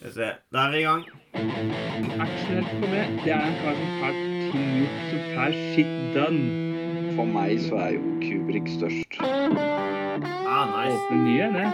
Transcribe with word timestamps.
Skal 0.00 0.08
vi 0.08 0.14
se. 0.14 0.26
Da 0.48 0.58
er 0.64 0.70
vi 0.72 0.78
i 0.80 0.84
gang. 0.86 1.02
Aksjonert 2.24 2.68
for 2.72 2.88
meg, 2.88 3.18
det 3.20 3.32
er 3.34 3.42
en 3.44 3.56
kar 3.60 3.74
som 3.76 3.90
får 4.00 4.14
ting 4.48 4.70
gjort, 4.78 5.00
som 5.10 5.20
får 5.34 5.56
shit 5.74 5.90
done. 6.14 6.44
For 7.18 7.26
meg 7.28 7.60
så 7.60 7.76
er 7.84 7.90
jo 7.98 8.14
Kubrik 8.22 8.70
størst. 8.72 9.18
Ah, 9.20 10.72
nice. 10.72 10.96
Åpne 10.96 11.18
ny 11.20 11.34
en, 11.44 11.52
det. 11.52 11.68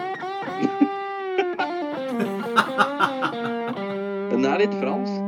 Den 4.32 4.42
er 4.50 4.58
litt 4.64 4.74
fransk. 4.80 5.26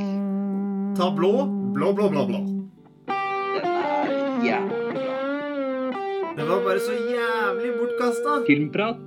Ta 0.98 1.06
blå. 1.14 1.46
Blå, 1.78 1.94
blå, 1.94 2.08
blå, 2.10 2.26
blå. 2.32 2.40
Den 3.06 3.62
er 3.78 4.10
jævlig 4.42 4.82
bra. 4.98 6.34
Det 6.34 6.48
var 6.50 6.66
bare 6.66 6.82
så 6.82 6.98
jævlig 6.98 7.70
bortkasta. 7.78 8.40
Filmprat. 8.50 9.06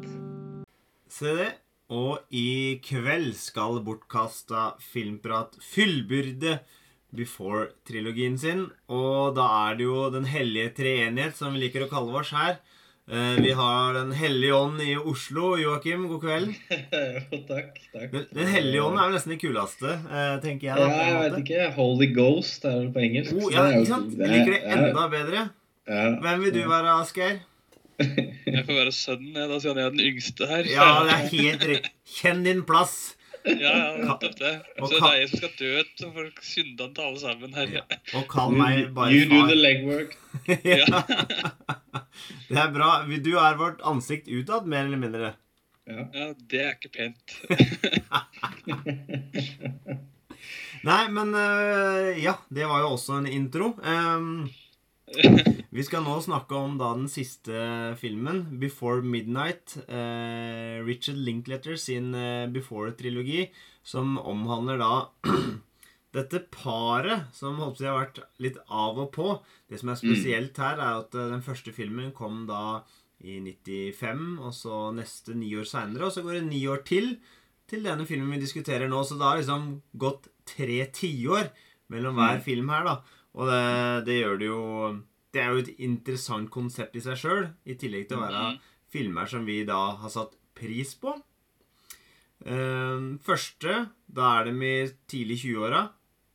Se 1.12 1.36
det. 1.42 1.52
Og 1.92 2.20
i 2.32 2.80
kveld 2.86 3.34
skal 3.36 3.82
bortkasta 3.84 4.72
filmprat 4.80 5.58
fyllbyrde 5.60 6.60
Before-trilogien 7.12 8.38
sin. 8.40 8.62
Og 8.88 9.34
da 9.36 9.48
er 9.70 9.76
det 9.80 9.88
jo 9.90 10.06
Den 10.14 10.28
hellige 10.32 10.72
treenighet, 10.78 11.36
som 11.36 11.52
vi 11.56 11.66
liker 11.66 11.84
å 11.86 11.90
kalle 11.92 12.16
oss 12.22 12.32
her. 12.32 12.60
Eh, 13.12 13.36
Vi 13.44 13.52
har 13.58 13.94
Den 13.98 14.14
hellige 14.16 14.56
ånd 14.56 14.80
i 14.86 14.94
Oslo. 14.96 15.58
Joakim, 15.60 16.08
god 16.08 16.22
kveld. 16.24 16.54
Takk. 17.52 17.82
takk. 17.92 18.16
Den, 18.32 18.48
hellige 18.54 18.86
ånd 18.88 18.96
er 19.02 19.10
jo 19.10 19.16
nesten 19.18 19.36
det 19.36 19.42
kuleste, 19.44 19.92
eh, 20.08 20.36
tenker 20.46 20.70
jeg. 20.72 20.80
Da, 20.80 20.88
ja, 20.88 21.04
jeg 21.10 21.22
vet 21.26 21.40
ikke. 21.44 21.70
Holy 21.76 22.08
Ghost 22.16 22.64
er 22.72 22.80
det 22.86 22.94
på 22.96 23.04
engelsk. 23.04 23.36
Oh, 23.36 23.52
ja, 23.52 23.68
ikke 23.76 23.92
sant? 23.92 24.16
Vi 24.16 24.24
er- 24.24 24.36
liker 24.38 24.56
det 24.56 24.64
enda 24.78 25.08
bedre. 25.12 25.50
Hvem 25.92 26.44
vil 26.46 26.54
du 26.56 26.62
være, 26.70 26.96
Asgeir? 27.02 27.42
Jeg 28.00 28.66
får 28.66 28.74
være 28.76 28.92
sønnen, 28.96 29.36
jeg, 29.36 29.50
da, 29.50 29.60
siden 29.62 29.78
jeg 29.82 29.86
er 29.86 29.90
den 29.96 30.06
yngste 30.06 30.48
her. 30.50 30.64
Ja, 30.70 30.86
det 31.06 31.12
er 31.16 31.26
helt 31.34 31.64
riktig. 31.72 31.92
Kjenn 32.18 32.42
din 32.48 32.62
plass. 32.68 32.96
ja, 33.46 33.52
ja, 33.58 33.98
nettopp 33.98 34.36
det. 34.38 34.54
Så 34.78 34.88
det 34.92 34.98
er 35.02 35.16
jeg 35.18 35.30
som 35.32 35.38
skal 35.42 35.54
dø, 35.58 35.84
så 35.98 36.08
folk 36.14 36.42
syndene 36.46 36.94
til 36.94 37.04
alle 37.08 37.20
sammen 37.22 37.54
her. 37.58 37.68
Og 38.18 38.24
kall 38.30 38.52
meg 38.58 38.94
bare 38.96 39.12
You 39.16 39.26
do 39.30 39.40
the 39.50 39.56
legwork. 39.58 40.12
ja. 40.74 40.86
Det 42.50 42.58
er 42.62 42.72
bra. 42.74 42.90
Du 43.10 43.32
er 43.42 43.58
vårt 43.60 43.82
ansikt 43.88 44.28
utad, 44.30 44.66
mer 44.70 44.86
eller 44.86 44.98
mindre. 45.02 45.34
Ja. 45.90 46.02
Ja, 46.14 46.34
det 46.52 46.60
er 46.62 46.72
ikke 46.78 46.90
pent. 46.94 47.42
Nei, 50.88 51.04
men 51.14 51.36
øh, 51.38 52.24
ja, 52.24 52.34
det 52.50 52.66
var 52.70 52.80
jo 52.82 52.88
også 52.96 53.12
en 53.20 53.28
intro. 53.30 53.68
Ehm, 53.86 54.50
vi 55.72 55.84
skal 55.88 56.04
nå 56.04 56.18
snakke 56.20 56.58
om 56.58 56.78
da 56.80 56.92
den 56.98 57.08
siste 57.08 57.96
filmen, 58.00 58.60
'Before 58.60 59.02
Midnight'. 59.02 59.78
eh, 59.88 60.84
Richard 60.84 61.16
Linkletter 61.18 61.78
sin 61.80 62.14
eh, 62.14 62.48
Before-trilogi, 62.52 63.50
som 63.84 64.18
omhandler 64.18 64.78
da 64.78 65.10
dette 66.16 66.42
paret 66.52 67.30
som 67.34 67.56
holdt 67.56 67.78
på 67.78 67.80
å 67.80 67.84
si 67.84 67.88
har 67.88 68.02
vært 68.02 68.20
litt 68.44 68.58
av 68.68 69.00
og 69.00 69.14
på. 69.16 69.40
Det 69.70 69.80
som 69.80 69.90
er 69.90 69.96
spesielt 70.02 70.58
her, 70.60 70.76
er 70.76 71.00
at 71.06 71.16
eh, 71.16 71.30
den 71.32 71.42
første 71.46 71.72
filmen 71.72 72.12
kom 72.12 72.46
da 72.48 72.82
i 73.24 73.40
95, 73.40 74.40
og 74.42 74.52
så 74.54 74.92
neste 74.92 75.36
ni 75.38 75.54
år 75.56 75.64
seinere, 75.70 76.10
og 76.10 76.12
så 76.12 76.24
går 76.26 76.40
det 76.40 76.50
ni 76.50 76.66
år 76.68 76.84
til 76.84 77.16
til 77.72 77.86
denne 77.86 78.04
filmen 78.06 78.34
vi 78.36 78.42
diskuterer 78.42 78.90
nå. 78.92 79.00
Så 79.08 79.16
det 79.16 79.24
har 79.24 79.38
liksom 79.40 79.82
gått 79.96 80.28
tre 80.44 80.84
tiår 80.92 81.48
mellom 81.88 82.18
hver 82.20 82.42
film 82.44 82.68
her, 82.74 82.84
da. 82.84 82.98
Og 83.40 83.48
det, 83.48 84.06
det 84.10 84.18
gjør 84.20 84.38
det 84.42 84.50
jo 84.50 84.64
Det 85.32 85.42
er 85.42 85.52
jo 85.54 85.62
et 85.64 85.80
interessant 85.80 86.50
konsept 86.52 86.96
i 86.96 87.00
seg 87.02 87.16
sjøl, 87.18 87.46
i 87.66 87.76
tillegg 87.80 88.08
til 88.10 88.18
å 88.18 88.22
være 88.28 88.46
Mhm. 88.52 88.60
filmer 88.92 89.26
som 89.30 89.46
vi 89.46 89.64
da 89.64 89.96
har 89.96 90.10
satt 90.10 90.34
pris 90.56 90.94
på. 90.96 91.14
Eh, 92.46 93.00
første, 93.24 93.90
da 94.12 94.40
er 94.42 94.46
de 94.52 94.52
i 94.66 94.92
tidlig 95.08 95.38
20-åra. 95.44 95.90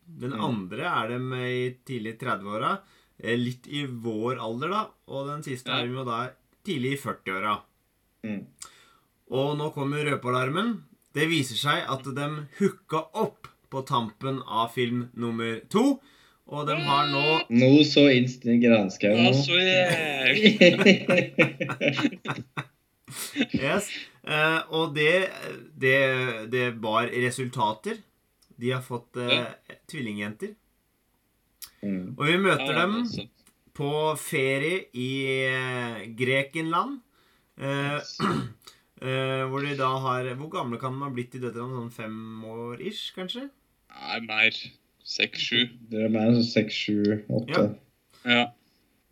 Den 0.06 0.30
Mm. 0.32 0.40
andre 0.44 0.84
er 0.84 1.08
de 1.08 1.18
i 1.34 1.70
tidlig 1.84 2.18
30-åra. 2.18 2.80
Eh, 3.22 3.36
Litt 3.36 3.66
i 3.66 3.86
vår 3.86 4.38
alder, 4.38 4.68
da. 4.70 4.90
Og 5.08 5.26
den 5.26 5.42
siste 5.42 5.68
er 5.68 5.86
de 5.86 5.92
jo 5.94 6.04
da 6.04 6.30
tidlig 6.64 6.92
i 6.92 6.96
40-åra. 7.02 7.62
Mm. 8.24 8.46
Og 9.30 9.56
nå 9.58 9.72
kommer 9.74 10.04
røpealarmen. 10.04 10.82
Det 11.12 11.28
viser 11.28 11.56
seg 11.56 11.84
at 11.88 12.04
de 12.04 12.46
hooka 12.58 13.08
opp 13.14 13.48
på 13.70 13.84
tampen 13.84 14.42
av 14.46 14.70
film 14.72 15.10
nummer 15.16 15.60
to. 15.68 16.00
Og 16.46 16.66
de 16.68 16.76
har 16.78 17.08
nå 17.10 17.22
Nå 17.50 17.70
så 17.88 18.04
instant 18.14 18.60
granskau 18.62 19.10
jeg 19.16 19.22
nå. 19.24 19.32
så. 19.42 19.56
Yes. 23.54 23.88
Eh, 24.26 24.60
og 24.74 24.94
det, 24.96 25.28
det, 25.78 25.96
det 26.52 26.66
bar 26.82 27.08
resultater. 27.12 27.98
De 28.56 28.70
har 28.72 28.82
fått 28.84 29.18
eh, 29.20 29.50
tvillingjenter. 29.90 30.54
mm. 31.82 32.14
Og 32.16 32.22
vi 32.26 32.36
møter 32.42 32.72
Ja, 32.72 32.86
dem 32.86 33.02
på 33.76 33.90
ferie 34.18 34.86
i 34.96 35.10
eh, 35.50 36.06
Grekenland. 36.18 37.00
Eh, 37.60 37.98
eh, 39.02 39.42
hvor 39.50 39.60
de 39.64 39.76
da 39.78 39.90
har 40.04 40.26
Hvor 40.36 40.50
gamle 40.52 40.78
kan 40.80 40.92
de 40.96 41.04
ha 41.06 41.12
blitt 41.12 41.34
i 41.36 41.40
døtrene? 41.42 41.76
Sånn 41.82 41.92
fem 41.94 42.18
år 42.48 42.82
ish, 42.90 43.10
kanskje? 43.16 43.48
Nei, 43.96 44.18
mer. 44.26 44.58
Seks-sju. 45.06 45.60
Dere 45.90 46.08
er 46.08 46.14
mer 46.14 46.32
enn 46.32 46.42
seks, 46.44 46.74
sju, 46.86 47.02
åtte. 47.30 47.62
Ja. 48.26 48.36
Ja. 48.36 48.46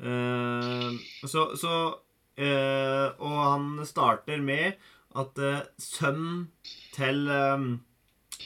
Eh, 0.05 0.97
så 1.31 1.45
så 1.57 1.75
uh, 1.95 3.09
Og 3.23 3.37
han 3.39 3.69
starter 3.87 4.43
med 4.43 4.75
at 5.15 5.39
uh, 5.39 5.61
sønnen 5.79 6.49
til, 6.97 7.29
um, 7.31 7.69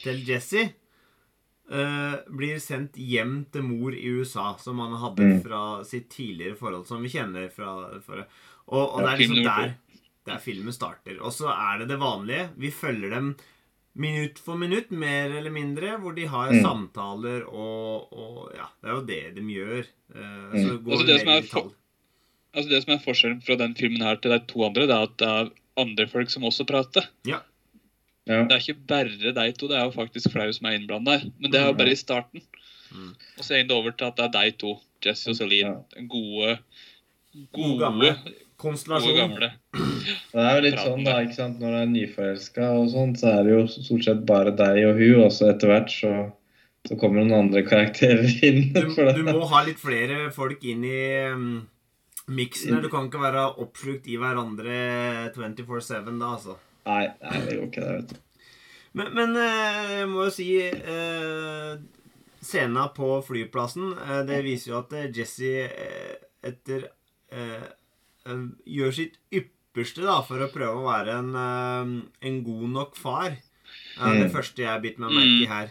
til 0.03 0.21
Jesse 0.27 0.67
eh, 0.69 2.15
blir 2.29 2.59
sendt 2.61 2.97
hjem 3.01 3.39
til 3.53 3.65
mor 3.65 3.95
i 3.97 4.11
USA, 4.19 4.51
som 4.61 4.77
han 4.83 4.93
hadde 5.01 5.25
Mm. 5.25 5.41
fra 5.41 5.83
sitt 5.83 6.09
tidligere 6.13 6.55
forhold, 6.57 6.85
som 6.85 7.01
vi 7.01 7.09
kjenner 7.09 7.49
fra, 7.49 7.99
fra 8.05 8.23
Og, 8.67 8.93
og 8.93 9.01
Ja, 9.01 9.05
det 9.05 9.11
er 9.13 9.17
liksom 9.17 9.43
der, 9.43 9.73
der 10.29 10.37
filmen 10.39 10.73
starter. 10.73 11.17
Og 11.21 11.33
så 11.33 11.49
er 11.49 11.79
det 11.79 11.87
det 11.89 11.99
vanlige. 11.99 12.49
Vi 12.57 12.69
følger 12.69 13.09
dem 13.09 13.35
minutt 13.95 14.39
for 14.39 14.55
minutt, 14.57 14.91
mer 14.91 15.31
eller 15.37 15.51
mindre, 15.51 15.97
hvor 15.99 16.15
de 16.15 16.25
har 16.27 16.51
Mm. 16.51 16.61
samtaler 16.63 17.43
og, 17.47 18.13
og 18.13 18.51
Ja, 18.55 18.67
det 18.81 18.89
er 18.89 18.93
jo 18.95 19.05
det 19.05 19.35
de 19.35 19.41
gjør. 19.41 19.85
Eh, 20.15 20.51
så 20.53 20.79
Mm. 20.79 20.83
går 20.85 20.91
Altså, 20.91 21.05
det 21.07 21.19
som 21.19 21.29
er 21.29 21.37
i 21.37 21.41
detalj. 21.41 21.71
Altså, 22.53 22.69
det 22.69 22.83
som 22.83 22.93
er 22.93 23.03
forskjellen 23.05 23.41
fra 23.45 23.55
den 23.55 23.75
filmen 23.75 24.01
her 24.01 24.15
til 24.15 24.31
de 24.31 24.39
to 24.47 24.63
andre, 24.65 24.87
det 24.87 24.95
er 24.95 25.03
at 25.03 25.17
det 25.17 25.27
er 25.27 25.49
andre 25.77 26.07
folk 26.07 26.29
som 26.29 26.43
også 26.43 26.65
prater. 26.65 27.07
Ja. 27.25 27.39
Det 28.27 28.51
er 28.51 28.59
ikke 28.59 28.87
bare 28.87 29.05
de 29.33 29.51
to, 29.53 29.67
det 29.67 29.77
er 29.77 29.85
jo 29.85 29.91
faktisk 29.91 30.31
flere 30.31 30.53
som 30.53 30.65
er 30.67 30.77
innblanda 30.77 31.17
her. 31.17 31.31
Men 31.39 31.51
det 31.51 31.59
er 31.59 31.65
jo 31.67 31.73
bare 31.73 31.91
i 31.91 31.95
starten. 31.95 32.41
Mm. 32.91 33.15
Og 33.37 33.43
så 33.43 33.55
er 33.57 33.63
det 33.63 33.71
over 33.71 33.91
til 33.91 34.05
at 34.05 34.15
det 34.17 34.25
er 34.25 34.31
de 34.49 34.51
to, 34.51 34.79
Jesse 35.05 35.29
og 35.29 35.35
Celine. 35.35 35.69
Ja. 35.69 35.75
Den 35.95 36.07
gode 36.07 36.59
God 37.33 37.47
Gode, 37.53 37.79
gamle 37.79 38.17
gode 38.59 38.75
konstellasjon. 38.75 39.17
gamle. 39.17 39.51
Det 40.31 40.43
er 40.43 40.57
jo 40.57 40.65
litt 40.65 40.81
sånn 40.81 41.05
da, 41.05 41.15
ikke 41.23 41.37
sant, 41.37 41.59
Når 41.61 41.71
du 41.71 41.79
er 41.79 41.89
nyforelska 41.93 42.69
og 42.75 42.91
sånn, 42.91 43.15
så 43.19 43.31
er 43.31 43.47
det 43.47 43.55
jo 43.55 43.63
stort 43.71 44.05
sett 44.05 44.21
bare 44.27 44.53
deg 44.55 44.83
og 44.89 44.99
hun, 44.99 45.23
og 45.25 45.33
så 45.33 45.49
etter 45.53 45.71
hvert 45.71 45.91
så, 45.93 46.13
så 46.87 46.99
kommer 46.99 47.23
noen 47.23 47.47
andre 47.47 47.65
karakterer 47.67 48.29
inn. 48.47 48.71
Du, 48.75 48.87
for 48.95 49.09
det. 49.09 49.17
du 49.19 49.27
må 49.29 49.43
ha 49.51 49.65
litt 49.67 49.81
flere 49.81 50.29
folk 50.35 50.63
inn 50.67 50.85
i 50.87 51.03
um, 51.33 51.51
miksen. 52.29 52.81
Du 52.83 52.89
kan 52.91 53.07
ikke 53.09 53.21
være 53.23 53.45
oppslukt 53.63 54.09
i 54.09 54.17
hverandre 54.21 55.29
24-7 55.35 56.09
da, 56.19 56.33
altså. 56.33 56.57
Nei, 56.89 57.05
nei, 57.21 57.45
det 57.45 57.55
går 57.55 57.69
ikke, 57.69 57.85
det, 57.85 57.95
vet 58.01 58.11
du. 58.13 58.25
Men, 58.97 59.11
men 59.13 59.35
eh, 59.37 59.89
jeg 59.99 60.05
må 60.09 60.23
jo 60.25 60.31
si 60.33 60.47
eh, 60.65 61.73
Scena 62.41 62.87
på 62.95 63.19
flyplassen 63.21 63.91
eh, 63.93 64.21
Det 64.25 64.39
viser 64.41 64.71
jo 64.71 64.79
at 64.79 64.95
eh, 64.97 65.11
Jesse 65.13 65.51
etter 66.49 66.87
eh, 67.29 67.67
Gjør 68.25 68.91
sitt 68.93 69.17
ypperste 69.31 70.03
da 70.05 70.21
for 70.27 70.39
å 70.43 70.49
prøve 70.51 70.75
å 70.81 70.87
være 70.89 71.19
en, 71.19 71.29
eh, 71.35 72.27
en 72.27 72.43
god 72.43 72.69
nok 72.69 72.95
far. 72.99 73.29
Det 73.31 74.01
er 74.05 74.13
det 74.19 74.27
Mm. 74.29 74.35
første 74.35 74.57
jeg 74.63 74.81
biter 74.81 74.99
meg 74.99 75.11
merke 75.11 75.43
i 75.43 75.45
her. 75.47 75.69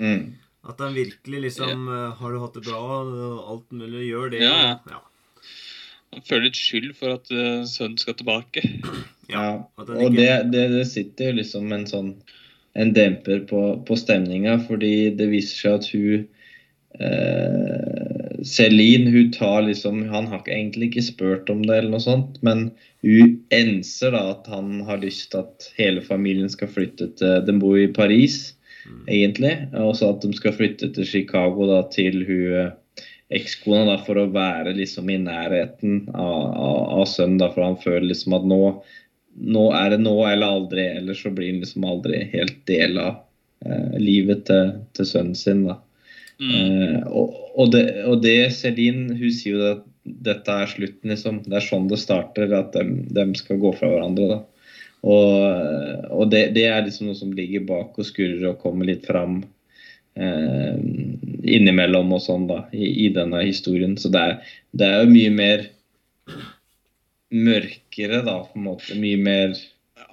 Mm. 0.00 0.34
At 0.68 0.78
han 0.80 0.94
virkelig 0.94 1.40
liksom 1.42 1.88
ja. 1.88 2.10
Har 2.18 2.32
du 2.32 2.38
hatt 2.40 2.54
det 2.54 2.64
bra? 2.64 2.80
Alt 3.50 3.70
mulig. 3.70 4.08
Gjør 4.10 4.30
det. 4.30 4.40
Ja, 4.40 4.54
ja. 4.62 4.78
ja. 4.90 5.00
Han 6.14 6.22
føler 6.22 6.44
litt 6.44 6.54
skyld 6.60 6.94
for 6.96 7.14
at 7.14 7.30
uh, 7.32 7.64
sønnen 7.66 7.98
skal 7.98 8.14
tilbake. 8.14 8.62
Ja. 9.28 9.64
Og 9.78 9.88
ikke- 9.88 10.16
det, 10.16 10.50
det, 10.52 10.64
det 10.70 10.86
sitter 10.86 11.32
liksom 11.32 11.72
en 11.72 11.86
sånn 11.86 12.10
en 12.76 12.92
demper 12.92 13.46
på, 13.48 13.84
på 13.86 13.96
stemninga, 13.96 14.58
fordi 14.68 15.16
det 15.16 15.30
viser 15.30 15.56
seg 15.56 15.74
at 15.78 15.86
hun 15.94 16.28
eh, 17.00 18.13
Celine 18.44 19.10
hun 19.10 19.30
tar 19.32 19.62
liksom 19.66 20.02
Han 20.10 20.26
har 20.30 20.42
egentlig 20.46 20.90
ikke 20.90 21.06
spurt 21.06 21.50
om 21.52 21.62
det, 21.64 21.78
eller 21.78 21.94
noe 21.94 22.02
sånt, 22.04 22.36
men 22.44 22.66
hun 23.04 23.38
enser 23.54 24.14
da 24.14 24.20
at 24.32 24.46
han 24.52 24.80
har 24.88 25.00
lyst 25.02 25.30
til 25.32 25.42
at 25.44 25.70
hele 25.78 26.02
familien 26.04 26.50
skal 26.52 26.70
flytte 26.72 27.10
til 27.18 27.40
De 27.46 27.56
bor 27.60 27.78
i 27.80 27.88
Paris, 27.88 28.54
Mm. 28.84 29.04
egentlig. 29.08 29.52
Og 29.80 29.94
så 29.96 30.10
at 30.12 30.22
de 30.24 30.32
skal 30.36 30.52
flytte 30.56 30.90
til 30.94 31.06
Chicago 31.08 31.68
da 31.70 31.80
til 31.92 32.24
hun 32.28 32.56
eh, 32.60 33.06
ekskona 33.34 33.86
da 33.88 33.96
for 34.04 34.20
å 34.20 34.26
være 34.32 34.74
liksom 34.76 35.08
i 35.10 35.18
nærheten 35.22 36.10
av, 36.12 36.42
av, 36.52 36.80
av 37.00 37.06
sønnen. 37.08 37.38
da, 37.40 37.50
For 37.54 37.64
han 37.64 37.78
føler 37.80 38.10
liksom 38.10 38.36
at 38.36 38.44
nå, 38.50 38.60
nå 39.56 39.64
er 39.78 39.94
det 39.94 40.02
nå 40.04 40.14
eller 40.28 40.58
aldri, 40.58 40.84
eller 41.00 41.16
så 41.18 41.32
blir 41.34 41.54
han 41.54 41.62
liksom 41.64 41.86
aldri 41.88 42.26
helt 42.34 42.60
del 42.68 43.00
av 43.00 43.22
eh, 43.64 43.96
livet 44.02 44.44
til, 44.50 44.74
til 44.96 45.08
sønnen 45.08 45.38
sin. 45.38 45.64
da. 45.70 45.80
Mm. 46.44 46.54
Eh, 46.60 47.02
og, 47.08 47.34
og, 47.54 47.72
det, 47.72 47.84
og 48.04 48.22
det 48.24 48.38
Celine 48.56 49.16
hun 49.16 49.32
sier 49.32 49.56
jo 49.56 49.68
at 49.72 49.84
dette 50.04 50.52
er 50.52 50.68
slutten, 50.68 51.12
liksom. 51.12 51.40
Det 51.46 51.56
er 51.58 51.64
sånn 51.64 51.88
det 51.88 52.00
starter, 52.02 52.52
at 52.52 52.76
de, 52.76 53.26
skal 53.40 53.60
gå 53.62 53.72
fra 53.76 53.88
hverandre. 53.88 54.28
da. 54.34 54.40
Og, 55.04 56.10
og 56.12 56.30
det, 56.32 56.46
det, 56.56 56.66
er 56.68 56.84
liksom 56.84 57.10
noe 57.10 57.18
som 57.18 57.32
ligger 57.36 57.66
bak 57.68 57.96
og 58.00 58.08
skurrer 58.08 58.50
og 58.50 58.60
kommer 58.62 58.88
litt 58.88 59.04
fram 59.08 59.42
eh, 60.16 60.76
innimellom 61.56 62.14
og 62.16 62.22
sånn 62.24 62.46
da, 62.48 62.62
i, 62.72 62.88
i, 63.06 63.08
denne 63.16 63.42
historien. 63.44 63.96
Så 64.00 64.12
det 64.12 64.22
er, 64.22 64.54
det 64.76 64.88
er 64.88 65.04
jo 65.04 65.12
mye 65.12 65.34
mer 65.34 65.66
mørkere, 67.34 68.22
da, 68.24 68.38
på 68.48 68.60
en 68.60 68.68
måte. 68.70 68.98
Mye 69.00 69.20
mer 69.20 69.56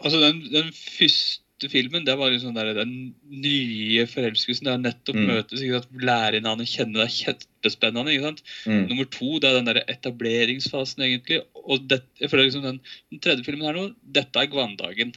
Altså, 0.02 0.18
den, 0.18 0.40
den 0.50 0.72
første 0.74 1.51
filmen, 1.70 2.06
det 2.08 2.16
var 2.18 2.32
liksom 2.34 2.56
der, 2.56 2.72
den 2.74 3.14
nye 3.30 4.06
forelskelsen. 4.10 4.66
Det 4.66 4.74
er 4.74 4.82
nettopp 4.82 5.16
Mm. 5.20 5.28
møtes, 5.30 5.62
ikke 5.62 5.82
sant? 5.84 6.02
lære 6.02 6.40
hverandre 6.42 6.66
å 6.66 6.72
kjenne. 6.72 6.94
Det 6.98 7.06
er 7.06 7.18
kjempespennende. 7.20 8.12
ikke 8.16 8.24
sant? 8.26 8.42
mm, 8.66 8.88
Nummer 8.90 9.06
to 9.12 9.40
det 9.40 9.50
er 9.52 9.60
den 9.60 9.70
der 9.70 9.82
etableringsfasen, 9.94 11.04
egentlig. 11.06 11.42
Og 11.54 11.88
det, 11.88 12.02
jeg 12.20 12.30
føler 12.32 12.48
liksom 12.50 12.64
den, 12.66 12.80
den 13.12 13.20
tredje 13.20 13.44
filmen 13.46 13.68
her 13.70 13.74
nå, 13.78 13.86
dette 14.04 14.36
er 14.42 14.48
Gvandagen. 14.52 15.14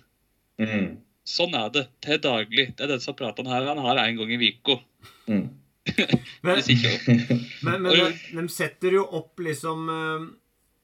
mm, 0.61 0.97
Sånn 1.25 1.55
er 1.57 1.71
det 1.73 1.87
til 2.05 2.19
daglig. 2.21 2.77
Det 2.77 2.85
er 2.85 2.97
disse 2.99 3.15
pratene 3.17 3.49
her 3.49 3.65
han 3.71 3.79
har 3.81 3.97
en 4.03 4.17
gang 4.21 4.33
i 4.37 4.53
uka. 4.53 4.81
mm. 5.29 5.45
Men, 6.45 6.63
men, 7.63 7.83
men 7.83 7.93
de, 7.93 8.05
de 8.37 8.43
setter 8.49 8.95
jo 8.97 9.03
opp 9.05 9.39
liksom 9.45 9.85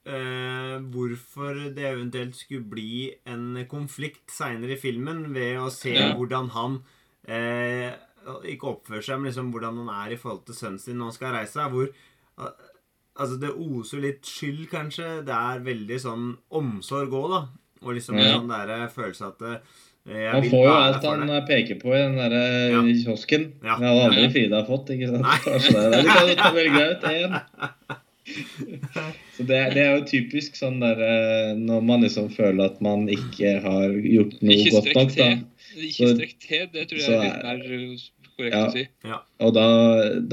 eh, 0.05 0.13
eh, 0.13 0.79
hvorfor 0.93 1.73
det 1.75 1.85
eventuelt 1.85 2.35
skulle 2.35 2.65
bli 2.69 3.11
en 3.27 3.65
konflikt 3.69 4.31
seinere 4.31 4.73
i 4.77 4.81
filmen, 4.81 5.27
ved 5.33 5.57
å 5.59 5.69
se 5.71 5.93
Ja. 5.93 6.13
hvordan 6.15 6.49
han 6.55 6.79
eh, 7.27 7.91
ikke 8.45 8.69
oppfører 8.75 9.01
seg, 9.03 9.19
men 9.19 9.31
liksom 9.31 9.51
hvordan 9.53 9.77
han 9.85 9.89
er 10.07 10.13
i 10.13 10.17
forhold 10.17 10.45
til 10.45 10.55
sønnen 10.55 10.79
sin 10.79 10.97
når 10.97 11.05
han 11.11 11.13
skal 11.19 11.33
reise. 11.33 11.69
Hvor 11.69 11.87
eh, 11.89 12.67
Altså, 13.21 13.35
det 13.41 13.49
oser 13.51 13.99
litt 14.01 14.23
skyld, 14.25 14.69
kanskje. 14.71 15.25
Det 15.27 15.33
er 15.35 15.59
veldig 15.59 15.97
sånn 15.99 16.37
omsorg 16.57 17.11
òg, 17.11 17.29
da. 17.29 17.41
Og 17.83 17.93
liksom 17.97 18.15
en 18.17 18.23
Ja. 18.23 18.37
sånn 18.39 18.47
derre 18.47 18.87
følelse 18.89 19.27
at 19.27 19.41
eh, 20.07 20.31
Han 20.31 20.43
får 20.49 20.63
jo 20.65 20.71
alt 20.73 21.03
han 21.03 21.29
eh, 21.29 21.41
peker 21.45 21.75
på 21.81 21.91
i 21.93 21.99
den 21.99 22.15
der 22.15 22.31
eh, 22.31 22.71
Ja. 22.71 22.81
kiosken. 23.03 23.43
Ja. 23.61 23.75
Det 23.77 23.85
hadde 23.85 24.05
aldri. 24.07 24.31
Frida 24.31 24.63
fått. 24.65 24.89
ikke 24.95 25.11
sant? 25.11 25.21
Nei. 25.27 25.37
Det, 25.43 26.15
er- 26.15 26.29
jo 26.31 26.35
ta 26.39 26.51
velge 26.55 26.85
ut 26.93 27.03
én. 27.11 27.35
Så 29.35 29.43
det, 29.47 29.59
det 29.75 29.83
er 29.83 29.95
jo 29.97 30.05
typisk 30.09 30.57
sånn 30.59 30.79
der 30.83 30.99
eh, 31.05 31.51
når 31.57 31.83
man 31.87 32.05
liksom 32.05 32.29
føler 32.33 32.69
at 32.69 32.81
man 32.83 33.07
ikke 33.11 33.57
har 33.63 33.93
gjort 33.95 34.37
noe 34.41 34.57
Ikke 34.57 34.73
godt 34.77 34.89
nok, 34.97 35.13
da. 35.17 35.29
Ikke 35.81 36.09
strekk 36.15 36.35
til, 36.43 36.65
det 36.73 36.87
tror 36.91 36.99
jeg 36.99 37.15
er 37.15 37.23
litt 37.23 37.45
mer 37.47 37.61
uh, 37.65 38.07
korrekt 38.37 38.55
Ja. 38.55 38.63
å 38.65 38.71
si. 38.75 38.85
Og 39.45 39.53
da, 39.55 39.67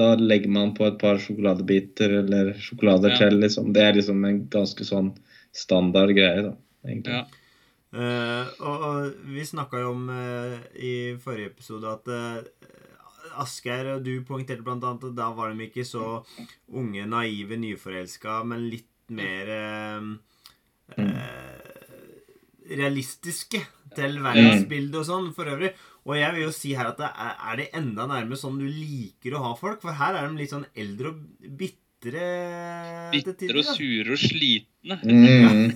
da 0.00 0.08
legger 0.18 0.50
man 0.54 0.72
på 0.74 0.86
et 0.88 0.98
par 1.00 1.20
sjokoladebiter 1.22 2.16
eller 2.22 2.54
sjokolader 2.58 3.14
Ja. 3.14 3.20
til, 3.24 3.38
liksom. 3.44 3.72
Det 3.76 3.84
er 3.84 3.98
liksom 3.98 4.24
en 4.26 4.40
ganske 4.50 4.86
sånn 4.88 5.12
standard 5.54 6.14
greie, 6.16 6.42
da. 6.50 6.54
egentlig. 6.86 7.20
Ja. 7.20 7.26
Uh, 7.88 8.44
og, 8.60 8.82
og 8.84 9.28
vi 9.32 9.46
snakka 9.48 9.78
jo 9.80 9.94
om 9.94 10.10
uh, 10.12 10.58
i 10.76 11.14
forrige 11.22 11.54
episode 11.54 11.88
at 11.88 12.10
uh, 12.12 12.42
Asgeir 13.44 13.98
du 14.04 14.12
poengterte 14.26 14.66
annet 14.72 14.88
at 15.08 15.16
da 15.16 15.30
var 15.36 15.54
de 15.54 15.68
ikke 15.68 15.86
så 15.86 16.20
unge, 16.68 17.06
naive, 17.08 17.58
nyforelska, 17.60 18.42
men 18.48 18.68
litt 18.72 18.88
mer 19.14 19.52
eh, 19.54 20.08
eh, 20.98 21.68
realistiske 22.68 23.60
til 23.96 24.18
verdensbildet 24.24 25.00
og 25.00 25.06
sånn 25.08 25.28
for 25.36 25.50
øvrig. 25.50 25.72
Og 26.08 26.16
jeg 26.16 26.34
vil 26.34 26.46
jo 26.46 26.54
si 26.54 26.72
her 26.76 26.90
at 26.92 27.00
det 27.00 27.08
er, 27.08 27.34
er 27.50 27.60
det 27.60 27.68
enda 27.76 28.06
nærmere 28.08 28.40
sånn 28.40 28.60
du 28.60 28.66
liker 28.68 29.36
å 29.36 29.44
ha 29.44 29.52
folk? 29.58 29.82
For 29.84 29.96
her 29.98 30.16
er 30.16 30.28
de 30.28 30.40
litt 30.40 30.54
sånn 30.54 30.68
eldre 30.78 31.12
og 31.12 31.52
bitre 31.60 31.84
Bitre 31.98 33.48
og 33.58 33.64
sure 33.74 34.14
og 34.14 34.20
slitne. 34.22 34.68
Mm. 34.88 35.72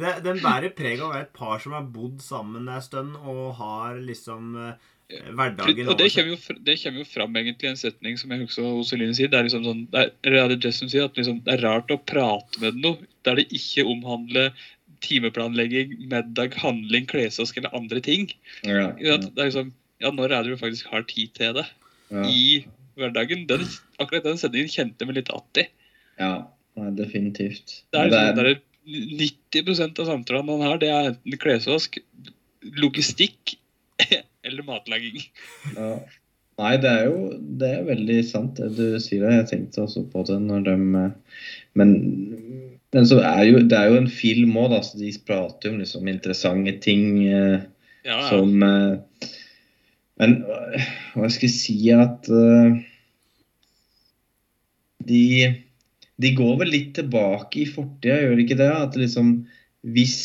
Det, 0.00 0.10
den 0.24 0.40
bærer 0.42 0.72
preg 0.74 1.00
av 1.00 1.06
å 1.06 1.12
være 1.12 1.26
et 1.28 1.36
par 1.36 1.60
som 1.62 1.74
har 1.76 1.84
bodd 1.92 2.18
sammen 2.24 2.66
en 2.68 2.82
stund 2.82 3.14
og 3.18 3.54
har 3.60 3.98
liksom 4.02 4.56
eh, 4.58 4.88
hverdagen 5.10 5.88
Og 5.90 5.98
det 5.98 6.08
kommer, 6.14 6.34
jo, 6.34 6.56
det 6.66 6.76
kommer 6.82 7.02
jo 7.02 7.08
fram 7.08 7.38
egentlig 7.38 7.68
i 7.68 7.70
en 7.72 7.80
setning 7.80 8.18
som 8.20 8.32
jeg 8.32 8.44
husker 8.44 8.66
Oseline 8.80 9.16
sier. 9.16 9.30
Det 9.32 9.38
er 9.38 9.48
liksom 9.48 9.64
sånn, 9.66 9.84
det 9.92 10.04
er, 10.04 10.12
det 10.54 10.68
er 10.70 10.76
sier 10.80 11.06
at 11.08 11.18
liksom, 11.18 11.40
det 11.46 11.56
er 11.56 11.64
rart 11.66 11.92
å 11.94 11.98
prate 12.10 12.62
med 12.62 12.78
noe 12.82 13.10
der 13.26 13.40
det 13.40 13.48
ikke 13.56 13.86
omhandler 13.90 14.52
timeplanlegging, 15.04 15.94
middag, 16.10 16.56
handling, 16.60 17.06
klesvask 17.10 17.56
eller 17.56 17.74
andre 17.76 18.02
ting. 18.04 18.28
Ja, 18.66 18.90
ja. 19.00 19.16
Det 19.20 19.34
er 19.36 19.50
liksom, 19.50 19.72
ja, 20.02 20.12
når 20.14 20.34
er 20.34 20.46
det 20.46 20.54
du 20.54 20.60
faktisk 20.60 20.90
har 20.92 21.06
tid 21.08 21.32
til 21.36 21.56
det 21.56 21.66
ja, 22.12 22.24
i 22.28 22.44
hverdagen? 23.00 23.46
Den, 23.50 23.64
akkurat 24.00 24.28
den 24.28 24.40
setningen 24.40 24.72
kjente 24.72 25.08
vi 25.08 25.18
litt 25.18 25.32
att 25.32 25.64
i. 25.64 25.68
ja. 26.22 26.34
Definitivt. 26.96 27.82
Det 27.92 27.98
er, 27.98 28.08
liksom, 28.08 28.36
det 28.38 28.44
er 28.46 28.60
90% 29.60 29.98
av 30.00 30.06
samtalene 30.08 30.46
man 30.48 30.62
har, 30.64 30.78
det 30.80 30.88
er 30.88 31.08
enten 31.10 31.40
klesvask, 31.42 31.98
logistikk 32.80 33.56
eller 34.46 34.66
matlaging. 34.66 35.22
Ja. 35.76 35.94
Nei, 36.60 36.74
det 36.80 36.90
er 36.90 37.06
jo 37.08 37.20
det 37.60 37.68
er 37.72 37.86
veldig 37.88 38.18
sant 38.28 38.58
det 38.60 38.70
du 38.76 38.98
sier. 39.00 39.24
Jeg 39.32 39.48
tenkte 39.48 39.84
også 39.86 40.04
på 40.12 40.24
det 40.28 40.36
når 40.44 40.66
de 40.68 40.76
eh, 41.00 41.38
Men, 41.78 41.94
men 42.92 43.08
så 43.08 43.20
er 43.24 43.44
jo, 43.48 43.62
det 43.64 43.78
er 43.78 43.92
jo 43.92 44.00
en 44.00 44.10
film 44.12 44.58
òg, 44.60 44.72
da, 44.74 44.82
så 44.84 45.00
de 45.00 45.12
prater 45.26 45.70
jo 45.70 45.76
om 45.76 45.80
liksom 45.80 46.10
interessante 46.10 46.76
ting 46.84 47.22
eh, 47.28 47.60
Ja, 48.04 48.18
ja. 48.18 48.28
som 48.28 48.62
eh, 48.66 49.26
Men 50.20 50.38
eh, 50.44 50.92
hva 51.16 51.32
skal 51.32 51.48
jeg 51.48 51.56
si 51.56 51.78
at 51.96 52.28
eh, 52.28 52.80
de, 55.10 55.24
de 56.20 56.36
går 56.36 56.58
vel 56.60 56.74
litt 56.74 56.92
tilbake 56.98 57.62
i 57.62 57.70
fortida, 57.70 58.20
gjør 58.20 58.36
de 58.36 58.44
ikke 58.44 58.60
det? 58.60 58.72
At 58.84 59.00
liksom 59.00 59.38
Hvis 59.80 60.18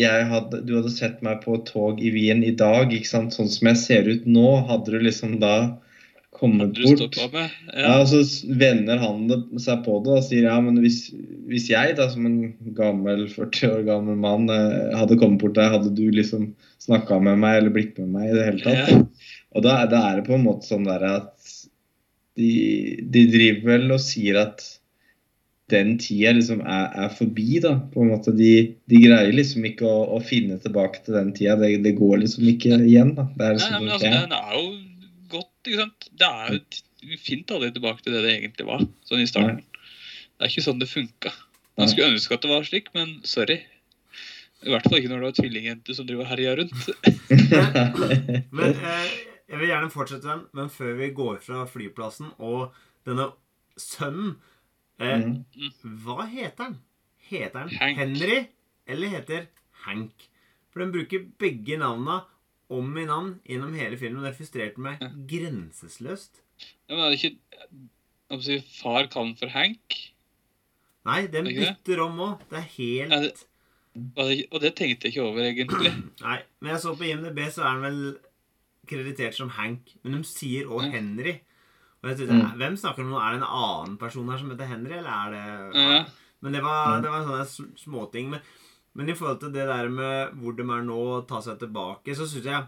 hadde, 0.00 0.62
du 0.64 0.76
hadde 0.78 0.90
sett 0.90 1.22
meg 1.22 1.42
på 1.44 1.58
tog 1.68 2.00
i 2.00 2.10
Wien 2.14 2.42
i 2.44 2.54
dag, 2.56 2.92
ikke 2.92 3.08
sant? 3.08 3.34
sånn 3.36 3.50
som 3.52 3.68
jeg 3.68 3.80
ser 3.80 4.08
ut 4.08 4.26
nå, 4.26 4.62
hadde 4.68 4.94
du 4.94 4.98
liksom 5.02 5.38
da 5.42 5.78
kommet 6.32 6.72
bort 6.80 7.16
ja, 7.20 7.48
Ja. 7.76 8.00
og 8.00 8.08
så 8.08 8.22
vender 8.48 8.98
han 8.98 9.26
det, 9.28 9.38
seg 9.60 9.84
på 9.84 9.98
det 10.04 10.14
og 10.16 10.24
sier 10.26 10.48
ja, 10.48 10.56
men 10.64 10.80
hvis, 10.82 11.12
hvis 11.46 11.68
jeg 11.70 11.96
da 11.98 12.08
som 12.10 12.24
en 12.26 12.38
gammel 12.74 13.26
40 13.30 13.68
år 13.68 13.84
gammel 13.86 14.16
mann 14.18 14.48
eh, 14.50 14.96
hadde 14.96 15.18
kommet 15.20 15.42
bort 15.42 15.58
der, 15.58 15.70
hadde 15.74 15.92
du 15.94 16.06
liksom 16.10 16.54
snakka 16.82 17.20
med 17.22 17.38
meg 17.44 17.60
eller 17.60 17.74
blitt 17.76 18.00
med 18.00 18.14
meg 18.16 18.30
i 18.30 18.36
det 18.38 18.48
hele 18.48 18.64
tatt? 18.64 18.90
Ja. 18.90 19.28
Og 19.52 19.66
da, 19.66 19.76
da 19.92 20.00
er 20.08 20.18
det 20.18 20.26
på 20.30 20.38
en 20.38 20.46
måte 20.48 20.66
sånn 20.66 20.88
der 20.88 21.04
at 21.04 21.32
de, 22.40 22.52
de 23.12 23.26
driver 23.28 23.74
vel 23.74 23.92
og 23.92 24.00
sier 24.02 24.40
at 24.40 24.64
den 25.72 25.96
tida 26.00 26.34
liksom 26.36 26.62
er, 26.62 26.86
er 27.04 27.12
forbi, 27.16 27.58
da. 27.64 27.74
På 27.92 28.04
en 28.04 28.12
måte. 28.12 28.34
De, 28.36 28.52
de 28.90 29.00
greier 29.02 29.32
liksom 29.34 29.66
ikke 29.68 29.88
å, 29.88 30.04
å 30.16 30.20
finne 30.24 30.58
tilbake 30.62 31.02
til 31.06 31.16
den 31.18 31.32
tida. 31.36 31.56
Det, 31.60 31.74
det 31.84 31.94
går 31.98 32.22
liksom 32.22 32.46
ikke 32.52 32.78
igjen, 32.78 33.14
da. 33.18 33.26
Det 33.36 33.48
er 33.48 33.58
liksom 33.58 33.76
nei, 33.76 33.82
men 33.84 33.94
altså, 33.96 34.08
det 34.08 34.20
den 34.20 34.36
er 34.38 34.56
jo 34.58 34.64
godt, 35.32 35.52
ikke 35.64 35.80
sant? 35.80 36.08
Det 36.20 36.30
er 36.30 36.56
jo, 36.58 37.18
fint 37.22 37.50
å 37.50 37.56
ha 37.56 37.60
aldri 37.60 37.72
tilbake 37.78 38.04
til 38.04 38.16
det 38.16 38.22
det 38.26 38.36
egentlig 38.36 38.68
var, 38.68 38.86
sånn 39.08 39.24
i 39.24 39.28
starten. 39.30 39.64
Det 40.36 40.46
er 40.46 40.52
ikke 40.52 40.66
sånn 40.68 40.82
det 40.82 40.90
funka. 40.90 41.34
Man 41.80 41.90
skulle 41.90 42.12
ønske 42.12 42.36
at 42.36 42.44
det 42.44 42.52
var 42.52 42.66
slik, 42.68 42.92
men 42.96 43.16
sorry. 43.26 43.58
I 44.62 44.70
hvert 44.70 44.86
fall 44.86 45.00
ikke 45.00 45.10
når 45.10 45.22
det 45.22 45.28
var 45.28 45.36
tvillingjenter 45.40 45.96
som 45.98 46.06
driver 46.06 46.28
herja 46.30 46.54
rundt. 46.60 46.88
Men 48.56 48.76
eh, 48.76 49.12
Jeg 49.50 49.58
vil 49.58 49.72
gjerne 49.72 49.90
fortsette 49.92 50.28
den, 50.28 50.44
men 50.56 50.70
før 50.72 50.94
vi 50.96 51.10
går 51.12 51.40
fra 51.44 51.66
flyplassen 51.68 52.30
og 52.38 52.70
denne 53.04 53.26
sønnen 53.76 54.36
eh, 55.02 55.18
Mm. 55.18 55.44
Hva 56.04 56.26
heter 56.28 56.64
han? 56.64 56.78
Heter 57.28 57.58
han 57.58 57.70
Hank. 57.80 57.98
Henry, 57.98 58.46
eller 58.86 59.08
heter 59.08 59.46
Hank? 59.86 60.28
For 60.72 60.80
den 60.80 60.92
bruker 60.92 61.26
begge 61.38 61.76
navna 61.78 62.22
om 62.72 62.96
i 62.96 63.04
navn 63.04 63.34
gjennom 63.48 63.74
hele 63.76 63.96
filmen. 64.00 64.24
og 64.24 64.30
Det 64.30 64.36
frustrerte 64.38 64.78
meg 64.78 64.98
Ja. 65.00 65.08
grenseløst. 65.08 66.40
Ja, 66.88 66.94
men 66.96 67.04
er 67.04 67.10
det 67.10 67.18
ikke 67.22 67.38
jeg 68.30 68.42
si, 68.42 68.60
Far 68.82 69.06
kan 69.12 69.34
for 69.36 69.48
Hank? 69.48 69.98
Nei, 71.04 71.26
den 71.26 71.46
Er 71.46 71.50
det 71.52 71.76
bytter 71.84 72.00
om 72.04 72.18
òg. 72.18 72.38
Det 72.48 72.58
er 72.58 72.68
helt 72.78 73.10
ja, 73.12 73.20
det- 73.20 73.46
Og 74.16 74.24
det, 74.28 74.46
og 74.52 74.60
det 74.62 74.74
tenkte 74.76 75.04
jeg 75.04 75.12
ikke 75.12 75.22
over, 75.22 75.40
egentlig. 75.42 75.92
Nei, 76.22 76.38
men 76.60 76.70
jeg 76.72 76.80
så 76.80 76.94
på 76.96 77.04
IMDb, 77.04 77.38
så 77.52 77.60
er 77.62 77.68
han 77.74 77.82
vel 77.82 78.18
kreditert 78.88 79.34
som 79.34 79.50
Hank. 79.50 79.80
Men 80.02 80.12
de 80.12 80.22
sier 80.24 80.64
òg 80.64 80.84
Ja. 80.86 80.90
Henry. 80.92 81.34
Og 82.02 82.10
jeg 82.10 82.18
tenkte, 82.18 82.34
Mm. 82.34 82.56
Hvem 82.58 82.76
snakker 82.76 83.02
om 83.04 83.10
nå? 83.10 83.18
Er 83.20 83.30
det 83.32 83.42
en 83.42 83.48
annen 83.62 83.96
person 83.98 84.28
her 84.28 84.38
som 84.38 84.50
heter 84.50 84.66
Henry, 84.66 84.96
eller 84.98 85.10
er 85.10 85.30
det 85.30 85.74
Ja. 85.76 86.04
Men 86.42 86.52
det 86.52 86.62
var, 86.62 86.96
Ja. 86.96 87.00
det 87.00 87.10
var 87.10 87.24
sånne 87.46 87.76
småting. 87.78 88.30
Men, 88.30 88.40
men 88.94 89.08
i 89.08 89.12
forhold 89.14 89.38
til 89.40 89.52
det 89.52 89.66
der 89.68 89.88
med 89.88 90.32
hvor 90.34 90.56
de 90.56 90.62
er 90.62 90.82
nå, 90.82 90.98
og 91.18 91.28
ta 91.28 91.40
seg 91.40 91.58
tilbake, 91.60 92.14
så 92.16 92.26
syns 92.26 92.44
jeg 92.44 92.66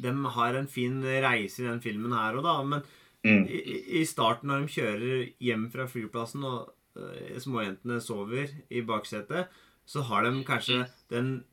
de 0.00 0.12
har 0.24 0.54
en 0.56 0.66
fin 0.66 1.02
reise 1.02 1.60
i 1.60 1.68
den 1.68 1.80
filmen 1.80 2.12
her 2.12 2.34
òg, 2.34 2.42
da. 2.42 2.62
Men 2.62 2.82
Mm. 3.24 3.46
i, 3.48 4.00
i- 4.00 4.04
starten, 4.04 4.48
når 4.48 4.62
de 4.62 4.80
kjører 4.80 5.32
hjem 5.40 5.70
fra 5.70 5.86
flyplassen, 5.86 6.42
og 6.44 6.72
uh, 6.96 7.38
småjentene 7.38 8.00
sover 8.02 8.48
i 8.70 8.80
baksetet, 8.82 9.46
så 9.86 10.02
har 10.02 10.22
de 10.24 10.42
kanskje 10.44 10.88
den 11.08 11.36
eh, 11.38 11.51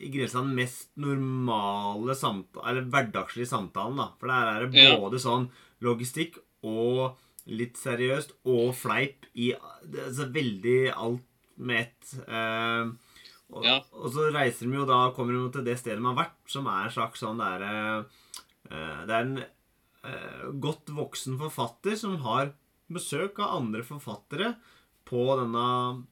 i 0.00 0.08
grenseland 0.14 0.54
mest 0.54 0.90
normale 0.96 2.14
samtale, 2.14 2.68
eller 2.70 2.86
hverdagslige 2.92 3.48
samtalen, 3.50 3.96
da. 3.98 4.10
For 4.20 4.28
der 4.30 4.52
er 4.52 4.66
det 4.66 4.84
Ja. 4.84 4.96
både 4.98 5.18
sånn 5.18 5.48
logistikk 5.82 6.38
og 6.62 7.16
litt 7.46 7.74
seriøst 7.76 8.32
og 8.44 8.74
fleip 8.76 9.24
i 9.34 9.52
det 9.88 10.00
er 10.06 10.10
så 10.12 10.26
veldig 10.32 10.92
alt 10.94 11.24
med 11.56 11.80
ett. 11.86 12.14
Eh, 12.28 12.90
og, 13.50 13.64
Ja. 13.64 13.80
og 13.92 14.12
så 14.12 14.30
reiser 14.32 14.68
de 14.70 14.76
jo 14.76 14.84
da, 14.86 15.10
kommer 15.12 15.32
de 15.32 15.50
til 15.52 15.64
det 15.64 15.78
stedet 15.78 15.98
de 15.98 16.04
har 16.04 16.14
vært, 16.26 16.36
som 16.46 16.66
er 16.66 16.84
en 16.84 16.90
slags 16.90 17.20
sånn 17.20 17.38
der, 17.38 17.62
eh, 17.62 18.04
Det 19.06 19.10
er 19.10 19.20
en 19.22 19.38
eh, 20.04 20.44
godt 20.60 20.86
voksen 20.86 21.38
forfatter 21.38 21.96
som 21.96 22.16
har 22.18 22.52
besøk 22.90 23.38
av 23.40 23.56
andre 23.62 23.82
forfattere 23.82 24.56
på 25.06 25.24
denne 25.40 26.06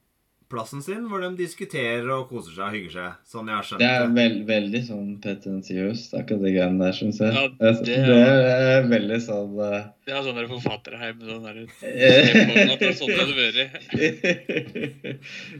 plassen 0.50 0.82
sin, 0.84 1.04
hvor 1.10 1.20
de 1.24 1.28
diskuterer 1.38 2.06
og 2.14 2.28
koser 2.30 2.52
seg 2.54 2.64
og 2.68 2.74
hygger 2.76 2.92
seg. 2.94 3.14
Sånn 3.32 3.48
jeg 3.50 3.56
har 3.58 3.66
skjønt 3.66 3.80
Det 3.82 3.88
er 3.90 4.12
veld, 4.14 4.36
veldig 4.48 4.80
sånn 4.86 5.08
pretensiøst, 5.24 6.14
akkurat 6.20 6.44
det 6.46 6.52
greiene 6.54 6.84
der, 6.84 6.94
syns 6.94 7.18
jeg. 7.22 7.32
Ja, 7.34 7.46
det, 7.50 7.72
er, 7.72 7.80
det, 7.88 8.18
er- 8.20 8.70
er 8.76 8.88
veldig 8.92 9.18
sånn 9.24 9.56
uh... 9.58 9.76
Det 10.06 10.14
er 10.14 10.22
sånn 10.28 10.38
der 10.38 10.48
forfatterheim 10.52 11.18
med 11.18 11.32
sånn 11.32 11.46
der 11.48 11.58
Eh. 12.06 12.30
Det 12.78 12.90
er 12.90 12.96
sånn 13.00 13.10
det 13.10 13.18
hadde 13.20 13.38
vært. 13.42 13.56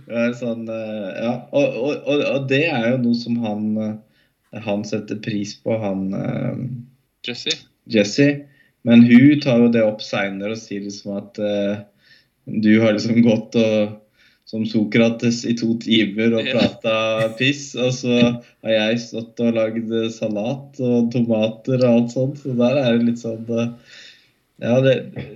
det 0.06 0.20
er 0.24 0.34
sånn 0.38 0.66
eh, 0.70 1.10
Ja. 1.24 1.34
Og, 1.50 1.66
og, 1.82 1.92
og, 2.06 2.24
og 2.36 2.46
det 2.50 2.62
er 2.70 2.90
jo 2.92 3.00
noe 3.04 3.18
som 3.18 3.38
han 3.42 3.66
eh, 3.82 4.60
Han 4.66 4.84
setter 4.88 5.18
pris 5.24 5.56
på, 5.60 5.74
han 5.82 6.06
uh, 6.14 6.54
Jesse. 7.26 7.56
Jesse. 7.90 8.28
Men 8.86 9.02
hun 9.04 9.40
tar 9.42 9.58
jo 9.64 9.68
det 9.74 9.82
opp 9.82 10.00
seinere 10.06 10.54
og 10.54 10.60
sier 10.62 10.84
liksom 10.86 11.16
at 11.18 11.40
eh, 11.42 11.80
du 12.46 12.70
har 12.84 12.94
liksom 12.94 13.18
gått 13.26 13.56
og 13.58 13.96
som 14.46 14.62
Sokrates 14.66 15.42
i 15.44 15.56
to 15.58 15.72
timer 15.82 16.36
og 16.38 16.48
prata 16.54 16.96
piss, 17.38 17.72
og 17.74 17.90
så 17.96 18.18
har 18.22 18.74
jeg 18.74 19.00
stått 19.02 19.42
og 19.42 19.56
lagd 19.56 19.94
salat 20.14 20.78
og 20.78 21.08
tomater 21.14 21.80
og 21.82 21.88
alt 21.90 22.14
sånt. 22.14 22.38
Så 22.42 22.54
der 22.58 22.78
er 22.78 22.94
det 22.94 23.08
litt 23.08 23.22
sånn 23.22 23.42
eh, 23.50 23.72
Ja, 24.62 24.78
det, 24.80 24.94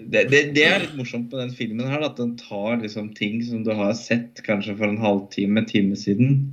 det, 0.08 0.22
det, 0.54 0.62
er 0.64 0.78
litt 0.84 0.94
morsomt 0.96 1.28
med 1.28 1.42
den 1.42 1.56
filmen 1.56 1.90
her, 1.90 2.06
at 2.06 2.16
den 2.16 2.36
tar 2.40 2.78
liksom 2.80 3.10
ting 3.18 3.42
som 3.44 3.66
du 3.66 3.74
har 3.76 3.92
sett 3.98 4.40
kanskje 4.46 4.78
for 4.78 4.88
en 4.88 5.02
halvtime, 5.02 5.66
time 5.68 5.98
siden, 5.98 6.46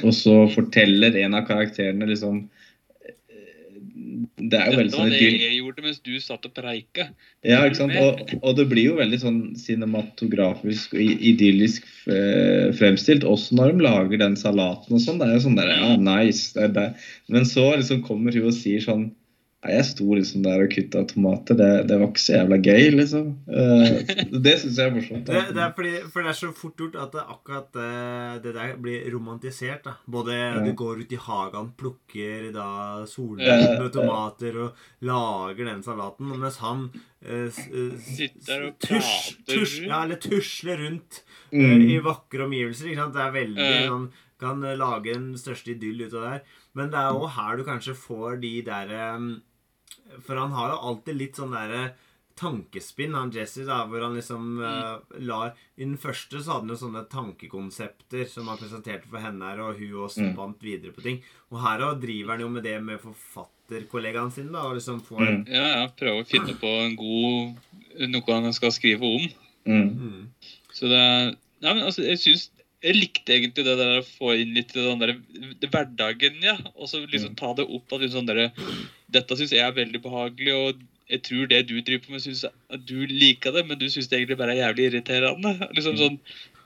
og 0.00 0.14
så 0.16 0.46
forteller 0.54 1.18
en 1.18 1.36
av 1.36 1.44
karakterene 1.50 2.08
liksom 2.08 2.46
Det 4.38 4.58
er 4.58 4.70
jo 4.70 4.78
veldig 4.78 4.92
Dette 4.92 4.96
sånn 4.96 5.10
var 5.10 5.14
det 5.14 5.42
jeg 5.42 5.56
gjorde 5.58 5.84
mens 5.84 6.00
du 6.06 6.12
satt 6.22 6.48
og 6.48 6.54
preika. 6.56 7.08
Ja, 7.46 7.60
ikke 7.66 7.80
sant? 7.80 7.96
Og, 7.98 8.34
og 8.38 8.56
det 8.58 8.66
blir 8.70 8.90
jo 8.90 8.98
veldig 8.98 9.20
sånn 9.22 9.38
cinematografisk 9.58 10.94
og 10.96 11.02
idyllisk 11.32 11.86
eh, 12.06 12.68
fremstilt, 12.78 13.26
også 13.26 13.58
når 13.58 13.74
de 13.74 13.86
lager 13.88 14.22
den 14.22 14.36
salaten 14.38 14.94
og 14.94 15.02
sånn. 15.02 15.20
Det 15.20 15.28
er 15.28 15.38
jo 15.38 15.44
sånn 15.48 15.58
der, 15.58 15.72
ja, 15.74 15.94
nice. 15.98 16.52
Det 16.56 16.70
det. 16.76 16.88
Men 17.32 17.48
så 17.48 17.70
liksom 17.74 18.04
kommer 18.06 18.36
hun 18.36 18.50
og 18.52 18.56
sier 18.56 18.84
sånn 18.84 19.08
jeg 19.66 19.84
sto 19.88 20.04
liksom 20.14 20.42
der 20.44 20.60
og 20.62 20.70
kutta 20.70 21.00
tomater. 21.10 21.56
Det, 21.58 21.70
det 21.88 21.96
var 21.98 22.06
ikke 22.12 22.22
så 22.22 22.34
jævla 22.36 22.58
gøy, 22.62 22.84
liksom. 22.94 23.32
Eh, 23.50 24.12
det 24.44 24.52
syns 24.60 24.76
jeg 24.78 24.86
er 24.86 24.94
morsomt. 24.94 25.24
Det, 25.26 25.40
det 25.56 25.62
er 25.64 25.72
fordi, 25.74 25.94
for 26.12 26.22
det 26.22 26.30
er 26.30 26.38
så 26.38 26.50
fort 26.54 26.76
gjort 26.78 26.94
at 27.02 27.16
det 27.16 27.24
akkurat 27.34 27.78
eh, 27.82 28.36
det 28.44 28.52
der 28.54 28.76
blir 28.78 29.08
romantisert. 29.16 29.82
da. 29.88 29.96
Både 30.06 30.36
du 30.62 30.70
går 30.78 31.02
ut 31.02 31.12
i 31.12 31.18
hagen, 31.24 31.72
plukker 31.80 32.52
da 32.54 32.68
solbær 33.10 33.64
med 33.82 33.90
tomater 33.98 34.60
og 34.68 34.84
lager 35.10 35.64
den 35.72 35.82
salaten, 35.82 36.30
mens 36.38 36.60
han 36.62 36.86
eh, 37.26 37.48
s- 37.50 37.66
eh, 37.66 37.90
s- 37.98 38.14
Sitter 38.20 38.68
og 38.68 38.78
tusj, 38.78 38.94
prater. 38.94 39.42
tusj, 39.56 39.76
ja, 39.90 40.04
eller 40.06 40.22
tusler 40.22 40.84
rundt 40.86 41.24
Mm. 41.48 41.80
i 41.80 41.94
vakre 42.04 42.44
omgivelser. 42.44 42.90
ikke 42.90 43.00
sant? 43.00 43.14
Det 43.14 43.22
er 43.24 43.30
veldig 43.32 43.68
Ja. 43.72 43.84
sånn 43.88 44.08
Kan 44.40 44.62
eh, 44.64 44.76
lage 44.78 45.14
en 45.16 45.32
største 45.40 45.74
idyll 45.74 46.06
ut 46.06 46.12
av 46.14 46.22
det 46.22 46.34
her. 46.34 46.42
Men 46.78 46.90
det 46.92 46.98
er 47.00 47.16
òg 47.16 47.30
her 47.36 47.56
du 47.58 47.64
kanskje 47.66 47.94
får 47.98 48.40
de 48.42 48.52
derre 48.62 49.06
For 50.24 50.36
han 50.38 50.52
har 50.56 50.70
jo 50.72 50.82
alltid 50.90 51.16
litt 51.18 51.36
sånn 51.36 51.52
derre 51.56 51.88
tankespinn, 52.38 53.16
han 53.18 53.32
Jesse, 53.34 53.64
da, 53.66 53.80
hvor 53.90 54.04
han 54.04 54.14
liksom 54.14 54.60
uh, 54.62 55.00
lar 55.26 55.56
I 55.74 55.82
den 55.82 55.96
første 55.98 56.38
så 56.38 56.52
hadde 56.54 56.68
han 56.68 56.70
jo 56.70 56.76
sånne 56.84 57.02
tankekonsepter 57.10 58.28
som 58.30 58.46
han 58.50 58.60
presenterte 58.60 59.10
for 59.10 59.18
henne 59.22 59.42
her, 59.48 59.62
og 59.64 59.80
hun 59.80 59.96
også 60.04 60.22
Mm. 60.22 60.32
spant 60.36 60.62
videre 60.62 60.94
på 60.94 61.02
ting. 61.02 61.18
Og 61.50 61.58
her 61.64 61.82
òg 61.88 62.00
driver 62.04 62.36
han 62.36 62.44
jo 62.44 62.48
med 62.54 62.62
det 62.62 62.76
med 62.82 63.02
forfatterkollegaene 63.02 64.32
sine, 64.32 64.52
da, 64.52 64.62
og 64.68 64.76
liksom 64.78 65.00
får 65.02 65.24
Mm. 65.24 65.48
Ja, 65.48 65.66
ja. 65.74 65.88
Prøve 65.88 66.22
å 66.22 66.28
finne 66.30 66.54
på 66.54 66.70
en 66.84 66.96
god 66.96 68.08
noe 68.08 68.40
han 68.40 68.52
skal 68.52 68.70
skrive 68.70 69.02
om. 69.02 69.28
Mm. 69.66 69.90
mm. 69.98 70.28
Så 70.72 70.86
det 70.88 71.02
er 71.02 71.36
Nei, 71.60 71.74
men 71.74 71.82
altså, 71.82 72.04
jeg 72.06 72.18
syns 72.22 72.50
Jeg 72.84 72.94
likte 72.94 73.34
egentlig 73.34 73.64
det 73.66 73.74
der 73.80 73.96
å 73.98 74.04
få 74.06 74.36
inn 74.38 74.52
litt 74.54 74.70
den 74.76 75.00
der 75.02 75.16
hverdagen, 75.66 76.38
ja. 76.44 76.54
Og 76.76 76.90
så 76.90 77.00
liksom 77.02 77.34
ta 77.38 77.50
det 77.58 77.66
opp 77.66 77.96
at 77.96 78.06
sånn 78.12 78.28
derre 78.28 78.52
Dette 79.10 79.38
syns 79.38 79.54
jeg 79.56 79.64
er 79.64 79.74
veldig 79.74 80.02
behagelig, 80.04 80.54
og 80.54 80.84
jeg 81.08 81.22
tror 81.24 81.48
det 81.50 81.62
du 81.70 81.78
driver 81.80 82.04
på 82.04 82.14
med, 82.14 82.22
syns 82.22 82.44
du 82.86 82.98
liker 83.08 83.54
det, 83.56 83.64
men 83.66 83.80
du 83.80 83.86
syns 83.88 84.10
det 84.10 84.20
egentlig 84.20 84.38
bare 84.38 84.54
er 84.54 84.62
jævlig 84.66 84.90
irriterende. 84.90 85.54
Liksom 85.74 85.96
sånn 85.98 86.18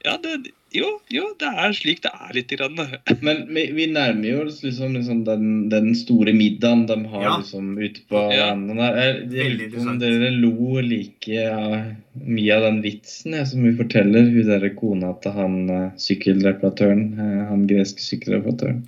Ja, 0.04 0.16
det 0.23 0.50
Jo, 0.73 0.87
jo, 1.12 1.26
det 1.37 1.49
er 1.52 1.75
slik 1.76 1.99
det 2.00 2.11
er 2.16 2.30
litt. 2.32 2.49
grann. 2.56 2.78
Men 3.26 3.42
vi, 3.52 3.66
vi 3.76 3.85
nærmer 3.92 4.25
jo 4.30 4.38
oss 4.47 4.62
liksom, 4.64 4.94
liksom 4.97 5.18
den, 5.26 5.68
den 5.68 5.90
store 5.94 6.32
middagen 6.32 6.87
de 6.88 6.97
har 7.12 7.23
Ja. 7.26 7.35
liksom 7.42 7.75
ute 7.76 8.00
på 8.09 8.23
Ja. 8.32 8.54
verandaen 8.54 9.76
om 9.76 9.99
dere 10.00 10.30
lo 10.32 10.80
like 10.80 11.28
ja, 11.28 11.85
mye 12.25 12.56
av 12.56 12.62
den 12.71 12.80
vitsen 12.87 13.37
jeg, 13.37 13.47
som 13.52 13.61
hun 13.68 13.76
forteller, 13.76 14.25
hun 14.32 14.49
derre 14.49 14.73
kona 14.75 15.12
til 15.21 15.32
han 15.37 15.59
eh, 15.71 15.90
sykkelreparatøren. 16.00 17.04
eh, 17.21 17.42
Han 17.52 17.66
greske 17.68 18.00
sykkelreparatøren. 18.00 18.87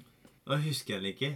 Da 0.49 0.57
husker 0.65 0.95
jeg 0.97 1.03
det 1.05 1.13
ikke. 1.19 1.35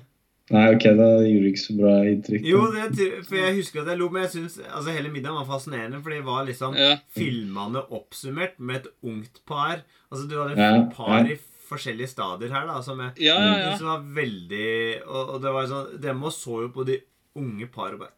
Nei, 0.50 0.64
ok, 0.74 0.84
da 0.96 1.06
gjorde 1.20 1.42
det 1.44 1.50
ikke 1.52 1.60
så 1.66 1.74
bra 1.76 1.94
inntrykk. 2.08 2.42
da. 2.42 2.48
Jo, 2.48 2.60
det, 2.72 3.08
for 3.28 3.36
jeg 3.36 3.56
husker 3.58 3.82
at 3.82 3.90
jeg 3.92 3.98
lo, 4.00 4.08
men 4.14 4.22
jeg 4.22 4.30
synes, 4.30 4.54
altså 4.64 4.94
hele 4.96 5.10
middagen 5.12 5.36
var 5.36 5.48
fascinerende, 5.50 6.00
for 6.02 6.10
det 6.14 6.22
var 6.24 6.46
liksom 6.48 6.74
Ja. 6.78 6.94
filmene 7.12 7.82
oppsummert 7.92 8.58
med 8.58 8.76
et 8.76 8.88
ungt 9.04 9.42
par. 9.46 9.82
Altså, 10.10 10.24
du 10.28 10.38
hadde 10.40 10.56
Ja, 10.56 10.88
par 10.94 11.18
ja. 11.26 11.34
i 11.34 11.38
forskjellige 11.68 12.08
stadier 12.08 12.48
her, 12.48 12.66
da, 12.66 12.80
som 12.80 12.98
jeg 12.98 13.12
Ja, 13.26 13.34
ja, 13.36 13.58
ja. 13.58 13.76
synes 13.76 13.82
var 13.82 14.06
veldig 14.16 15.02
Og, 15.06 15.28
og 15.34 15.42
det 15.42 15.52
var 15.52 15.66
sånn 15.68 16.00
Dem 16.00 16.22
også 16.24 16.40
så 16.48 16.62
jo 16.62 16.68
på 16.72 16.86
de 16.88 17.00
unge 17.36 17.66
par 17.66 17.92
og 17.92 17.98
bare 18.00 18.12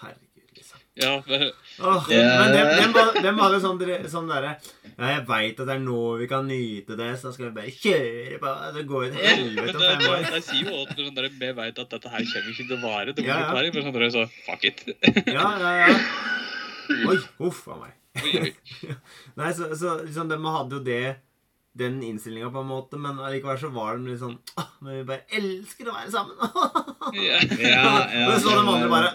Herregud. 0.00 0.25
ja 1.04 1.12
men- 1.28 1.50
Åh, 1.78 2.06
yeah. 2.08 2.38
Men 2.40 2.52
dem, 2.56 2.68
dem, 2.80 2.92
var- 2.96 3.18
dem 3.26 3.38
hadde 3.42 3.58
sånn, 3.60 3.80
sånn 4.08 4.30
derre 4.30 4.54
Ja, 4.96 5.10
jeg 5.10 5.26
veit 5.28 5.58
at 5.60 5.66
det 5.68 5.74
er 5.74 5.82
nå 5.84 5.98
vi 6.22 6.26
kan 6.30 6.46
nyte 6.48 6.96
det, 6.96 7.10
så 7.20 7.28
da 7.28 7.32
skal 7.36 7.50
vi 7.50 7.56
bare 7.58 7.74
kjøre 7.74 8.38
på. 8.40 8.52
Det 8.78 8.84
går 8.88 9.04
jo 9.04 9.10
til 9.12 9.26
helvete 9.28 9.74
om 9.76 9.82
fem 9.82 10.06
år. 10.08 10.22
jeg 10.38 10.46
sier 10.46 10.70
jo 10.70 10.78
også 10.86 10.96
sånn 11.02 11.18
der, 11.18 11.28
Vi 11.42 11.50
vet 11.60 11.82
at 11.84 11.90
dette 11.92 12.14
her 12.14 12.24
kommer 12.30 12.48
ikke 12.54 12.68
til 12.70 12.78
å 12.78 12.80
vare. 12.86 13.12
Det 13.12 13.26
går 13.26 13.28
Ja, 13.28 13.36
ja. 13.44 13.70
men 13.74 13.84
sånn 13.84 13.98
der, 14.00 14.08
så 14.16 14.24
fuck 14.46 14.64
it. 14.64 14.82
Ja, 15.28 15.46
ja, 15.60 15.74
ja. 15.82 15.92
Oi, 17.10 17.18
huff 17.42 17.60
a 17.68 17.76
meg. 17.82 17.92
Nei, 19.36 19.52
så, 19.52 19.68
så 19.76 19.98
liksom, 20.06 20.30
de 20.32 20.38
hadde 20.48 20.78
jo 20.78 20.82
det 20.86 21.02
den 21.76 21.98
innstillinga 22.00 22.48
på 22.54 22.62
en 22.64 22.70
måte, 22.70 22.96
men 22.96 23.18
allikevel 23.20 23.58
så 23.60 23.68
var 23.74 23.98
de 23.98 24.08
litt 24.14 24.22
sånn 24.22 24.38
Men 24.80 24.94
vi 24.96 25.02
bare 25.10 25.26
elsker 25.36 25.90
å 25.90 25.96
være 25.98 26.08
sammen! 26.14 26.38
Ja. 27.20 27.36
Ja, 27.60 27.82
ja, 28.08 28.22
og 28.32 28.38
så 28.40 28.54
de 28.56 28.62
andre 28.64 28.88
bare 28.88 29.10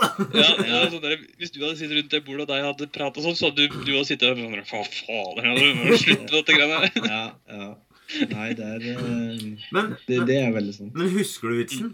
Ja, 0.00 0.48
er 0.64 0.90
sånn 0.92 1.02
der, 1.02 1.20
Hvis 1.40 1.52
du 1.52 1.60
hadde 1.60 1.76
sittet 1.76 1.96
rundt 1.98 2.14
det 2.14 2.22
bordet 2.24 2.46
og 2.46 2.50
deg 2.52 2.64
hadde 2.64 2.88
pratet 2.94 3.24
sånn, 3.24 3.36
så 3.36 3.50
hadde 3.50 3.66
du, 3.66 3.80
du 3.84 3.92
hadde 3.92 4.08
sittet 4.08 4.26
der 4.28 4.38
sånn 4.38 4.54
Hva 4.70 4.82
fader, 4.86 5.48
nå 5.48 5.70
må 5.76 5.88
du 5.90 5.98
slutte 6.00 6.24
med 6.24 6.36
dette 6.38 6.56
greiene 6.56 6.78
her. 6.80 6.92
Ja, 7.04 7.24
ja. 7.52 7.70
Nei, 8.30 8.46
det 8.58 8.66
er 8.66 8.86
eh, 8.90 9.42
men, 9.70 9.92
det, 10.08 10.16
det 10.26 10.38
er 10.42 10.54
veldig 10.54 10.72
sånn. 10.74 10.88
men 10.98 11.12
husker 11.14 11.52
du 11.52 11.60
vitsen? 11.60 11.92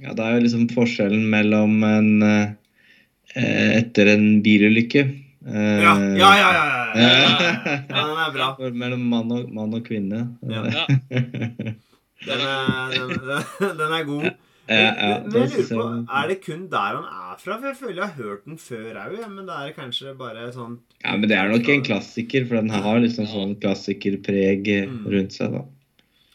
Ja, 0.00 0.14
det 0.16 0.24
er 0.24 0.36
jo 0.36 0.44
liksom 0.46 0.66
forskjellen 0.72 1.26
mellom 1.32 1.82
en 1.84 2.10
eh, 2.24 2.54
Etter 3.36 4.08
en 4.14 4.40
bilulykke 4.44 5.02
eh, 5.04 5.82
Ja, 5.84 5.92
ja, 6.00 6.30
ja! 6.32 6.32
ja, 6.32 6.32
ja, 6.40 6.50
ja, 6.56 6.64
ja, 6.96 7.10
ja. 7.20 7.76
ja 7.90 8.06
den 8.08 8.22
er 8.24 8.32
bra. 8.32 8.48
Mellom 8.84 9.04
mann 9.10 9.34
og, 9.36 9.50
mann 9.52 9.76
og 9.76 9.84
kvinne. 9.84 10.22
Ja. 10.48 10.64
Ja. 10.72 10.86
Den 12.26 12.40
er, 12.40 12.94
den, 12.94 13.10
den, 13.26 13.74
den 13.82 13.92
er 13.92 14.06
god. 14.08 14.30
Ja, 14.68 14.78
ja, 14.82 15.18
Men 15.22 15.30
det 15.30 15.42
jeg 15.42 15.64
lurer 15.70 15.78
på, 15.78 16.14
Er 16.20 16.28
det 16.28 16.36
kun 16.42 16.64
der 16.72 16.96
han 16.96 17.04
er 17.04 17.36
fra? 17.38 17.58
For 17.60 17.66
jeg 17.70 17.76
føler 17.78 18.00
jeg 18.00 18.08
har 18.08 18.16
hørt 18.24 18.44
den 18.48 18.58
før 18.58 18.98
òg, 19.04 19.14
ja, 19.20 19.28
men 19.30 19.46
det 19.46 19.54
er 19.62 19.72
kanskje 19.76 20.16
bare 20.18 20.48
sånn 20.54 20.78
Ja, 21.04 21.14
men 21.16 21.28
det 21.30 21.36
er 21.38 21.48
nok 21.52 21.68
en 21.68 21.84
klassiker, 21.86 22.46
for 22.48 22.56
den 22.60 22.70
har 22.74 22.98
liksom 23.04 23.26
sånn 23.30 23.56
klassikerpreg 23.62 24.68
eh, 24.68 24.86
Mm. 24.90 25.06
rundt 25.12 25.32
seg. 25.32 25.52
da. 25.52 25.62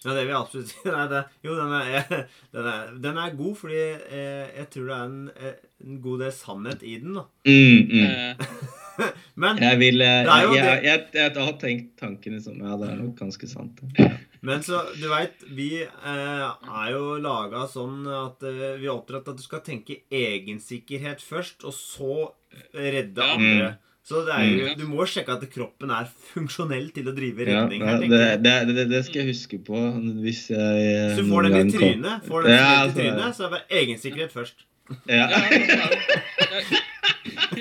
Ja, 0.01 0.13
det 0.15 0.21
vil 0.25 0.31
jeg 0.33 0.39
absolutt 0.39 0.67
si. 0.71 0.77
Nei, 0.95 1.07
det, 1.11 1.23
jo, 1.45 1.55
den 1.59 1.73
er, 1.77 2.07
den, 2.55 2.65
er, 2.71 2.87
den 3.03 3.17
er 3.21 3.35
god, 3.37 3.55
fordi 3.59 3.81
eh, 4.09 4.47
jeg 4.57 4.69
tror 4.73 4.87
det 4.87 4.95
er 4.95 5.03
en, 5.05 5.19
eh, 5.35 5.59
en 5.85 5.99
god 6.01 6.19
del 6.23 6.31
sannhet 6.31 6.83
i 6.87 6.95
den. 7.03 7.19
da. 7.19 7.25
Mm, 7.45 7.91
mm. 7.91 8.45
Men, 9.41 9.57
Jeg 9.57 9.77
vil 9.79 9.97
Det 10.03 10.25
jo 10.43 10.51
jeg, 10.53 10.65
jeg, 10.83 10.83
jeg, 10.83 11.05
jeg 11.15 11.45
har 11.45 11.53
tenkt 11.61 11.93
tanken 11.99 12.33
liksom 12.35 12.59
Ja, 12.61 12.75
det 12.77 12.89
er 12.91 12.97
nok 12.99 13.15
ganske 13.19 13.47
sant. 13.49 13.79
det. 13.97 14.09
Men 14.41 14.63
så, 14.65 14.79
du 14.97 15.07
veit, 15.11 15.43
vi 15.53 15.83
eh, 15.83 16.47
er 16.81 16.91
jo 16.95 17.17
laga 17.21 17.67
sånn 17.69 18.05
at 18.09 18.41
eh, 18.47 18.77
vi 18.81 18.87
er 18.89 18.93
oppdratt 18.95 19.27
at 19.29 19.37
du 19.37 19.43
skal 19.43 19.61
tenke 19.65 19.99
egensikkerhet 20.11 21.21
først, 21.21 21.63
og 21.63 21.73
så 21.77 22.31
redde 22.73 23.21
Ja. 23.21 23.33
andre. 23.37 23.71
Så 24.03 24.23
det 24.25 24.33
er 24.33 24.43
jo, 24.49 24.65
Mm. 24.65 24.77
du 24.79 24.85
må 24.89 25.05
sjekke 25.05 25.29
at 25.37 25.43
kroppen 25.53 25.91
er 25.93 26.07
funksjonell 26.33 26.87
til 26.91 27.05
å 27.05 27.13
drive 27.15 27.45
redning. 27.45 27.81
ja, 27.85 27.99
det, 28.01 28.41
det, 28.41 28.75
det, 28.75 28.85
det 28.89 29.01
skal 29.05 29.21
jeg 29.21 29.27
huske 29.29 29.59
på 29.63 29.77
hvis 30.23 30.47
jeg 30.49 31.13
Så 31.13 31.21
du 31.21 31.29
får 31.29 31.43
den 31.43 31.69
i 31.69 31.71
trynet, 31.71 32.25
får 32.25 32.43
den 32.47 32.51
Ja, 32.57 32.65
i 32.65 32.87
altså, 32.87 32.97
trynet, 32.97 33.35
så 33.37 33.45
er 33.45 33.49
det 33.49 33.53
bare 33.59 33.79
egensikkerhet 33.81 34.31
først. 34.33 34.65
Ja. 35.07 35.27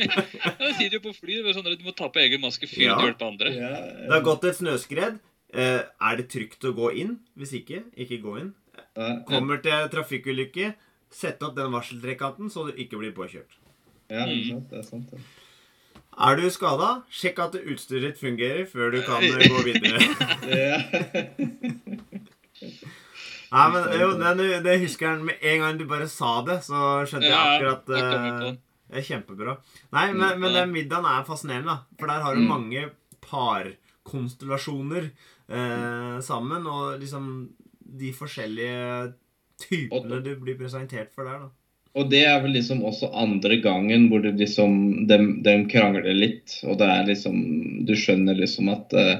Ja, 0.01 0.73
det 0.79 0.93
jo 0.97 1.01
på 1.09 1.13
fly. 1.15 1.41
Sånn 1.55 1.67
at 1.69 1.79
du 1.79 1.85
må 1.87 1.93
ta 1.97 2.09
på 2.13 2.21
egen 2.23 2.41
maske 2.43 2.67
før 2.71 2.83
Ja. 2.85 2.97
du 2.97 3.05
hjelper 3.09 3.27
andre. 3.29 3.53
Ja, 3.55 3.75
Det 4.07 4.11
har 4.15 4.25
gått 4.27 4.45
et 4.49 4.57
snøskred. 4.61 5.21
Eh, 5.53 5.81
er 5.83 6.17
det 6.21 6.29
trygt 6.31 6.63
å 6.65 6.73
gå 6.77 6.93
inn? 7.03 7.17
Hvis 7.37 7.53
ikke, 7.59 7.83
ikke 7.99 8.21
gå 8.23 8.37
inn. 8.41 8.53
Kommer 9.27 9.59
til 9.65 9.89
trafikkulykke, 9.93 10.75
sett 11.11 11.43
opp 11.43 11.57
den 11.57 11.73
varseltrekanten 11.75 12.51
så 12.51 12.69
du 12.69 12.73
ikke 12.79 12.99
blir 13.01 13.13
påkjørt. 13.17 13.53
ja, 14.11 14.25
det 14.27 14.37
er 14.37 14.45
sant. 14.53 14.71
Det 14.71 14.79
er 14.79 14.83
sant. 14.87 15.11
det. 15.11 15.21
Er 16.21 16.37
du 16.37 16.45
skada, 16.51 16.89
sjekk 17.11 17.39
at 17.41 17.55
utstyret 17.61 18.03
ditt 18.13 18.19
fungerer 18.21 18.67
før 18.69 18.91
du 18.93 19.01
kan 19.07 19.23
eh, 19.23 19.47
gå 19.49 19.61
videre. 19.65 19.99
Nei, 23.51 23.67
men 23.75 23.87
jo, 23.99 24.09
det, 24.39 24.49
det 24.63 24.75
husker 24.85 25.09
jeg 25.09 25.25
med 25.27 25.43
en 25.43 25.63
gang 25.65 25.79
du 25.81 25.87
bare 25.91 26.07
sa 26.11 26.37
det, 26.47 26.61
så 26.67 27.03
skjønte 27.09 27.31
jeg 27.31 27.39
akkurat 27.41 27.89
eh, 27.97 28.11
den. 28.45 28.59
Det 28.91 28.99
er 29.01 29.07
kjempebra. 29.07 29.53
Nei, 29.95 30.07
men, 30.15 30.41
men 30.43 30.55
den 30.55 30.73
middagen 30.75 31.07
er 31.07 31.27
fascinerende, 31.27 31.71
da. 31.71 31.77
For 31.99 32.11
der 32.11 32.23
har 32.27 32.35
du 32.39 32.43
Mm. 32.43 32.49
mange 32.51 32.83
parkonstellasjoner 33.27 35.11
eh, 35.51 36.21
sammen, 36.25 36.67
og 36.67 37.01
liksom 37.03 37.31
de 38.01 38.13
forskjellige 38.15 39.13
typene 39.61 40.21
du 40.25 40.35
blir 40.41 40.59
presentert 40.61 41.11
for 41.15 41.29
der, 41.29 41.47
da. 41.47 41.51
Og 41.99 42.07
det 42.07 42.21
er 42.23 42.37
vel 42.39 42.53
liksom 42.55 42.85
også 42.87 43.09
andre 43.19 43.57
gangen 43.65 44.05
hvor 44.13 44.23
det 44.23 44.37
liksom 44.39 45.09
dem, 45.11 45.41
dem 45.43 45.65
krangler 45.71 46.15
litt, 46.15 46.61
og 46.63 46.79
det 46.79 46.87
er 46.87 47.09
liksom 47.09 47.41
Du 47.89 47.97
skjønner 47.99 48.39
liksom 48.39 48.71
at 48.71 48.95
eh, 48.95 49.17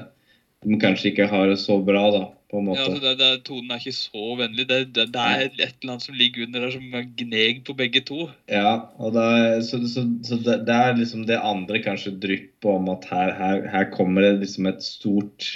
de 0.63 0.77
kanskje 0.79 1.09
ikke 1.11 1.27
har 1.27 1.49
det 1.49 1.57
så 1.59 1.79
bra, 1.83 2.05
da, 2.13 2.21
på 2.51 2.61
en 2.61 2.69
Ja, 2.69 2.69
måte. 2.69 2.85
altså 2.85 3.01
det, 3.03 3.13
det, 3.19 3.29
Tonen 3.47 3.73
er 3.73 3.81
ikke 3.81 3.97
så 3.97 4.35
vennlig. 4.39 4.67
Det, 4.69 4.79
det, 4.95 5.07
det 5.15 5.23
er 5.25 5.43
et 5.47 5.57
eller 5.57 5.95
annet 5.95 6.05
som 6.05 6.15
ligger 6.19 6.45
under 6.45 6.63
der 6.63 6.75
som 6.75 6.95
er 6.99 7.07
gneg 7.19 7.63
på 7.67 7.75
begge 7.79 8.03
to. 8.07 8.27
Ja, 8.51 8.73
og 9.01 9.17
er, 9.19 9.59
så, 9.65 9.81
så, 9.89 10.05
så 10.27 10.37
det, 10.45 10.61
det 10.69 10.77
er 10.77 10.95
liksom 10.99 11.25
det 11.27 11.41
andre 11.41 11.81
kanskje 11.83 12.13
drypper 12.23 12.77
om 12.77 12.91
at 12.93 13.09
her, 13.11 13.33
her, 13.39 13.67
her 13.73 13.89
kommer 13.91 14.27
det 14.27 14.45
liksom 14.45 14.69
et 14.71 14.85
stort 14.85 15.49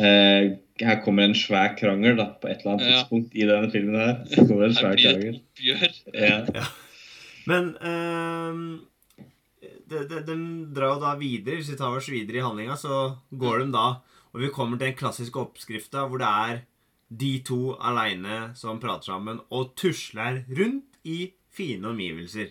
eh, 0.00 0.56
Her 0.80 0.98
kommer 1.04 1.24
en 1.24 1.34
svær 1.34 1.76
krangel 1.78 2.16
da, 2.18 2.26
på 2.40 2.48
et 2.50 2.60
eller 2.60 2.74
annet 2.76 2.86
Ja. 2.90 2.98
tidspunkt 3.02 3.34
i 3.34 3.46
denne 3.48 3.70
filmen. 3.72 3.94
her. 3.96 4.24
Så 4.34 4.46
kommer 4.46 4.64
en 4.68 4.74
Her 4.74 4.80
svær 4.82 4.96
krangel. 5.00 5.34
et 5.34 5.42
oppgjør. 5.42 6.54
Ja. 6.54 6.66
Men 7.46 7.70
ehm, 7.80 8.80
de, 9.88 10.00
de, 10.10 10.20
de 10.26 10.36
drar 10.74 10.96
jo 10.96 11.00
da 11.04 11.14
videre. 11.20 11.56
Hvis 11.60 11.70
vi 11.72 11.78
tar 11.78 11.96
oss 11.96 12.08
videre 12.10 12.40
i 12.40 12.44
handlinga, 12.44 12.76
så 12.76 13.16
går 13.30 13.64
de 13.64 13.72
da 13.72 13.86
Og 14.36 14.42
vi 14.42 14.48
kommer 14.52 14.76
til 14.76 14.90
den 14.90 14.96
klassiske 14.98 15.38
oppskrifta 15.40 16.02
hvor 16.10 16.18
det 16.20 16.28
er 16.28 16.58
de 17.08 17.38
to 17.46 17.72
aleine 17.80 18.50
som 18.58 18.76
prater 18.82 19.06
sammen 19.08 19.38
og 19.54 19.70
tusler 19.78 20.42
rundt 20.58 20.98
i 21.08 21.30
fine 21.56 21.88
omgivelser. 21.88 22.50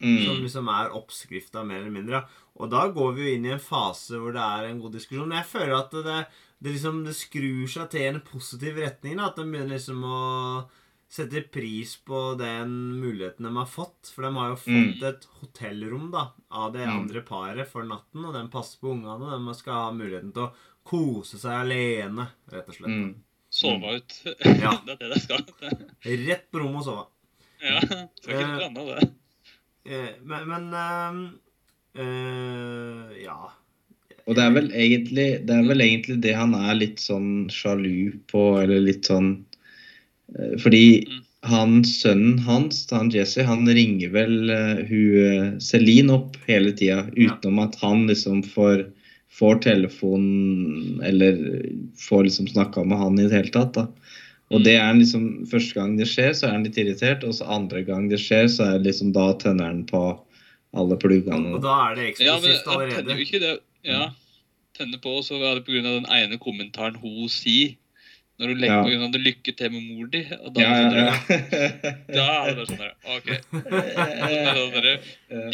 Som 0.00 0.08
Mm. 0.38 0.42
liksom 0.44 0.68
er 0.68 0.92
oppskrifta, 0.96 1.62
mer 1.64 1.78
eller 1.82 1.90
mindre. 1.90 2.22
Og 2.56 2.70
da 2.70 2.86
går 2.88 3.12
vi 3.16 3.22
jo 3.26 3.34
inn 3.36 3.44
i 3.46 3.52
en 3.52 3.58
fase 3.60 4.16
hvor 4.16 4.32
det 4.32 4.40
er 4.40 4.70
en 4.70 4.80
god 4.80 4.92
diskusjon. 4.92 5.28
Men 5.28 5.38
jeg 5.42 5.46
føler 5.50 5.74
at 5.76 5.90
det, 5.90 6.04
det 6.04 6.26
liksom 6.64 7.04
det 7.04 7.14
skrur 7.14 7.66
seg 7.68 7.90
til 7.92 8.06
en 8.14 8.20
positiv 8.24 8.76
retning. 8.80 9.16
Da. 9.18 9.26
At 9.30 9.36
de 9.36 9.44
begynner 9.44 9.74
liksom 9.76 10.02
å 10.04 10.68
sette 11.08 11.42
pris 11.52 11.92
på 12.02 12.34
den 12.38 12.70
muligheten 13.00 13.46
de 13.46 13.52
har 13.56 13.66
fått. 13.70 14.10
For 14.14 14.22
de 14.26 14.32
har 14.34 14.48
jo 14.54 14.56
fått 14.64 15.02
et 15.06 15.26
hotellrom 15.40 16.10
da, 16.10 16.32
av 16.50 16.72
det 16.72 16.86
Mm. 16.86 16.96
andre 17.02 17.22
paret 17.22 17.68
for 17.68 17.84
natten. 17.84 18.24
Og 18.24 18.32
de 18.34 18.48
passer 18.48 18.78
på 18.80 18.90
ungene. 18.94 19.28
Og 19.36 19.46
de 19.46 19.54
skal 19.54 19.72
ha 19.74 19.92
muligheten 19.92 20.32
til 20.32 20.42
å 20.48 20.52
kose 20.86 21.38
seg 21.38 21.52
alene, 21.52 22.28
rett 22.50 22.68
og 22.68 22.74
slett. 22.74 22.90
Mm. 22.90 23.14
Sove 23.50 23.96
ut. 23.96 24.16
Ja. 24.64 24.72
det 24.84 24.96
er 24.96 24.98
det 24.98 25.12
det 25.14 25.22
skal. 25.22 25.44
Rett 26.26 26.50
på 26.50 26.58
rommet 26.60 26.82
og 26.82 26.84
sove. 26.84 27.06
Ja, 27.62 27.80
skal 27.80 28.34
ikke 28.34 28.48
noe 28.48 28.66
annet, 28.66 28.86
det. 29.00 29.12
Eh, 29.86 30.14
Men, 30.22 30.48
men 30.48 30.66
ehm, 30.74 31.38
eh, 31.94 33.22
Ja. 33.24 33.38
Og 34.26 34.34
det 34.34 34.42
er 34.42 34.56
vel 34.56 34.72
egentlig 34.74 35.28
det 35.46 35.54
er 35.54 35.68
vel 35.68 35.84
egentlig 35.84 36.18
det 36.24 36.34
han 36.34 36.54
er 36.58 36.74
litt 36.80 37.02
sånn 37.02 37.46
sjalu 37.52 38.16
på, 38.30 38.58
eller 38.62 38.82
litt 38.82 39.06
sånn 39.06 39.36
eh, 40.34 40.56
Fordi 40.62 41.06
Mm. 41.06 41.22
han 41.46 41.84
sønnen 41.84 42.38
hans, 42.42 42.86
han 42.90 43.10
Jesse, 43.14 43.44
han 43.46 43.68
ringer 43.68 44.10
vel 44.10 44.50
uh, 44.50 44.82
hun 44.88 45.18
eh, 45.22 45.58
Celine 45.62 46.10
opp 46.16 46.34
hele 46.48 46.72
tida, 46.74 47.04
utenom 47.14 47.60
at 47.62 47.76
han 47.78 48.08
liksom 48.10 48.42
får 48.42 48.88
får 49.36 49.60
telefonen 49.62 51.00
eller 51.04 51.36
får 52.08 52.24
liksom 52.24 52.48
snakka 52.48 52.84
med 52.84 52.98
han 52.98 53.18
i 53.18 53.26
det 53.28 53.36
hele 53.36 53.52
tatt. 53.52 53.74
da. 53.74 53.86
Og 54.54 54.62
det 54.64 54.76
er 54.78 54.94
liksom 54.94 55.46
Første 55.50 55.74
gang 55.74 55.96
det 55.98 56.06
skjer, 56.08 56.32
så 56.32 56.48
er 56.48 56.56
han 56.56 56.64
litt 56.66 56.78
irritert, 56.78 57.24
og 57.26 57.34
så 57.36 57.48
andre 57.58 57.82
gang 57.86 58.08
det 58.08 58.20
skjer, 58.22 58.48
så 58.48 58.64
er 58.64 58.78
det 58.78 58.92
liksom 58.92 59.12
da 59.16 59.32
tenner 59.42 59.70
han 59.72 59.82
på 59.88 60.02
alle 60.76 60.98
pluggene. 61.00 61.56
Og 61.56 61.62
da 61.64 61.76
er 61.90 61.98
det 61.98 62.12
Ja, 62.20 62.38
men 62.40 62.54
jeg 62.54 62.62
tenner 62.64 63.14
jo 63.14 63.26
ikke 63.26 63.42
det. 63.42 63.54
Ja, 63.86 64.10
Tenne 64.76 64.98
på, 65.00 65.12
så 65.24 65.38
var 65.40 65.54
det 65.56 65.64
pga. 65.64 65.80
den 65.86 66.04
ene 66.12 66.36
kommentaren 66.42 66.98
hun 67.00 67.28
sier. 67.32 67.76
Når 68.36 68.50
hun 68.52 68.58
legger 68.60 68.74
Ja. 68.76 68.82
på 68.84 68.90
grunn 68.92 69.04
av 69.06 69.14
'lykke 69.16 69.52
til 69.56 69.70
med 69.72 69.82
mor 69.88 70.06
di'. 70.12 70.26
Og 70.44 70.52
da, 70.52 70.60
Ja, 70.60 70.72
ja, 70.76 71.04
ja. 71.06 71.92
da 72.12 72.26
er 72.44 72.50
det 72.50 72.56
bare 72.58 72.66
sånn 72.68 72.82
der, 72.82 72.92
OK. 73.16 73.30
Det 73.86 74.52
sånn 74.58 74.74
der, 74.76 74.98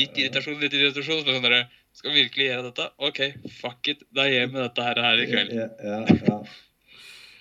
litt 0.01 0.19
irritasjon, 0.19 0.59
litt 0.61 0.75
irritasjon. 0.75 1.23
Så 1.23 1.37
sånn 1.37 1.47
der, 1.47 1.69
Skal 1.95 2.11
vi 2.11 2.23
virkelig 2.25 2.47
gjøre 2.49 2.63
dette? 2.73 2.89
OK, 2.99 3.21
fuck 3.61 3.89
it. 3.93 4.03
Da 4.17 4.23
gjør 4.25 4.47
vi 4.51 4.59
dette 4.65 4.83
her, 4.83 4.95
her 5.05 5.21
i 5.23 5.27
kveld. 5.29 5.53
Ja, 5.53 5.69
ja, 5.85 5.99
ja. 6.09 6.39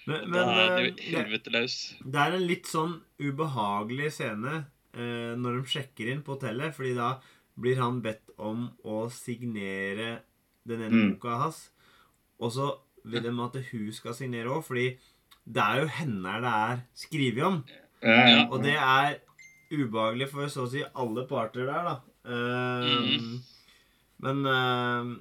Men, 0.06 0.30
men 0.30 0.34
da 0.34 0.56
er 0.60 0.76
det 0.76 0.88
eh, 0.90 0.96
det, 0.98 1.16
helvete 1.16 1.52
løs. 1.56 1.76
det 2.04 2.20
er 2.20 2.36
en 2.36 2.48
litt 2.50 2.66
sånn 2.68 2.98
ubehagelig 3.22 4.12
scene 4.18 4.66
eh, 4.94 5.34
når 5.40 5.62
de 5.62 5.70
sjekker 5.72 6.12
inn 6.12 6.22
på 6.26 6.36
hotellet, 6.36 6.76
fordi 6.76 6.94
da 6.98 7.14
blir 7.58 7.78
han 7.80 8.02
bedt 8.04 8.28
om 8.38 8.68
å 8.84 9.06
signere 9.10 10.20
den 10.68 10.82
ene 10.82 10.96
Mm. 10.96 11.14
boka 11.16 11.38
hans. 11.44 11.72
Og 12.40 12.52
så 12.52 12.76
vil 13.04 13.24
de 13.24 13.30
at 13.44 13.58
hun 13.72 13.92
skal 13.92 14.14
signere 14.14 14.50
òg, 14.50 14.64
fordi 14.64 14.98
det 15.46 15.64
er 15.64 15.82
jo 15.82 15.88
henne 15.88 16.42
det 16.42 16.54
er 16.54 16.82
skrevet 16.94 17.44
om. 17.44 17.64
Ja, 18.02 18.28
ja. 18.30 18.48
Og 18.50 18.64
det 18.64 18.76
er 18.76 19.20
ubehagelig 19.72 20.30
for 20.30 20.48
så 20.48 20.66
å 20.66 20.70
si 20.70 20.84
alle 20.84 21.26
parter 21.30 21.66
der, 21.66 21.84
da. 21.88 21.96
Uh, 22.22 23.02
mm. 23.08 23.40
Men 24.22 24.46
uh, 24.46 25.18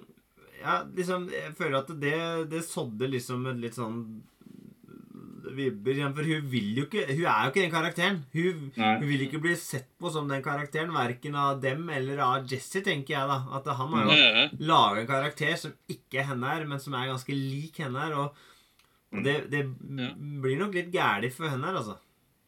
ja, 0.61 0.83
liksom 0.85 1.31
Jeg 1.33 1.55
føler 1.57 1.79
at 1.79 1.88
det, 1.96 2.50
det 2.50 2.61
sådde 2.66 3.09
liksom 3.09 3.46
et 3.48 3.62
litt 3.62 3.79
sånn 3.79 4.03
vibber 5.57 5.94
igjen, 5.96 6.12
For 6.16 6.26
hun 6.29 6.48
vil 6.53 6.68
jo 6.79 6.85
ikke 6.87 7.07
Hun 7.09 7.24
er 7.24 7.44
jo 7.44 7.50
ikke 7.50 7.62
den 7.64 7.72
karakteren. 7.74 8.18
Hun, 8.35 8.61
hun 8.76 9.07
vil 9.09 9.24
ikke 9.26 9.40
bli 9.42 9.55
sett 9.57 9.88
på 10.00 10.11
som 10.12 10.29
den 10.29 10.42
karakteren, 10.44 10.92
verken 10.94 11.35
av 11.40 11.61
dem 11.62 11.88
eller 11.90 12.18
av 12.24 12.46
Jesse, 12.50 12.83
tenker 12.87 13.14
jeg, 13.16 13.29
da. 13.31 13.38
At 13.59 13.66
han 13.79 13.94
har 13.96 14.11
jo 14.11 14.66
laga 14.70 15.00
en 15.00 15.07
karakter 15.11 15.57
som 15.57 15.72
ikke 15.88 16.20
er 16.22 16.29
henne 16.33 16.53
her, 16.55 16.64
men 16.66 16.79
som 16.83 16.94
er 16.94 17.09
ganske 17.12 17.35
lik 17.37 17.81
henne 17.85 17.98
her. 18.05 18.14
Og, 18.20 18.46
og 19.14 19.24
det, 19.26 19.38
det 19.50 19.64
Ja. 19.98 20.11
blir 20.16 20.59
nok 20.61 20.74
litt 20.74 20.92
gærent 20.94 21.33
for 21.35 21.48
henne 21.50 21.66
her, 21.66 21.81
altså. 21.83 21.96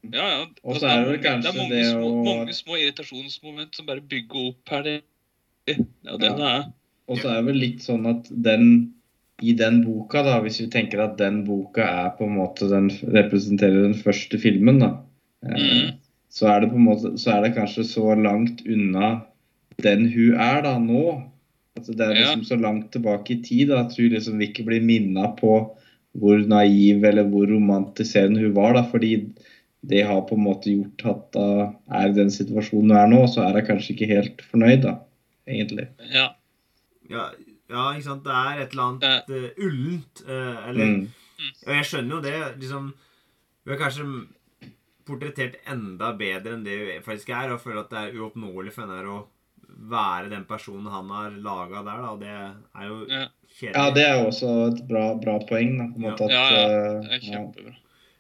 ja. 0.03 0.29
ja. 0.29 0.43
Og 0.63 0.75
Altså, 0.75 0.81
så 0.81 0.93
er 0.93 1.05
det 1.05 1.23
det 1.23 1.31
er 1.33 1.57
mange, 1.57 1.69
det 1.75 1.85
små, 1.91 2.09
å- 2.13 2.25
mange 2.29 2.55
små 2.55 2.77
irritasjonsmoment 2.79 3.75
som 3.75 3.87
bare 3.87 4.01
bygger 4.01 4.49
opp 4.53 4.69
her. 4.77 4.83
Det, 4.83 4.97
ja, 5.67 6.17
det 6.17 6.31
Ja. 6.31 6.37
det 6.37 6.49
er. 6.55 6.65
Og 7.09 7.19
så 7.19 7.29
er 7.29 7.41
det 7.41 7.47
vel 7.51 7.59
litt 7.59 7.81
sånn 7.83 8.07
at 8.09 8.29
den 8.31 8.95
i 9.41 9.53
den 9.59 9.81
boka, 9.85 10.23
da, 10.23 10.41
hvis 10.45 10.61
vi 10.61 10.69
tenker 10.71 11.01
at 11.03 11.17
den 11.19 11.45
boka 11.47 11.83
er 11.83 12.11
på 12.19 12.27
en 12.29 12.37
måte 12.37 12.69
den 12.71 12.91
representerer 12.91 13.83
den 13.89 13.95
første 13.99 14.39
filmen, 14.39 14.79
da, 14.83 14.91
eh, 15.47 15.57
Mhm. 15.59 15.93
så 16.31 16.47
er 16.49 16.61
det 16.61 16.71
på 16.71 16.77
en 16.77 16.85
måte 16.87 17.19
så 17.19 17.33
er 17.37 17.43
det 17.43 17.55
kanskje 17.57 17.85
så 17.85 18.15
langt 18.23 18.63
unna 18.67 19.23
den 19.83 20.07
hun 20.13 20.35
er 20.35 20.63
da 20.63 20.79
nå. 20.79 21.23
Altså, 21.77 21.93
det 21.97 22.01
er 22.01 22.15
Ja. 22.15 22.35
liksom 22.35 22.45
så 22.45 22.61
langt 22.61 22.91
tilbake 22.93 23.31
i 23.33 23.43
tid 23.43 23.69
da, 23.69 23.81
at 23.81 23.97
hun 23.97 24.11
liksom 24.11 24.41
ikke 24.41 24.65
blir 24.65 24.83
minna 24.83 25.35
på 25.37 25.77
hvor 26.15 26.39
naiv 26.47 27.05
eller 27.05 27.25
hvor 27.25 27.47
romantiserende 27.49 28.41
hun 28.41 28.55
var. 28.55 28.75
da, 28.75 28.83
fordi 28.83 29.31
det 29.85 30.05
har 30.07 30.21
på 30.23 30.37
en 30.37 30.45
måte 30.45 30.71
gjort 30.71 31.05
at 31.07 31.33
da 31.33 31.75
er 31.91 32.09
i 32.11 32.13
den 32.13 32.29
situasjonen 32.31 32.91
hun 32.91 32.97
er 32.97 33.07
nå, 33.09 33.27
så 33.27 33.43
er 33.49 33.53
hun 33.55 33.67
kanskje 33.67 33.97
ikke 33.97 34.07
helt 34.07 34.43
fornøyd, 34.43 34.83
da, 34.83 34.99
egentlig. 35.49 35.89
Ja. 36.13 36.29
Ja, 37.11 37.31
ja, 37.73 37.85
ikke 37.97 38.07
sant. 38.11 38.23
Det 38.25 38.37
er 38.39 38.61
et 38.63 38.73
eller 38.77 38.87
annet 38.91 39.33
uh, 39.33 39.67
ullent. 39.67 40.25
Uh, 40.29 40.69
eller 40.69 40.95
Mm. 41.43 41.51
Og 41.67 41.73
jeg 41.75 41.85
skjønner 41.89 42.15
jo 42.15 42.21
det. 42.23 42.35
liksom 42.61 42.85
Vi 43.65 43.73
har 43.73 43.79
kanskje 43.81 44.05
portrettert 45.09 45.57
enda 45.73 46.13
bedre 46.15 46.53
enn 46.55 46.65
det 46.67 46.77
vi 46.79 46.99
faktisk 47.03 47.33
er, 47.35 47.51
og 47.55 47.61
føler 47.65 47.81
at 47.83 47.91
det 47.91 48.03
er 48.05 48.19
uoppnåelig 48.21 48.73
for 48.77 48.85
henne 48.85 49.01
her 49.01 49.09
å 49.11 49.17
være 49.91 50.29
den 50.31 50.45
personen 50.47 50.87
han 50.93 51.09
har 51.11 51.35
laga 51.43 51.83
der, 51.83 52.03
da. 52.05 52.13
Og 52.13 52.21
det 52.21 52.31
er 52.31 52.87
jo 52.87 52.99
Ja. 53.11 53.25
kjedelig. 53.57 53.75
Ja, 53.75 53.91
det 53.97 54.05
er 54.07 54.15
jo 54.21 54.29
også 54.31 54.53
et 54.69 54.85
bra, 54.89 55.05
bra 55.19 55.39
poeng. 55.49 55.75
Da, 55.81 55.89
på 55.91 55.97
en 55.99 56.07
måte 56.07 56.25
at, 56.29 56.31
Ja, 56.31 56.45
ja. 56.51 56.63
eh, 56.63 57.01
Det 57.09 57.19
er 57.19 57.27
kjempebra. 57.33 57.75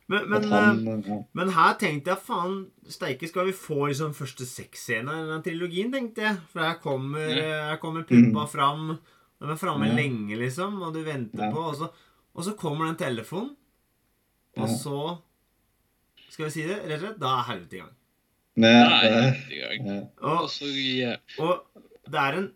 Men, 0.08 0.28
men, 0.28 0.42
han 0.50 1.02
ja. 1.06 1.18
men 1.32 1.48
her 1.54 1.74
tenkte 1.78 2.10
jeg 2.10 2.18
faen 2.26 2.66
steike, 2.88 3.28
skal 3.28 3.46
vi 3.46 3.52
få 3.52 3.86
liksom 3.88 4.12
første 4.18 4.44
sexscene 4.44 5.14
i 5.22 5.28
den 5.30 5.42
trilogien, 5.46 5.92
tenkte 5.92 6.26
jeg. 6.26 6.36
For 6.52 6.60
her 6.60 6.74
kommer, 6.82 7.28
Ja. 7.30 7.68
her 7.70 7.76
kommer 7.76 8.02
puppa 8.02 8.48
fram. 8.50 8.98
De 9.42 9.50
er 9.50 9.58
framme 9.58 9.88
Ja. 9.90 9.94
lenge, 9.98 10.36
liksom, 10.38 10.76
og 10.86 10.94
du 10.94 11.00
venter 11.02 11.42
Ja. 11.48 11.50
på, 11.50 11.64
og 11.72 11.74
så, 11.80 11.88
og 12.34 12.44
så 12.46 12.54
kommer 12.56 12.86
den 12.86 12.96
telefonen. 13.00 13.56
Og 14.56 14.68
Ja. 14.68 14.74
så 14.76 15.18
Skal 16.30 16.46
vi 16.46 16.50
si 16.54 16.62
det 16.64 16.78
rett 16.88 16.94
og 16.96 17.00
slett? 17.02 17.18
Da 17.20 17.32
er 17.40 17.42
helvete 17.50 17.74
i 17.76 17.80
gang. 17.82 17.90
Nei, 18.56 18.70
helvete 19.02 19.52
i 19.52 19.58
gang. 19.60 20.08
Og, 20.22 21.66
det 22.08 22.20
er 22.22 22.32
en 22.38 22.46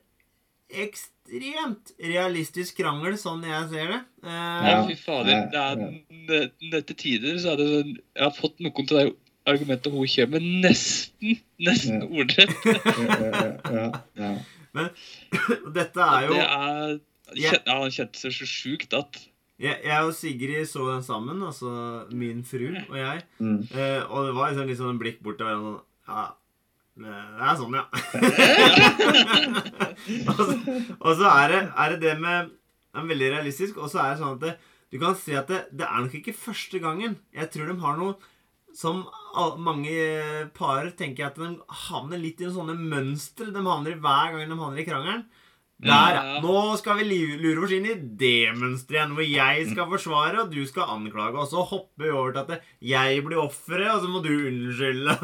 ekstremt 0.71 1.93
realistisk 2.03 2.79
krangel, 2.81 3.17
sånn 3.21 3.45
jeg 3.47 3.69
ser 3.71 3.93
det. 3.93 4.01
Uh, 4.25 4.67
Ja, 4.67 4.81
fy 4.89 4.97
fader. 4.97 5.51
Ja, 5.53 5.67
Det 5.77 6.41
er 6.73 6.81
Til 6.89 6.97
tider 6.97 7.37
så 7.39 7.53
er 7.53 7.57
det 7.61 7.69
sånn 7.71 7.93
Jeg 7.97 8.23
har 8.25 8.35
fått 8.35 8.59
noen 8.65 8.87
til 8.89 8.97
det 8.97 9.17
argumentet 9.47 9.93
hun 9.93 10.07
kommer 10.11 10.41
men 10.41 10.61
nesten 10.65 11.39
nesten 11.61 12.01
Ja. 12.01 12.09
ordrett. 12.09 12.51
ja, 12.67 13.53
ja, 13.71 13.93
ja. 14.17 14.33
Og 14.85 15.73
dette 15.79 16.01
er 16.07 16.21
jo 16.29 16.33
Det 16.37 16.47
er 16.47 17.01
Ja. 17.35 17.51
Ja, 17.67 17.75
han 17.81 17.91
kjente 17.91 18.19
seg 18.21 18.31
så 18.37 18.47
sjukt 18.47 18.93
at 18.95 19.17
jeg, 19.57 19.81
jeg 19.83 20.05
og 20.05 20.13
Sigrid 20.15 20.67
så 20.69 20.85
den 20.93 21.03
sammen, 21.03 21.41
altså 21.43 22.05
min 22.13 22.45
fru 22.45 22.77
og 22.77 22.93
jeg. 22.99 23.23
Mm. 23.41 23.63
Eh, 23.73 24.03
og 24.05 24.27
det 24.29 24.35
var 24.37 24.51
liksom 24.53 24.69
litt 24.69 24.77
sånn 24.79 24.93
en 24.93 24.99
blikk 25.01 25.23
bort 25.25 25.39
til 25.41 25.47
hverandre. 25.49 25.81
sånn, 25.81 25.87
Ja, 26.13 26.27
det 26.97 27.13
er 27.49 27.57
sånn, 27.57 27.77
ja. 27.77 27.85
og, 30.31 30.41
så, 30.43 30.53
og 31.01 31.13
så 31.19 31.27
er 31.33 31.47
det, 31.55 31.61
er 31.73 31.87
det 31.95 31.99
det 32.05 32.15
med 32.21 32.51
Det 32.53 33.01
er 33.01 33.09
veldig 33.11 33.31
realistisk. 33.33 33.73
Og 33.81 33.89
så 33.93 33.99
er 34.05 34.09
det 34.13 34.21
sånn 34.21 34.37
at 34.37 34.43
det, 34.45 34.53
du 34.93 34.97
kan 35.01 35.17
si 35.19 35.33
at 35.37 35.49
det, 35.51 35.61
det 35.77 35.87
er 35.89 35.99
nok 36.05 36.15
ikke 36.21 36.37
første 36.37 36.79
gangen. 36.85 37.13
Jeg 37.37 37.47
tror 37.53 37.67
de 37.73 37.77
har 37.81 37.95
noe 38.01 38.13
som 38.77 39.05
mange 39.65 39.97
par 40.57 40.91
tenker 40.99 41.31
at 41.31 41.41
de 41.41 41.55
havner 41.87 42.21
litt 42.21 42.43
i 42.45 42.53
sånne 42.53 42.77
mønstre 42.77 43.49
de 43.55 43.65
havner 43.65 43.97
i 43.97 44.01
hver 44.05 44.35
gang 44.37 44.51
de 44.53 44.59
havner 44.61 44.83
i 44.83 44.87
krangelen. 44.89 45.27
Der, 45.77 46.15
ja. 46.17 46.39
Nå 46.41 46.73
skal 46.81 47.03
vi 47.03 47.19
lure 47.37 47.67
oss 47.67 47.73
inn 47.77 47.85
i 47.85 47.97
det 48.17 48.55
mønsteret 48.57 48.95
igjen, 48.97 49.11
hvor 49.19 49.27
jeg 49.29 49.67
skal 49.75 49.91
forsvare, 49.91 50.45
og 50.47 50.55
du 50.55 50.63
skal 50.65 50.89
anklage. 50.95 51.37
Og 51.37 51.51
så 51.51 51.65
hopper 51.69 52.07
vi 52.07 52.13
over 52.17 52.33
til 52.33 52.55
at 52.57 52.71
jeg 52.81 53.25
blir 53.27 53.43
offeret, 53.43 53.91
og 53.93 54.01
så 54.07 54.09
må 54.09 54.23
du 54.25 54.31
unnskylde. 54.33 55.19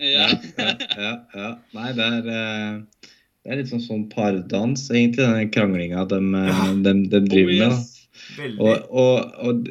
Ja. 0.00 0.30
ja, 0.56 0.70
ja, 0.96 1.12
ja. 1.36 1.50
Nei, 1.76 1.90
det 1.98 2.06
er, 2.08 2.30
eh, 2.38 3.10
det 3.44 3.52
er 3.52 3.60
litt 3.60 3.68
sånn, 3.74 3.84
sånn 3.84 4.06
pardans, 4.14 4.86
egentlig, 4.88 5.28
den 5.28 5.52
kranglinga 5.52 6.06
de, 6.08 6.22
Ja. 6.40 6.70
de, 6.88 6.94
de 7.12 7.20
driver 7.28 7.52
Oh, 7.68 7.76
med. 7.76 8.56
Og, 8.64 8.96
og, 8.96 9.36
og, 9.44 9.68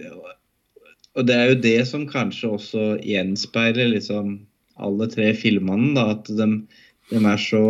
og 1.18 1.28
det 1.28 1.36
er 1.36 1.50
jo 1.52 1.60
det 1.64 1.80
som 1.90 2.08
kanskje 2.10 2.54
også 2.56 2.86
gjenspeiler 3.04 3.92
liksom 3.92 4.40
alle 4.82 5.08
tre 5.12 5.32
filmene, 5.38 5.92
da, 5.98 6.12
at 6.16 6.30
de, 6.32 6.48
de 7.12 7.20
er 7.20 7.42
så 7.42 7.66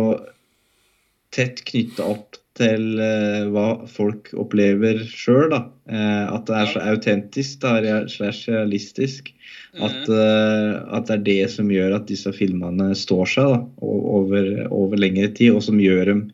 tett 1.34 1.64
knytta 1.68 2.06
opp 2.14 2.38
til 2.58 3.00
uh, 3.00 3.48
hva 3.52 3.66
folk 3.88 4.30
opplever 4.38 5.00
sjøl. 5.08 5.54
Uh, 5.88 6.26
at 6.28 6.46
det 6.48 6.58
er 6.58 6.70
så 6.72 6.82
autentisk 6.92 7.62
da, 7.64 8.02
slash 8.12 8.50
realistisk. 8.52 9.32
At, 9.80 10.04
uh, 10.08 10.84
at 10.92 11.08
det 11.08 11.16
er 11.16 11.24
det 11.28 11.40
som 11.54 11.72
gjør 11.72 11.96
at 11.96 12.08
disse 12.10 12.32
filmene 12.36 12.92
står 12.98 13.32
seg 13.34 13.54
da, 13.54 13.62
over, 13.82 14.50
over 14.68 15.00
lengre 15.00 15.32
tid, 15.32 15.56
og 15.56 15.64
som 15.64 15.80
gjør 15.80 16.12
dem 16.12 16.26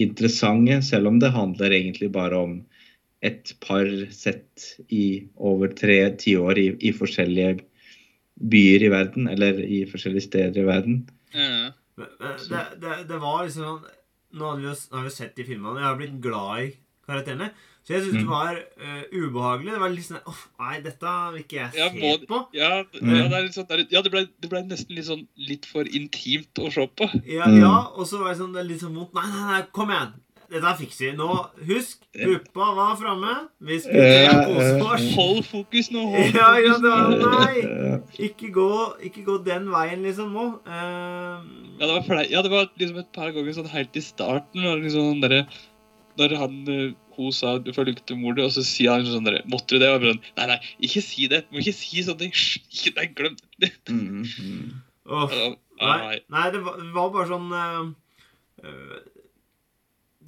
interessante, 0.00 0.80
selv 0.84 1.12
om 1.12 1.20
det 1.20 1.32
handler 1.36 1.72
egentlig 1.72 2.10
bare 2.12 2.40
om 2.48 2.58
et 3.26 3.52
par 3.64 3.88
sett 4.14 4.66
i 4.92 5.04
over 5.36 5.72
tre 5.76 5.98
tiår 6.22 6.58
i, 6.62 6.66
i 6.88 6.92
forskjellige 6.96 7.60
byer 8.52 8.84
i 8.86 8.92
verden, 8.92 9.28
eller 9.32 9.60
i 9.64 9.82
forskjellige 9.88 10.26
steder 10.28 10.62
i 10.62 10.66
verden. 10.68 10.98
Ja. 11.34 11.70
Men, 11.96 12.10
men 12.20 12.42
det, 12.50 12.64
det, 12.82 12.96
det 13.08 13.20
var 13.22 13.46
liksom 13.46 13.62
sånn 13.64 13.92
Nå 14.36 14.44
har 14.50 14.58
vi 14.60 14.66
jo 14.66 14.72
har 14.92 15.04
vi 15.04 15.08
jo 15.08 15.14
sett 15.14 15.36
de 15.38 15.44
filmene, 15.46 15.70
og 15.70 15.78
jeg 15.80 15.86
har 15.86 15.96
blitt 15.96 16.16
glad 16.20 16.58
i 16.60 16.66
karakterene. 17.06 17.46
Så 17.86 17.94
jeg 17.94 18.02
syns 18.02 18.16
det 18.18 18.24
Mm. 18.26 18.32
var 18.34 18.56
uh, 18.58 19.04
ubehagelig. 19.14 19.70
Det 19.72 19.80
var 19.80 19.92
litt 19.94 20.04
sånn 20.08 20.26
Uff, 20.28 20.40
nei, 20.60 20.80
dette 20.84 21.12
vil 21.32 21.44
ikke 21.44 21.56
jeg 21.62 21.78
Ja, 21.78 21.86
må- 21.94 22.26
på. 22.28 22.40
Ja, 22.58 22.70
Mm. 23.00 23.14
ja, 23.14 23.28
det, 23.30 23.36
er 23.38 23.44
litt 23.46 23.54
sånn, 23.56 23.86
ja 23.94 24.02
det, 24.02 24.10
ble, 24.12 24.24
det 24.42 24.50
ble 24.50 24.62
nesten 24.66 24.96
litt 24.98 25.06
sånn 25.06 25.22
litt 25.38 25.64
for 25.70 25.84
intimt 25.88 26.58
å 26.60 26.68
se 26.74 26.84
på. 26.98 27.06
Ja, 27.24 27.46
Mm. 27.46 27.60
ja, 27.62 27.72
og 27.96 28.04
så 28.10 28.18
var 28.20 28.34
det 28.34 28.40
sånn, 28.42 28.52
det 28.52 28.60
er 28.64 28.68
litt 28.74 28.82
sånn 28.82 28.98
vondt. 28.98 29.14
Nei, 29.14 29.24
nei, 29.30 29.46
nei, 29.52 29.62
kom 29.72 29.88
igjen. 29.94 30.12
Dette 30.50 30.72
fikser 30.78 31.08
vi. 31.08 31.12
Nå, 31.18 31.28
husk, 31.68 32.02
puppa 32.14 32.68
var 32.76 32.96
framme. 33.00 33.32
Vi 33.66 33.78
skulle 33.82 34.34
kose 34.46 34.74
oss. 34.86 35.06
Hold 35.16 35.40
fokus 35.48 35.88
nå! 35.94 36.04
Hold 36.12 36.36
Ja, 36.40 36.50
ja, 36.62 36.76
var, 36.82 37.16
nei. 37.22 37.96
Ikke 38.28 38.50
gå, 38.54 38.68
ikke 39.08 39.24
gå 39.26 39.38
den 39.46 39.66
veien, 39.72 40.04
liksom, 40.06 40.36
nå. 40.36 40.46
Uh, 40.68 41.42
Ja, 41.80 41.88
det 41.88 41.96
var, 41.96 42.22
ja, 42.30 42.44
det 42.46 42.52
var 42.52 42.70
liksom 42.78 43.00
et 43.02 43.10
par 43.16 43.32
ganger 43.34 43.56
sånn 43.58 43.72
helt 43.72 43.98
i 43.98 44.04
starten. 44.04 44.62
Når, 44.62 44.84
liksom, 44.86 45.18
dere, 45.24 45.42
når 46.20 46.36
han, 46.40 46.56
eh, 46.72 46.94
hun 47.16 47.32
sa 47.34 47.56
du 47.60 47.72
følgte 47.76 48.16
mor 48.16 48.38
og 48.40 48.52
så 48.54 48.62
sier 48.64 48.94
han 48.94 49.06
sånn 49.08 49.26
dere, 49.26 49.42
Måtte 49.50 49.76
du 49.76 49.82
det? 49.82 49.90
Og 49.92 50.06
sånn, 50.12 50.22
nei, 50.38 50.46
nei, 50.52 50.58
ikke 50.88 51.02
si 51.04 51.26
det. 51.32 51.42
Du 51.48 51.56
må 51.58 51.64
ikke 51.64 51.76
si 51.76 52.06
sånne 52.06 52.22
ting. 52.26 52.34
Hysj, 52.36 52.62
Ikke, 52.76 52.94
nei, 53.00 53.10
glem 53.18 53.38
det. 53.62 53.72
Mm, 53.92 54.24
mm. 54.24 54.82
Oh, 55.06 55.30
Nei, 55.78 56.16
nei. 56.34 56.46
det, 56.50 56.58
var, 56.66 56.80
det 56.80 56.88
var 56.94 57.10
bare 57.14 57.28
sånn 57.30 57.52
uh, 57.54 57.84
eh, 58.64 58.96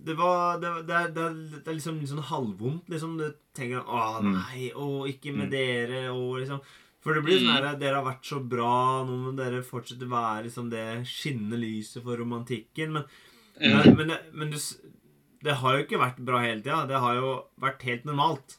Det 0.05 0.15
var 0.17 0.61
det, 0.63 0.87
det, 0.87 0.95
er- 0.95 1.09
det, 1.15 1.23
er- 1.23 1.63
det 1.65 1.75
liksom 1.75 1.99
litt 2.01 2.09
sånn 2.11 2.23
halvvondt. 2.23 2.89
Liksom. 2.89 3.17
Du 3.19 3.35
tenker 3.55 3.81
Å, 3.85 4.21
Mm. 4.23 4.33
nei, 4.33 4.71
å, 4.75 5.07
ikke 5.09 5.35
med 5.35 5.49
Mm. 5.49 5.51
dere, 5.51 6.09
og 6.13 6.39
liksom 6.41 6.61
For 7.01 7.15
det 7.15 7.23
blir 7.25 7.39
sånn 7.39 7.55
Mm. 7.57 7.63
her 7.67 7.77
Dere 7.79 7.95
har 8.03 8.05
vært 8.05 8.25
så 8.27 8.39
bra, 8.49 9.05
nå 9.07 9.17
må 9.23 9.37
dere 9.37 9.63
fortsette 9.63 10.03
å 10.03 10.09
være 10.11 10.45
liksom 10.45 10.69
det 10.71 11.05
skinnende 11.07 11.57
lyset 11.59 12.03
for 12.03 12.17
romantikken. 12.17 12.93
Men, 12.93 13.05
Ja. 13.61 13.83
men, 13.85 13.97
men, 14.09 14.19
men 14.35 14.51
du, 14.51 14.57
det 15.43 15.55
har 15.55 15.79
jo 15.79 15.85
ikke 15.85 15.99
vært 16.01 16.19
bra 16.25 16.41
hele 16.41 16.61
tida. 16.61 16.87
Det 16.89 16.99
har 16.99 17.15
jo 17.15 17.45
vært 17.61 17.83
helt 17.83 18.05
normalt, 18.05 18.57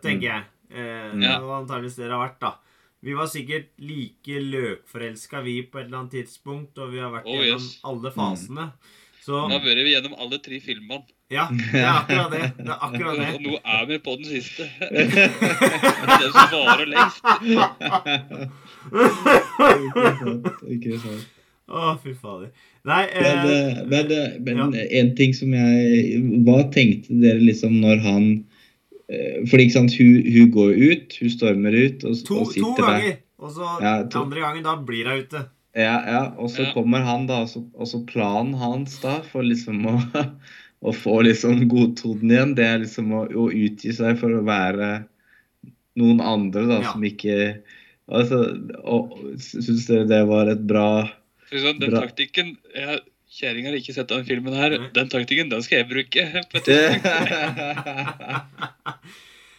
tenker 0.00 0.22
jeg. 0.22 0.44
Eh. 0.70 1.10
Det 1.12 1.40
var 1.42 1.62
antakeligvis 1.64 1.96
det 1.96 2.08
det 2.08 2.12
har 2.12 2.28
vært, 2.28 2.38
da. 2.40 2.54
Vi 3.02 3.14
var 3.14 3.26
sikkert 3.26 3.68
like 3.80 4.38
løkforelska, 4.40 5.42
vi, 5.42 5.62
på 5.66 5.80
et 5.80 5.86
eller 5.86 5.98
annet 5.98 6.12
tidspunkt, 6.12 6.78
og 6.78 6.92
vi 6.92 6.98
har 7.02 7.10
vært 7.10 7.26
Oh, 7.26 7.34
gjennom 7.42 7.60
yes. 7.60 7.80
alle 7.84 8.10
fasene. 8.12 8.72
Så 9.22 9.32
Da 9.48 9.54
har 9.54 9.62
vært 9.62 9.84
vi 9.86 9.92
gjennom 9.94 10.14
alle 10.18 10.38
tre 10.42 10.58
filmene. 10.60 11.04
ja, 11.30 11.44
det 11.52 11.78
er 11.78 11.92
akkurat 11.92 12.30
det. 12.32 12.40
Det 12.58 12.72
er 12.74 12.80
akkurat 12.88 13.12
Og 13.12 13.20
det. 13.20 13.42
nå 13.46 13.52
er 13.64 13.84
vi 13.86 13.98
på 14.02 14.16
den 14.18 14.26
siste. 14.26 14.66
Den 14.82 16.32
som 16.32 16.48
varer 16.52 16.88
lengst. 16.90 17.22
Ikke 19.62 20.18
sant. 20.18 20.48
Ikke 20.74 20.98
sant. 21.02 21.28
Å, 21.72 21.92
fy 22.02 22.12
fader. 22.18 22.50
Nei 22.84 23.04
Men, 23.14 23.38
eh, 23.46 23.76
Men, 23.86 23.88
men, 23.88 24.10
eh, 24.12 24.32
men 24.42 24.58
ja. 24.58 24.86
en 24.98 25.12
ting 25.16 25.30
som 25.38 25.52
jeg 25.54 26.18
Hva 26.44 26.56
tenkte 26.74 27.14
dere 27.22 27.38
liksom 27.38 27.76
når 27.80 28.00
han 28.02 28.24
Fordi 29.06 29.46
For 29.52 29.62
ikke 29.62 29.76
sant, 29.76 29.94
hun, 30.00 30.18
hun 30.34 30.50
går 30.56 30.72
ut, 30.82 31.14
hun 31.22 31.30
stormer 31.32 31.76
ut 31.78 32.02
og, 32.08 32.18
to, 32.26 32.40
og 32.42 32.50
sitter 32.50 32.82
der. 32.82 32.88
ganger. 32.90 33.16
Og 33.42 33.50
så 33.54 33.70
Ja, 33.84 33.94
to. 34.10 34.22
andre 34.26 34.40
gangen, 34.42 34.64
da 34.66 34.74
blir 34.88 35.08
hun 35.10 35.22
ute. 35.22 35.44
Ja, 35.74 35.94
ja, 36.04 36.22
og 36.36 36.50
så 36.52 36.66
Ja. 36.66 36.72
kommer 36.76 37.00
han 37.06 37.26
da, 37.26 37.40
og 37.46 37.86
så, 37.88 38.00
planen 38.06 38.54
hans 38.60 38.98
da 39.00 39.20
for 39.24 39.42
liksom 39.42 39.86
å, 39.88 39.94
å 40.88 40.92
få 40.92 41.22
liksom 41.24 41.62
godtoden 41.70 42.28
igjen, 42.30 42.54
det 42.58 42.66
er 42.66 42.82
liksom 42.82 43.12
å, 43.16 43.22
å 43.32 43.46
utgi 43.48 43.92
seg 43.96 44.18
for 44.20 44.28
å 44.36 44.42
være 44.44 45.04
noen 45.96 46.20
andre 46.20 46.66
da, 46.68 46.80
Ja. 46.82 46.92
som 46.92 47.02
ikke 47.04 47.62
altså, 48.08 48.42
og, 48.84 49.16
Syns 49.40 49.86
dere 49.88 50.04
det 50.08 50.22
var 50.28 50.46
et 50.52 50.60
bra 50.68 51.08
den 51.52 51.78
Bra. 51.80 52.00
taktikken 52.06 52.54
jeg, 52.74 53.00
Kjerringa 53.32 53.68
har 53.72 53.76
ikke 53.78 53.92
sett 53.96 54.08
den 54.12 54.24
filmen 54.28 54.52
her. 54.56 54.74
Nei. 54.76 54.88
Den 54.92 55.08
taktikken 55.08 55.48
den 55.52 55.62
skal 55.64 55.78
jeg 55.82 55.88
bruke. 55.88 56.24
på 56.52 56.56
et. 56.60 56.68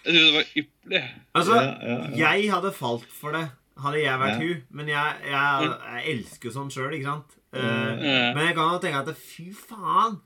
Jeg 0.04 0.12
synes 0.13 0.26
det 0.28 0.34
var 0.36 0.47
ypperlig. 0.60 1.02
Altså, 1.34 1.56
Ja, 1.56 1.67
ja, 1.88 1.97
ja. 2.12 2.34
jeg 2.34 2.49
hadde 2.52 2.71
falt 2.76 3.06
for 3.15 3.32
det, 3.38 3.45
hadde 3.82 4.02
jeg 4.04 4.20
vært 4.20 4.36
Ja. 4.42 4.48
hun. 4.48 4.62
Men 4.72 4.88
jeg, 4.88 5.16
jeg, 5.26 5.72
jeg 5.94 6.04
elsker 6.18 6.50
jo 6.50 6.54
sånn 6.58 6.70
sjøl, 6.74 6.94
ikke 6.98 7.10
sant? 7.10 7.38
Uh. 7.54 7.98
Men 8.36 8.42
jeg 8.48 8.56
kan 8.58 8.72
jo 8.74 8.80
tenke 8.82 9.02
at 9.04 9.18
fy 9.18 9.48
faen, 9.54 10.20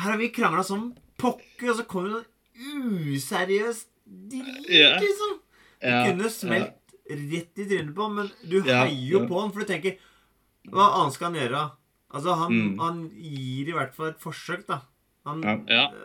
her 0.00 0.10
har 0.10 0.18
vi 0.20 0.28
krangla 0.32 0.62
som 0.64 0.94
pokker, 1.20 1.70
og 1.70 1.76
så 1.76 1.84
kommer 1.88 2.08
det 2.08 2.22
noe 2.22 3.12
useriøst 3.16 3.88
drit, 4.06 4.68
liksom. 5.02 5.38
Du 5.82 5.88
kunne 6.06 6.30
smelt 6.30 6.96
rett 7.12 7.58
i 7.58 7.66
trynet 7.68 7.94
på 7.96 8.06
ham, 8.06 8.14
men 8.20 8.30
du 8.48 8.60
heier 8.62 9.10
jo 9.10 9.24
på 9.28 9.40
ham, 9.40 9.50
for 9.52 9.64
du 9.64 9.68
tenker 9.72 9.96
Hva 10.70 10.84
annet 11.00 11.16
skal 11.16 11.32
han 11.32 11.40
gjøre? 11.40 11.62
Altså, 12.14 12.34
han, 12.38 12.52
Mm. 12.52 12.78
han 12.78 12.98
gir 13.18 13.68
i 13.68 13.72
hvert 13.74 13.94
fall 13.96 14.12
et 14.12 14.20
forsøk, 14.22 14.66
da. 14.68 14.76
Han. 15.26 15.42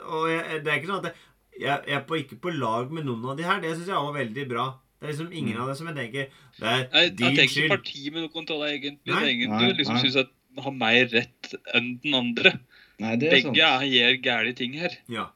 Og 0.09 0.29
jeg, 0.31 0.63
det 0.63 0.71
er 0.71 0.79
ikke 0.79 0.89
sånn 0.89 1.05
at 1.05 1.11
jeg, 1.11 1.15
jeg, 1.61 1.83
jeg 1.87 1.95
er 1.99 2.05
på, 2.09 2.15
ikke 2.17 2.39
på 2.41 2.53
lag 2.57 2.89
med 2.91 3.05
noen 3.05 3.25
av 3.29 3.37
de 3.37 3.43
her. 3.45 3.59
Det 3.61 3.75
syns 3.75 3.87
jeg 3.91 3.95
var 4.07 4.13
veldig 4.17 4.45
bra. 4.49 4.65
Det 4.99 5.05
er 5.07 5.11
liksom 5.13 5.31
ingen 5.31 5.53
Mm. 5.55 5.61
av 5.61 5.67
dem 5.67 5.75
som 5.75 5.87
jeg 5.87 5.95
tenker 5.95 6.27
Det 6.59 6.67
er 6.67 6.77
Jeg, 6.77 7.17
jeg 7.19 7.35
tenker 7.37 7.43
ikke 7.61 7.69
parti 7.69 8.11
med 8.13 8.21
noen 8.23 8.49
av 8.49 8.59
det, 8.61 8.81
egentlig. 8.81 9.05
Nei. 9.05 9.19
Det 9.19 9.27
er 9.27 9.33
ingen 9.35 9.49
Nei, 9.49 9.67
du 9.67 9.73
liksom 9.77 9.93
nei. 9.95 10.03
syns 10.03 10.15
at 10.23 10.29
har 10.63 10.71
mer 10.73 11.05
rett 11.13 11.53
enn 11.75 11.99
den 12.01 12.13
andre. 12.15 12.59
Nei, 12.99 13.15
det 13.15 13.27
er. 13.27 13.35
Begge 13.43 13.61
er- 13.61 13.85
gjør 13.85 14.21
gærne 14.23 14.55
ting 14.55 14.73
her. 14.73 14.89
Ja. 15.07 15.27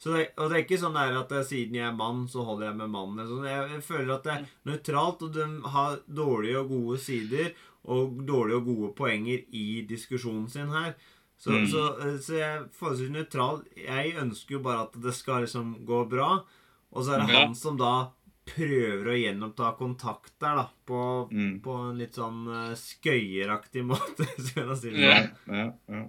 Så 0.00 0.16
det, 0.16 0.30
og 0.38 0.48
det 0.48 0.56
er 0.56 0.64
ikke 0.64 0.80
sånn 0.80 0.94
der 0.96 1.18
at 1.20 1.30
eh, 1.32 1.42
siden 1.44 1.74
jeg 1.74 1.84
er 1.84 1.92
mann, 1.92 2.26
så 2.26 2.42
holder 2.46 2.68
jeg 2.70 2.76
med 2.76 2.88
mannen. 2.88 3.26
sånn. 3.28 3.44
Jeg, 3.44 3.70
jeg 3.74 3.82
føler 3.84 4.14
at 4.14 4.22
det 4.24 4.32
er 4.32 4.46
nøytralt, 4.64 5.22
og 5.22 5.32
de 5.34 5.68
har 5.68 5.98
dårlige 6.08 6.56
og 6.62 6.68
gode 6.70 6.98
sider 6.98 7.52
og 7.84 8.24
dårlige 8.26 8.56
og 8.56 8.64
gode 8.64 8.94
poenger 8.96 9.44
i 9.52 9.82
diskusjonen 9.86 10.48
sin 10.50 10.68
her. 10.72 10.94
Så, 11.38 11.50
Mm. 11.50 11.66
så, 11.68 11.84
eh, 12.00 12.16
så 12.18 12.32
jeg 12.38 12.48
er 12.56 12.64
forholdsvis 12.72 13.10
nøytral. 13.12 13.64
Jeg 13.76 14.14
ønsker 14.16 14.50
jo 14.52 14.58
bare 14.60 14.82
at 14.88 14.92
det 15.02 15.12
skal 15.14 15.42
liksom 15.42 15.84
gå 15.84 16.08
bra. 16.08 16.42
Og 16.92 17.04
så 17.04 17.12
er 17.20 17.26
det 17.26 17.34
Ja. 17.34 17.44
han 17.46 17.54
som 17.54 17.76
da 17.76 18.08
prøver 18.46 19.10
å 19.12 19.16
gjenoppta 19.20 19.72
kontakt 19.78 20.32
der, 20.40 20.56
da. 20.56 20.68
På, 20.86 21.28
Mm. 21.30 21.60
på 21.62 21.74
en 21.90 21.98
litt 21.98 22.14
sånn 22.18 22.46
uh, 22.48 22.72
skøyeraktig 22.74 23.84
måte, 23.92 24.26
skal 24.38 24.72
jeg 24.72 24.78
si. 24.80 24.94
Ja. 25.00 25.20
Ja, 25.46 25.66
ja. 25.88 26.04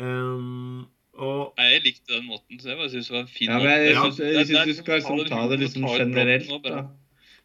Um, 0.00 0.86
og 1.20 1.52
Nei, 1.58 1.66
Jeg 1.74 1.82
likte 1.84 2.14
den 2.16 2.28
måten, 2.30 2.60
så 2.62 2.72
jeg 2.72 2.90
syns 2.94 3.08
det 3.10 3.14
var 3.16 3.24
en 3.26 3.30
fin 3.34 3.50
Ja, 3.50 3.58
men 3.58 3.68
jeg, 3.68 3.92
Ja. 3.92 4.02
synes, 4.06 4.18
jeg 4.20 4.46
syns 4.48 4.66
du 4.70 4.74
skal 4.78 5.00
liksom 5.00 5.22
ta 5.28 5.40
det 5.50 5.58
liksom 5.60 5.86
generelt. 5.98 6.62
da. 6.64 6.86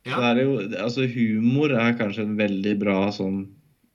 Så 0.05 0.21
er 0.21 0.33
det 0.37 0.43
jo, 0.45 0.57
altså 0.85 1.07
Humor 1.09 1.73
er 1.73 1.95
kanskje 1.97 2.21
en 2.27 2.35
veldig 2.37 2.75
bra 2.79 2.99
sånn 3.11 3.39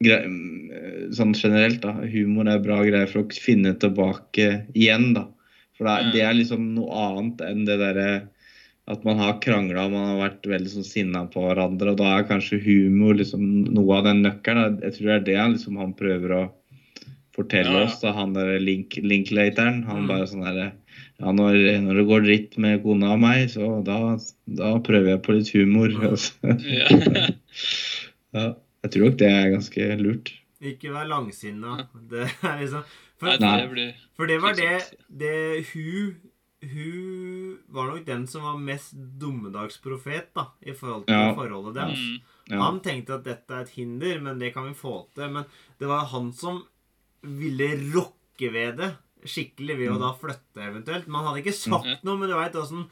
mm, 0.03 1.12
Sånn 1.14 1.33
generelt, 1.38 1.81
da. 1.85 1.93
Humor 2.03 2.49
er 2.51 2.59
bra 2.64 2.81
greier 2.85 3.09
for 3.09 3.23
å 3.23 3.33
finne 3.33 3.73
tilbake 3.79 4.66
igjen, 4.75 5.14
da. 5.14 5.29
For 5.79 5.87
det 5.87 5.93
er, 5.95 6.03
Mm. 6.05 6.12
det 6.12 6.23
er 6.27 6.35
liksom 6.35 6.75
noe 6.75 6.90
annet 7.07 7.40
enn 7.47 7.64
det 7.64 7.79
derre 7.81 8.29
at 8.88 9.05
man 9.05 9.16
har 9.19 9.40
krangla 9.40 9.85
og 9.87 9.93
man 9.93 10.07
har 10.14 10.31
vært 10.31 10.47
veldig 10.51 10.71
sånn 10.73 10.85
sinna 10.88 11.27
på 11.31 11.43
hverandre. 11.45 11.93
Og 11.93 11.99
da 12.01 12.19
er 12.19 12.25
kanskje 12.29 12.59
humor 12.64 13.14
liksom 13.14 13.43
noe 13.75 13.99
av 13.99 14.05
den 14.09 14.23
nøkkelen. 14.25 14.81
Jeg 14.83 14.93
tror 14.97 15.07
det 15.07 15.14
er 15.19 15.25
det 15.29 15.37
han 15.38 15.53
liksom 15.55 15.77
han 15.79 15.93
prøver 15.95 16.31
å 16.35 16.43
fortelle 17.37 17.71
Ja, 17.71 17.85
oss. 17.87 18.01
da, 18.01 18.12
Han 18.12 18.33
der 18.35 18.59
link, 18.59 18.97
linklateren. 19.03 19.85
Han 19.87 20.03
Mm. 20.05 20.09
bare 20.09 20.27
sånn 20.27 20.43
herre 20.45 20.73
ja, 21.21 21.31
når, 21.33 21.55
når 21.85 21.95
det 22.01 22.07
går 22.09 22.21
dritt 22.25 22.59
med 22.59 22.83
kona 22.83 23.12
og 23.12 23.21
meg, 23.21 23.49
så 23.53 23.85
da, 23.85 24.16
da 24.47 24.79
prøver 24.81 25.11
jeg 25.14 25.23
på 25.23 25.37
litt 25.37 25.53
humor. 25.55 25.88
Altså. 26.11 26.35
Ja. 26.64 26.88
Ja, 28.33 28.55
jeg 28.85 28.90
tror 28.95 29.05
nok 29.11 29.16
det 29.19 29.27
er 29.29 29.51
ganske 29.51 29.87
lurt. 30.01 30.29
ikke 30.62 30.93
vær 30.95 31.07
langsinna. 31.09 31.87
Det 32.11 32.27
er 32.47 32.59
liksom 32.61 32.85
for, 33.21 33.37
Nei. 33.40 33.57
det 33.61 33.71
blir 33.73 33.95
for 34.16 34.27
det 34.27 34.37
var 34.40 34.55
det, 34.55 34.97
det 35.11 35.64
Hun 35.73 36.14
Hun 36.62 37.59
var 37.73 37.87
nok 37.88 38.05
den 38.07 38.27
som 38.29 38.42
var 38.42 38.59
mest 38.61 38.92
dommedagsprofet 39.20 40.33
da, 40.37 40.46
i 40.61 40.73
forhold 40.77 41.07
til 41.07 41.14
Ja. 41.16 41.35
forholdet 41.35 41.75
deres. 41.75 41.99
mm. 41.99 42.20
Ja. 42.51 42.59
Han 42.62 42.81
tenkte 42.81 43.14
at 43.14 43.25
dette 43.25 43.51
er 43.55 43.61
et 43.62 43.68
hinder, 43.70 44.20
men 44.20 44.38
det 44.38 44.53
kan 44.55 44.64
vi 44.68 44.75
få 44.75 45.07
til. 45.14 45.31
Men 45.31 45.44
det 45.79 45.88
var 45.88 46.05
han 46.07 46.33
som 46.33 46.64
ville 47.23 47.92
rokke 47.94 48.51
ved 48.53 48.77
det 48.77 48.96
skikkelig 49.25 49.77
ved 49.79 49.90
å 49.90 49.94
Mm. 49.94 50.01
da 50.01 50.12
flytte 50.14 50.61
eventuelt. 50.64 51.07
Man 51.07 51.25
hadde 51.25 51.42
ikke 51.44 51.53
sagt 51.55 51.85
Mhm. 51.87 51.99
noe, 52.05 52.16
men 52.18 52.29
du 52.29 52.35
veit 52.35 52.53
åssen 52.55 52.87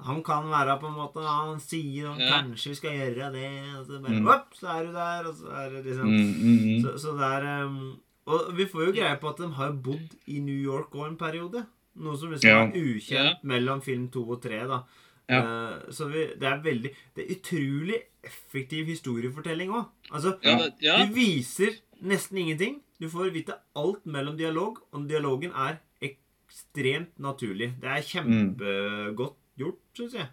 han 0.00 0.22
kan 0.22 0.44
være 0.50 0.80
på 0.80 0.86
en 0.88 0.94
måte 0.94 1.22
Han 1.24 1.60
sier 1.60 2.10
at 2.12 2.18
Ja. 2.18 2.30
kanskje 2.42 2.68
vi 2.70 2.74
skal 2.74 2.90
gjøre 2.90 3.32
det, 3.32 3.76
og 3.78 3.86
så 3.86 4.02
bare 4.02 4.20
Mm. 4.20 4.28
opp, 4.28 4.54
så 4.54 4.68
er 4.80 4.86
du 4.86 4.92
der, 4.92 5.28
og 5.28 5.34
så 5.34 5.46
er 5.52 5.70
det 5.70 5.84
liksom 5.86 6.06
Mm, 6.06 6.34
mm, 6.34 6.58
mm. 6.58 6.82
så, 6.82 6.98
så 6.98 7.18
det 7.18 7.44
er 7.44 7.64
um, 7.66 8.00
Og 8.26 8.54
vi 8.56 8.64
får 8.66 8.86
jo 8.86 8.92
greie 8.92 9.18
på 9.20 9.28
at 9.30 9.36
de 9.36 9.48
har 9.52 9.72
bodd 9.72 10.14
i 10.28 10.38
New 10.38 10.54
York 10.54 10.92
òg 10.92 11.08
en 11.08 11.16
periode. 11.16 11.66
Noe 11.96 12.16
som 12.16 12.30
liksom 12.32 12.48
Ja. 12.48 12.62
er 12.64 12.72
ukjent 12.72 13.10
Ja. 13.12 13.34
mellom 13.44 13.82
film 13.82 14.08
to 14.08 14.22
og 14.30 14.40
tre. 14.42 14.58
da. 14.66 14.82
Ja. 15.28 15.40
Uh, 15.42 15.90
så 15.92 16.08
vi, 16.10 16.26
det 16.38 16.42
er 16.48 16.58
veldig 16.62 16.90
Det 17.14 17.24
er 17.24 17.34
utrolig 17.36 18.02
effektiv 18.24 18.86
historiefortelling 18.86 19.70
òg. 19.70 19.86
Altså, 20.10 20.38
Ja, 20.42 20.56
det, 20.58 20.74
ja. 20.80 21.04
du 21.04 21.12
viser 21.14 21.76
nesten 22.02 22.38
ingenting. 22.38 22.80
Du 23.00 23.08
får 23.08 23.30
vite 23.32 23.54
alt 23.76 24.04
mellom 24.06 24.36
dialog, 24.36 24.78
og 24.92 25.08
dialogen 25.08 25.52
er 25.54 25.78
ekstremt 26.02 27.18
naturlig. 27.18 27.72
Det 27.80 27.88
er 27.88 28.02
kjempegodt 28.02 29.36
gjort, 29.58 29.78
syns 29.96 30.12
jeg. 30.14 30.28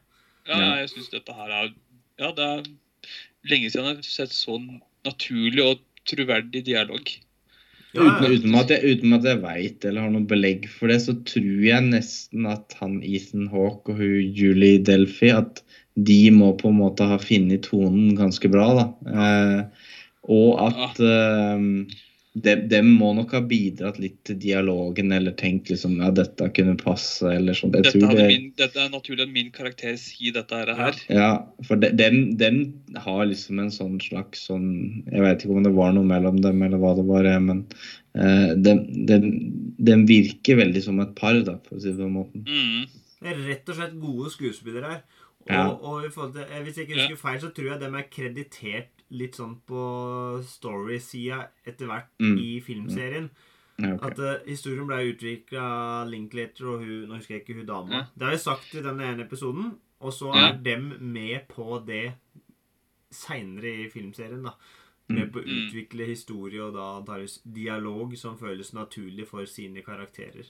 ja, 0.48 0.58
Ja. 0.60 0.76
jeg 0.82 0.90
syns 0.90 1.10
dette 1.10 1.34
her 1.34 1.50
er 1.50 1.74
Ja, 2.20 2.32
det 2.32 2.40
er 2.40 2.64
lenge 3.46 3.70
siden 3.72 3.86
jeg 3.86 3.96
har 3.96 4.02
sett 4.04 4.30
sånn 4.36 4.82
naturlig 5.06 5.64
og 5.64 5.80
troverdig 6.06 6.64
dialog. 6.66 7.06
Ja, 7.96 8.04
ja. 8.04 8.16
Uten, 8.20 8.34
uten, 8.36 8.58
at 8.60 8.70
jeg, 8.74 8.98
uten 8.98 9.16
at 9.18 9.24
jeg 9.26 9.42
veit 9.42 9.86
eller 9.88 10.06
har 10.06 10.12
noe 10.14 10.28
belegg 10.30 10.68
for 10.70 10.92
det, 10.92 11.00
så 11.02 11.16
tror 11.26 11.64
jeg 11.66 11.88
nesten 11.88 12.46
at 12.50 12.76
han 12.78 13.00
Ethan 13.02 13.48
Hawke 13.50 13.96
og 13.96 14.04
hun 14.04 14.36
Julie 14.38 14.82
Delphi 14.86 15.32
at 15.34 15.64
de 16.00 16.20
må 16.32 16.52
på 16.60 16.70
en 16.70 16.78
måte 16.80 17.08
ha 17.10 17.18
funnet 17.22 17.66
tonen 17.66 18.14
ganske 18.18 18.52
bra. 18.52 18.68
da. 18.78 18.86
Eh, 19.10 19.90
og 20.30 20.62
at 20.68 21.02
eh, 21.02 21.66
de, 22.46 22.54
de 22.72 22.80
må 22.86 23.12
nok 23.18 23.32
ha 23.36 23.40
bidratt 23.46 23.98
litt 24.02 24.18
til 24.28 24.38
dialogen 24.42 25.12
eller 25.16 25.34
tenkt 25.40 25.70
liksom 25.72 25.98
ja, 26.02 26.10
dette 26.16 26.48
kunne 26.56 26.76
passe 26.80 27.28
eller 27.34 27.58
sånn. 27.58 27.74
Dette, 27.76 27.94
det, 28.00 28.26
min, 28.30 28.48
dette 28.60 28.82
er 28.84 28.92
naturlig 28.94 29.26
at 29.26 29.34
min 29.34 29.52
karakter 29.56 29.98
sier 30.02 30.36
dette 30.36 30.62
her. 30.80 31.00
Ja, 31.12 31.30
for 31.68 31.82
de- 31.82 31.92
den, 32.00 32.38
den 32.42 32.62
har 32.96 33.26
liksom 33.30 33.62
en 33.64 33.72
sånn 33.74 34.00
slags 34.04 34.46
sånn 34.50 34.70
Jeg 35.10 35.26
vet 35.26 35.44
ikke 35.46 35.58
om 35.58 35.66
det 35.68 35.76
var 35.76 35.94
noe 35.96 36.08
mellom 36.08 36.42
dem, 36.44 36.62
eller 36.66 36.82
hva 36.82 36.96
det 36.98 37.06
var, 37.10 37.28
eh, 37.30 37.40
men 37.44 37.66
uh, 38.18 38.56
den, 38.58 38.84
den, 39.10 39.30
den 39.78 40.06
virker 40.10 40.60
veldig 40.62 40.84
som 40.86 41.00
et 41.04 41.16
par, 41.20 41.40
da, 41.46 41.58
for 41.68 41.78
å 41.78 41.84
si 41.84 41.92
det 41.92 42.00
på 42.00 42.06
den 42.08 42.18
måten. 42.18 42.46
Mm. 42.48 43.00
Det 43.20 43.34
er 43.34 43.42
rett 43.50 43.70
og 43.72 43.80
slett 43.80 43.98
gode 44.00 44.32
skuespillere 44.36 44.94
her. 44.96 45.02
Og, 45.40 45.52
Ja. 45.52 45.68
og 45.72 46.06
i 46.06 46.10
til, 46.14 46.42
eh, 46.44 46.64
Hvis 46.64 46.78
jeg 46.78 46.88
ikke 46.88 47.00
husker 47.00 47.20
feil, 47.20 47.40
så 47.42 47.50
tror 47.56 47.72
jeg 47.74 47.80
dem 47.82 47.96
er 47.96 48.08
kreditert 48.12 48.99
litt 49.12 49.36
sånn 49.36 49.56
på 49.66 49.84
story-sida 50.46 51.48
etter 51.66 51.88
hvert 51.90 52.10
Mm. 52.20 52.38
i 52.38 52.60
filmserien. 52.62 53.30
Ja, 53.80 53.94
okay. 53.96 54.10
At 54.12 54.20
uh, 54.20 54.46
historien 54.46 54.88
ble 54.88 55.14
utvikla 55.14 55.62
av 55.62 56.10
Linklater 56.10 56.66
og 56.68 56.82
hun 56.84 57.08
Nå 57.08 57.16
husker 57.16 57.36
jeg 57.38 57.46
ikke 57.46 57.56
hun 57.62 57.66
dama. 57.66 57.92
Ja. 57.94 58.06
Det 58.18 58.24
har 58.26 58.32
jeg 58.32 58.42
sagt 58.44 58.76
i 58.76 58.82
den 58.82 59.00
ene 59.00 59.24
episoden, 59.26 59.78
og 60.02 60.12
så 60.14 60.34
Ja. 60.36 60.50
er 60.50 60.58
dem 60.58 60.98
med 61.14 61.48
på 61.48 61.80
det 61.86 62.14
seinere 63.12 63.86
i 63.86 63.90
filmserien. 63.90 64.44
da 64.44 64.54
Med 65.10 65.32
på 65.34 65.40
å 65.40 65.44
Mm. 65.44 65.72
utvikle 65.72 66.06
historie 66.06 66.62
og 66.62 66.74
da 66.76 67.00
antakeligvis 67.02 67.40
dialog 67.52 68.16
som 68.18 68.38
føles 68.38 68.74
naturlig 68.74 69.26
for 69.28 69.44
sine 69.46 69.82
karakterer. 69.82 70.46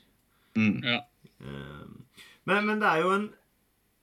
Mm. 0.56 0.84
Ja. 0.84 1.00
Eh, 1.41 1.86
Men, 2.45 2.65
men 2.65 2.80
det 2.80 2.88
er 2.88 3.02
jo 3.02 3.12
en 3.12 3.30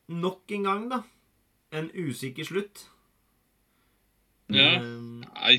Nok 0.09 0.49
en 0.51 0.63
gang, 0.63 0.89
da. 0.89 1.03
En 1.73 1.89
usikker 1.89 2.45
slutt. 2.45 2.87
Ja. 4.49 4.69
Eh, 4.77 4.81
Nei. 5.37 5.57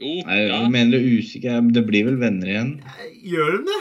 Jo, 0.00 0.14
Nei, 0.26 0.38
ja. 0.48 0.62
mener 0.72 0.90
det 0.98 1.04
usikker. 1.20 1.60
Det 1.72 1.82
blir 1.86 2.04
vel 2.08 2.16
venner 2.20 2.46
igjen? 2.48 2.70
Gjør 3.24 3.50
de 3.58 3.62
det? 3.68 3.80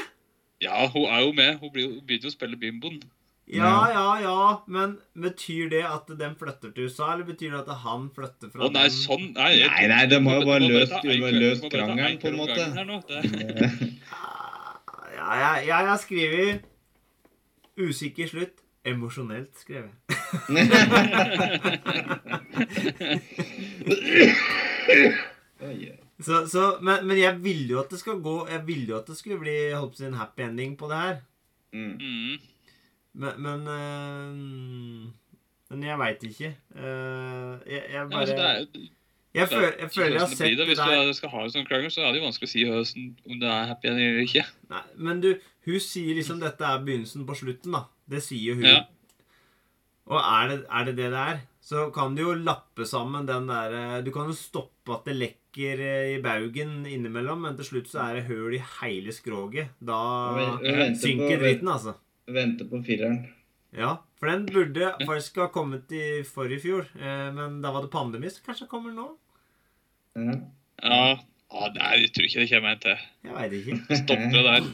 ja, 0.66 0.88
hun 0.92 1.06
er 1.08 1.20
jo 1.24 1.32
med. 1.32 1.58
Hun 1.62 1.70
begynner 1.72 1.96
jo- 1.96 2.02
begynte 2.04 2.24
jo 2.28 2.32
å 2.34 2.36
spille 2.36 2.58
bimboen. 2.60 3.00
Ja, 3.48 3.88
ja, 3.90 4.20
ja. 4.22 4.58
Men 4.68 4.98
betyr 5.18 5.70
det 5.72 5.84
at 5.88 6.08
den 6.20 6.36
flytter 6.36 6.72
til 6.76 6.84
USA, 6.86 7.14
eller 7.14 7.24
betyr 7.26 7.52
det 7.56 7.60
at 7.64 7.70
han 7.86 8.10
flytter 8.14 8.50
fra 8.52 8.62
Å 8.68 8.72
nei, 8.72 8.88
sånn 8.94 9.32
Nei, 9.34 9.54
jeg- 9.58 9.70
Nei, 9.72 9.88
nei, 9.88 10.06
de 10.12 10.20
har 10.20 10.40
jo 10.42 10.46
bare 10.46 10.60
løst- 10.60 11.04
løst 11.08 11.70
krangelen, 11.72 12.20
på 12.20 12.28
en 12.28 12.36
måte. 12.38 12.68
nå. 12.86 13.02
Ja, 15.20 15.34
jeg, 15.36 15.68
jeg 15.68 15.86
har 15.88 15.98
skrevet 15.98 16.62
Usikker 17.80 18.28
slutt. 18.28 18.54
Emosjonelt, 18.86 19.56
skrev 19.60 19.84
jeg. 19.88 19.94
Så, 26.20 26.48
så, 26.52 26.64
men, 26.84 27.08
men 27.08 27.18
jeg 27.20 27.44
ville 27.44 27.68
jo 27.74 27.80
at 27.80 27.92
det 27.92 28.00
skal 28.00 28.20
gå 28.24 28.34
Jeg 28.50 28.68
ville 28.68 28.90
jo 28.90 28.98
at 28.98 29.08
det 29.08 29.16
skulle 29.18 29.40
bli 29.40 29.54
jeg 29.72 29.90
si, 29.96 30.06
en 30.06 30.18
happy 30.20 30.44
ending 30.44 30.78
på 30.78 30.90
det 30.92 30.98
her. 31.00 31.18
Mm. 31.72 32.40
Men 33.14 33.42
Men, 33.42 33.68
øh, 33.68 35.10
men 35.70 35.84
jeg 35.84 36.00
veit 36.00 36.24
ikke. 36.24 36.56
Uh, 36.76 36.82
jeg, 36.82 37.84
jeg 37.94 37.94
Ja, 37.94 38.06
bare 38.08 38.20
altså, 38.20 38.36
det 38.36 38.46
er, 38.46 38.66
jeg, 39.34 39.48
føl, 39.48 39.64
jeg 39.80 39.90
føler 39.96 40.12
jeg 40.12 40.22
har 40.22 40.28
sett 40.28 40.50
det 40.50 40.58
det 40.58 40.68
Hvis 40.68 40.78
der 40.78 41.08
du 41.08 41.14
skal 41.14 41.30
ha 41.30 41.44
en 41.46 41.52
sånn 41.54 41.68
krangel, 41.68 41.92
så 41.94 42.02
er 42.02 42.08
det 42.10 42.22
jo 42.22 42.26
vanskelig 42.26 42.50
å 42.50 42.52
si 42.52 42.64
høsten, 42.66 43.12
om 43.30 43.42
det 43.42 43.52
er 43.54 43.68
happy 43.70 43.92
ending 43.92 44.08
eller 44.10 44.26
ikke. 44.26 44.46
Nei, 44.74 44.82
Men 44.98 45.22
du, 45.22 45.30
hun 45.68 45.84
sier 45.86 46.18
liksom 46.18 46.40
dette 46.42 46.66
er 46.66 46.82
begynnelsen 46.88 47.28
på 47.30 47.38
slutten, 47.38 47.76
da. 47.78 47.84
Det 48.10 48.24
sier 48.26 48.58
hun. 48.58 48.66
Ja. 48.66 48.80
Og 50.10 50.18
er 50.18 50.50
det, 50.50 50.58
er 50.66 50.90
det 50.90 50.96
det 50.98 51.12
det 51.14 51.22
er, 51.34 51.44
så 51.70 51.88
kan 51.94 52.16
du 52.18 52.24
jo 52.24 52.34
lappe 52.42 52.86
sammen 52.90 53.28
den 53.30 53.46
der 53.50 53.74
eh, 53.78 53.98
Du 54.06 54.10
kan 54.16 54.30
jo 54.32 54.34
stoppe 54.38 54.96
at 54.96 55.06
det 55.06 55.14
lekker 55.20 55.82
eh, 55.86 56.12
i 56.16 56.22
baugen 56.24 56.80
innimellom, 56.90 57.44
men 57.46 57.58
til 57.60 57.68
slutt 57.68 57.92
så 57.92 58.02
er 58.08 58.18
det 58.20 58.28
høl 58.30 58.56
i 58.58 58.62
hele 58.80 59.14
skroget. 59.14 59.70
Da 59.80 60.00
venter 60.40 60.96
synker 61.04 61.36
på- 61.36 61.44
dritten, 61.44 61.70
altså. 61.76 61.94
Vente 62.30 62.66
på 62.70 62.82
fireren. 62.86 63.20
Ja, 63.78 63.92
for 64.18 64.32
den 64.32 64.48
burde 64.50 64.88
faktisk 65.06 65.36
ha 65.44 65.46
kommet 65.54 65.92
i 65.94 66.24
forrige 66.26 66.64
fjor, 66.66 66.88
eh, 66.98 67.28
men 67.38 67.60
da 67.62 67.70
var 67.76 67.86
det 67.86 67.92
pandemi, 67.94 68.32
så 68.34 68.42
kanskje 68.46 68.66
den 68.66 68.72
kommer 68.74 68.96
nå? 68.98 69.08
Ja. 70.18 70.40
Ja, 70.82 71.00
ja 71.54 71.70
nei, 71.76 71.92
jeg 72.08 72.14
tror 72.16 72.26
ikke 72.30 72.42
det 72.46 72.50
kommer 72.56 72.74
en 72.74 72.82
til. 72.88 73.08
Jeg 73.30 73.36
veit 73.38 73.58
ikke. 73.60 73.78
Stopper 74.02 74.34
det 74.34 74.46
der. 74.50 74.70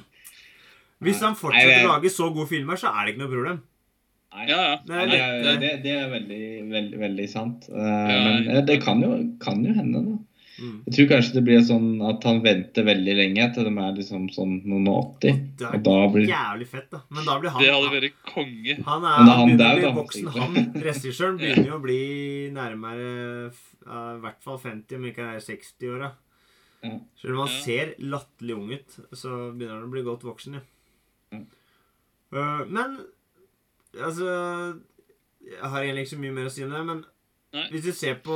Hvis 1.03 1.19
han 1.25 1.33
Nei, 1.35 1.39
fortsetter 1.43 1.75
det- 1.75 1.85
å 1.85 1.91
lage 1.91 2.11
så 2.15 2.29
gode 2.33 2.47
filmer, 2.55 2.79
så 2.79 2.87
er 2.95 3.03
det 3.05 3.15
ikke 3.15 3.23
noe 3.25 3.33
problem. 3.35 3.59
Nei. 4.35 4.45
Ja, 4.51 4.61
ja. 4.67 4.77
Det 4.85 4.95
er 5.01 5.07
Det 5.09 5.19
er, 5.23 5.35
eh, 5.39 5.59
det, 5.63 5.73
det 5.85 5.91
er 5.95 6.07
veldig, 6.11 6.43
veldig, 6.71 7.01
veldig 7.07 7.27
sant. 7.31 7.67
Eh, 7.71 8.15
men 8.27 8.47
eh, 8.51 8.63
det 8.67 8.81
kan 8.83 9.01
jo, 9.03 9.11
kan 9.39 9.61
jo 9.65 9.73
hende, 9.77 10.01
da. 10.05 10.17
Mm. 10.55 10.75
Jeg 10.85 10.93
tror 10.95 11.07
kanskje 11.09 11.33
det 11.35 11.41
blir 11.43 11.63
sånn 11.67 11.87
at 12.07 12.23
han 12.23 12.37
venter 12.43 12.85
veldig 12.87 13.15
lenge 13.17 13.47
til 13.55 13.65
de 13.67 13.71
er 13.83 13.95
liksom 13.97 14.27
sånn 14.31 14.53
noen 14.63 14.85
og 14.87 15.17
80. 15.19 15.39
Det 15.59 15.67
Og 15.67 15.81
da 15.83 15.95
er 16.05 16.13
blir 16.13 16.29
jævlig 16.29 16.67
fett, 16.71 16.85
da. 16.93 17.01
Men 17.11 17.25
da 17.27 17.35
blir 17.41 17.51
han 17.51 17.63
Det 17.63 17.73
hadde 17.73 17.89
vært 17.91 18.21
konge. 18.29 18.75
Han 18.87 19.01
Men 19.03 19.09
er, 19.11 19.25
da 19.27 19.33
han 19.39 19.49
begynner 19.51 19.73
å 19.75 19.81
bli 19.81 19.91
voksen, 19.99 20.29
han. 20.37 20.59
Regissøren 20.85 21.37
begynner 21.41 21.67
jo 21.73 21.79
å 21.79 21.83
bli 21.83 21.99
nærmere 22.55 23.09
i 23.51 24.21
hvert 24.23 24.39
fall 24.47 24.61
50, 24.63 24.95
om 24.95 25.09
ikke 25.11 25.25
det 25.27 25.41
er 25.41 25.43
60-åra. 25.49 26.11
Ja. 26.85 26.93
Selv 27.19 27.33
om 27.35 27.43
han 27.43 27.51
Ja. 27.51 27.59
ser 27.65 27.91
latterlig 27.99 28.55
ung 28.55 28.71
ut, 28.71 28.95
så 29.11 29.33
begynner 29.51 29.75
han 29.81 29.89
å 29.89 29.91
bli 29.91 30.05
godt 30.07 30.23
voksen, 30.27 30.55
ja. 30.55 30.63
Ja. 31.35 31.43
Øh, 32.35 32.63
men 32.71 32.95
altså 34.01 34.79
Jeg 35.45 35.69
har 35.71 35.81
egentlig 35.83 36.01
ikke 36.05 36.15
så 36.15 36.19
mye 36.23 36.33
mer 36.35 36.47
å 36.49 36.53
si 36.53 36.63
om 36.65 36.71
det, 36.73 36.85
men 36.85 37.03
Nei. 37.55 37.65
hvis 37.71 37.83
du 37.85 37.91
ser 37.95 38.15
på 38.25 38.35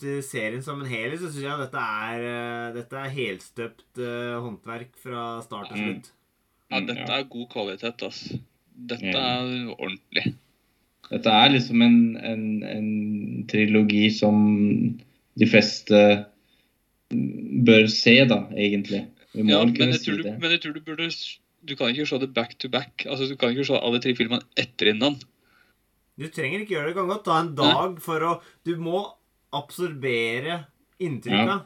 si, 0.00 0.14
serien 0.24 0.62
som 0.64 0.80
en 0.80 0.88
helhet, 0.90 1.20
så 1.20 1.28
syns 1.30 1.44
jeg 1.44 1.58
dette 1.60 1.78
er, 1.78 2.22
øh, 2.26 2.74
dette 2.74 2.96
er 2.96 3.12
helstøpt 3.14 4.00
uh, 4.02 4.38
håndverk 4.42 4.96
fra 5.02 5.26
start 5.44 5.68
til 5.72 5.78
Mm. 5.78 5.84
slutt. 5.92 6.12
Ja, 6.70 6.80
Mm, 6.80 6.86
dette 6.86 7.12
er 7.18 7.22
god 7.30 7.46
kvalitet, 7.48 8.02
ass. 8.02 8.22
Dette 8.76 9.06
Ja. 9.06 9.42
er 9.42 9.74
ordentlig. 9.78 10.34
Dette 11.10 11.30
er 11.30 11.48
liksom 11.54 11.80
en, 11.82 12.16
en, 12.16 12.42
en 12.64 13.46
trilogi 13.48 14.10
som 14.12 14.98
de 15.38 15.46
fleste 15.46 16.26
bør 17.64 17.86
se, 17.88 18.16
da, 18.28 18.42
egentlig. 18.56 19.06
Vi 19.34 19.42
må 19.46 19.50
Ja, 19.54 19.64
men 19.64 19.74
jeg, 19.92 19.94
si 20.00 20.10
tror 20.10 20.22
du, 20.22 20.28
men 20.40 20.50
jeg 20.50 20.60
tror 20.60 20.74
du 20.76 20.80
burde 20.84 21.08
Du 21.64 21.74
kan 21.76 21.88
ikke 21.90 22.06
se 22.06 22.18
det 22.22 22.32
back 22.34 22.56
to 22.58 22.68
back. 22.68 23.04
Altså, 23.06 23.28
Du 23.28 23.36
kan 23.36 23.50
ikke 23.50 23.66
se 23.66 23.74
alle 23.78 23.98
tre 24.00 24.14
filmene 24.14 24.42
etter 24.56 24.92
innan. 24.94 25.18
Du 26.18 26.26
trenger 26.28 26.60
ikke 26.64 26.74
gjøre 26.76 26.86
det. 26.88 26.94
Du 26.94 27.00
kan 27.00 27.08
godt 27.10 27.24
ta 27.24 27.40
en 27.40 27.54
dag 27.54 27.98
for 28.02 28.20
å 28.20 28.40
Du 28.64 28.76
må 28.76 29.04
absorbere 29.52 30.64
inntrykka 31.00 31.58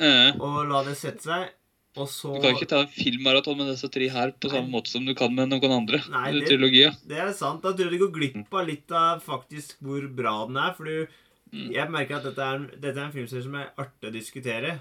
Ja. 0.00 0.32
og 0.40 0.68
la 0.68 0.82
det 0.84 0.96
sette 0.96 1.22
seg, 1.22 1.50
og 1.96 2.08
så 2.08 2.34
Du 2.34 2.40
kan 2.40 2.54
ikke 2.56 2.68
ta 2.68 2.80
en 2.80 2.88
filmmaraton 2.88 3.56
med 3.58 3.68
disse 3.68 3.88
tre 3.92 4.08
her 4.08 4.32
på 4.32 4.50
samme 4.50 4.70
måte 4.72 4.88
som 4.88 5.04
du 5.04 5.14
kan 5.14 5.32
med 5.34 5.48
noen 5.50 5.70
andre 5.70 6.00
Nei, 6.10 6.32
det- 6.32 6.48
trilogier. 6.48 6.96
Det 7.06 7.18
er 7.18 7.32
sant. 7.32 7.62
Da 7.62 7.72
tror 7.72 7.90
jeg 7.90 7.98
du 7.98 8.08
går 8.08 8.12
glipp 8.18 8.52
av 8.54 8.66
litt 8.66 8.90
av 8.90 9.22
faktisk 9.22 9.76
hvor 9.82 10.06
bra 10.14 10.46
den 10.46 10.56
er. 10.56 10.72
For 10.74 10.84
du 10.84 11.06
Mm. 11.52 11.70
Jeg 11.70 11.90
merker 11.90 12.16
at 12.16 12.22
dette 12.22 12.38
er, 12.38 12.58
dette 12.80 12.96
er 12.96 13.04
en 13.04 13.12
filmserie 13.12 13.42
som 13.42 13.54
er 13.56 13.68
artig 13.76 14.08
å 14.08 14.10
diskutere. 14.10 14.80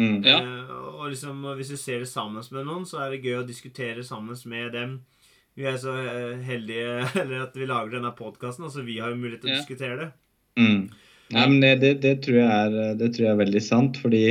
Mm. 0.00 0.22
Ja. 0.24 0.38
Eh, 0.40 0.70
og 1.02 1.10
liksom, 1.12 1.42
hvis 1.58 1.72
du 1.74 1.76
ser 1.80 2.02
det 2.04 2.08
sammen 2.10 2.42
med 2.54 2.66
noen, 2.68 2.86
så 2.88 3.02
er 3.04 3.12
det 3.12 3.22
gøy 3.26 3.40
å 3.42 3.46
diskutere 3.48 4.04
sammen 4.06 4.38
med 4.48 4.72
dem. 4.76 4.96
Vi 5.58 5.66
er 5.68 5.76
så 5.80 5.92
eh, 6.00 6.40
heldige 6.46 7.02
eller 7.22 7.46
at 7.46 7.56
vi 7.58 7.68
lager 7.68 7.98
denne 7.98 8.14
podkasten, 8.16 8.64
altså 8.68 8.84
vi 8.86 8.98
har 9.02 9.12
jo 9.12 9.20
mulighet 9.20 9.44
til 9.44 9.52
å 9.52 9.56
Ja. 9.56 9.60
diskutere 9.60 10.00
det. 10.00 10.10
Mm. 10.60 10.82
Nei, 11.32 11.46
men 11.48 11.60
det, 11.80 11.94
det, 12.02 12.18
tror 12.24 12.36
jeg 12.42 12.48
er, 12.48 12.94
det 13.00 13.14
tror 13.14 13.24
jeg 13.26 13.32
er 13.32 13.40
veldig 13.40 13.62
sant, 13.64 13.96
fordi 14.02 14.24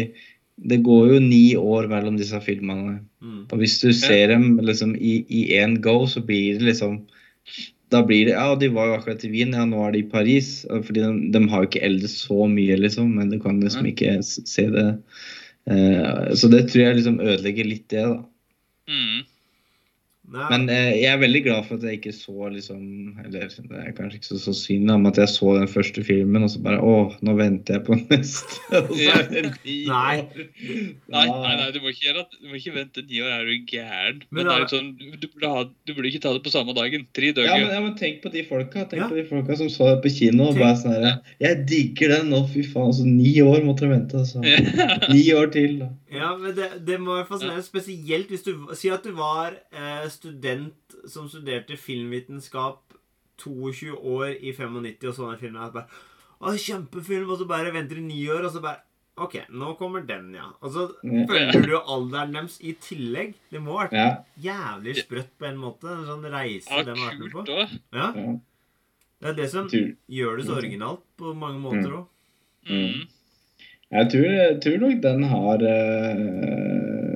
det 0.62 0.84
går 0.86 1.16
jo 1.16 1.20
ni 1.24 1.56
år 1.58 1.88
mellom 1.90 2.18
disse 2.20 2.38
filmene. 2.46 3.00
Mm. 3.26 3.48
Og 3.50 3.56
hvis 3.58 3.80
du 3.82 3.90
ser 3.98 4.28
dem 4.30 4.60
liksom 4.62 4.94
i 4.98 5.42
én 5.58 5.80
go, 5.82 6.04
så 6.06 6.22
blir 6.22 6.60
det 6.60 6.68
liksom 6.68 7.00
Da 7.92 8.04
blir 8.06 8.28
det 8.30 8.36
Ja, 8.38 8.54
de 8.56 8.70
var 8.72 8.88
jo 8.88 8.98
akkurat 9.00 9.24
i 9.26 9.32
Wien, 9.34 9.56
ja, 9.58 9.66
nå 9.66 9.82
er 9.84 9.96
de 9.96 10.04
i 10.04 10.10
Paris. 10.12 10.62
Fordi 10.70 11.02
de, 11.02 11.10
de 11.34 11.42
har 11.50 11.64
jo 11.64 11.70
ikke 11.72 11.82
eldes 11.84 12.14
så 12.28 12.46
mye, 12.48 12.78
liksom, 12.80 13.10
men 13.18 13.34
du 13.34 13.40
kan 13.42 13.58
liksom 13.60 13.90
ikke 13.90 14.14
se 14.24 14.68
det. 14.72 14.86
Eh, 15.70 16.34
så 16.36 16.50
det 16.52 16.66
tror 16.70 16.84
jeg 16.86 17.00
liksom 17.00 17.20
ødelegger 17.22 17.68
litt 17.70 17.88
det, 17.94 18.06
da. 18.08 18.22
Mm. 18.92 19.22
Nei, 20.32 20.46
Men 20.54 20.70
eh, 20.72 20.94
jeg 21.02 21.10
er 21.12 21.18
veldig 21.20 21.42
glad 21.44 21.66
for 21.68 21.76
at 21.76 21.84
jeg 21.84 21.98
ikke 22.00 22.14
så 22.16 22.48
liksom 22.54 22.84
Eller 23.26 23.50
det 23.52 23.80
er 23.82 23.96
kanskje 23.98 24.20
ikke 24.22 24.30
så, 24.30 24.38
så 24.40 24.54
synd, 24.56 24.86
men 24.88 25.10
at 25.10 25.18
jeg 25.20 25.28
så 25.34 25.56
den 25.58 25.68
første 25.68 26.04
filmen, 26.08 26.46
og 26.46 26.52
så 26.54 26.62
bare 26.64 26.80
Å, 26.80 26.94
nå 27.28 27.34
venter 27.36 27.76
jeg 27.78 27.84
på 27.90 27.98
neste. 28.14 28.62
Og 28.80 28.94
så 28.96 29.10
er 29.18 29.28
det 29.32 29.44
ni 29.66 29.76
år. 29.92 29.92
Nei, 29.92 30.16
Nei, 31.12 31.26
nei, 31.28 31.54
nei, 31.60 31.68
du 31.76 31.82
må 31.84 31.92
ikke, 31.92 32.06
gjøre, 32.08 32.24
du 32.40 32.48
må 32.48 32.58
ikke 32.62 32.76
vente 32.78 33.04
ni 33.10 33.20
år. 33.24 33.34
Er 33.36 33.50
du 33.50 33.68
gæren? 33.74 34.22
Men 34.30 34.42
Men, 34.42 34.48
det 34.48 34.56
er 34.56 34.64
litt 34.64 34.74
sånn, 34.76 34.90
du, 35.22 35.28
burde 35.34 35.52
ha, 35.52 35.66
du 35.88 35.94
burde 35.98 36.12
ikke 36.14 36.24
ta 36.24 36.34
det 36.38 36.44
på 36.48 36.54
samme 36.54 36.76
dagen. 36.78 37.04
Tre 37.18 37.34
dager. 37.36 37.52
Ja 37.52 37.58
men, 37.66 37.74
ja, 37.76 37.82
men 37.84 37.98
tenk 38.00 38.22
på 38.24 38.32
de 38.34 38.46
folka 38.48 38.86
Tenk 38.92 39.04
Ja. 39.04 39.10
på 39.12 39.20
de 39.20 39.26
folka 39.30 39.58
som 39.60 39.70
så 39.74 39.92
det 39.92 40.00
på 40.06 40.14
kino 40.16 40.48
og 40.52 40.58
bare 40.62 40.78
sånn 40.80 40.96
her 40.96 41.20
Jeg 41.44 41.66
digger 41.70 42.16
den 42.16 42.32
nå, 42.32 42.46
fy 42.54 42.64
faen. 42.64 42.90
Altså, 42.94 43.06
ni 43.10 43.36
år 43.44 43.66
måtte 43.68 43.86
jeg 43.88 43.94
vente. 43.98 44.24
Altså. 44.24 44.40
Ni 45.14 45.26
år 45.36 45.52
til, 45.54 45.78
da. 45.84 45.92
Ja, 46.12 46.34
men 46.38 46.54
det, 46.58 46.66
det 46.86 46.98
må 47.00 47.16
være 47.16 47.28
fascinerende, 47.30 47.64
spesielt 47.64 48.28
hvis 48.34 48.44
du 48.44 48.52
Si 48.76 48.90
at 48.92 49.04
du 49.08 49.14
var 49.16 49.56
eh, 49.72 50.08
student 50.12 50.96
som 51.08 51.30
studerte 51.32 51.78
filmvitenskap 51.80 52.94
22 53.42 53.96
år 53.96 54.36
i 54.38 54.52
95 54.54 55.08
og 55.10 55.16
sånne 55.18 55.38
filmer. 55.40 55.70
Og 55.70 55.74
bare, 55.80 55.88
å, 56.42 56.52
kjempefilm! 56.60 57.30
Og 57.32 57.40
så 57.42 57.48
bare 57.50 57.72
venter 57.74 57.98
du 58.02 58.04
ni 58.06 58.20
år, 58.30 58.44
og 58.46 58.52
så 58.54 58.62
bare 58.64 58.84
OK, 59.22 59.36
nå 59.54 59.74
kommer 59.78 60.04
den, 60.08 60.30
ja. 60.38 60.48
Og 60.64 60.72
så 60.74 60.86
Ja. 61.04 61.26
følger 61.30 61.66
du 61.68 61.74
alderen 61.80 62.32
deres 62.34 62.60
i 62.64 62.72
tillegg. 62.82 63.34
Det 63.52 63.60
må 63.62 63.76
ha 63.78 63.88
vært 63.88 63.94
Ja. 63.98 64.24
jævlig 64.40 64.96
sprøtt 65.04 65.32
på 65.38 65.46
en 65.50 65.58
måte. 65.58 65.90
En 65.92 66.06
sånn 66.08 66.24
reise 66.32 66.70
Ja, 66.72 66.84
de 66.84 66.96
har 66.96 67.12
vært 67.12 67.20
med 67.20 67.32
på. 67.32 67.44
Ja, 67.94 68.12
ja. 68.16 68.38
Det 69.22 69.30
er 69.30 69.34
det 69.38 69.50
som 69.52 69.68
gjør 69.70 70.38
det 70.38 70.46
så 70.48 70.56
originalt 70.58 71.04
på 71.18 71.36
mange 71.38 71.60
måter 71.62 71.92
òg. 72.00 72.08
Mm. 72.68 73.08
Jeg 73.92 74.08
tror, 74.14 74.28
jeg 74.32 74.60
tror 74.64 74.78
nok 74.86 75.02
den 75.04 75.24
har 75.28 75.64
uh, 75.68 77.12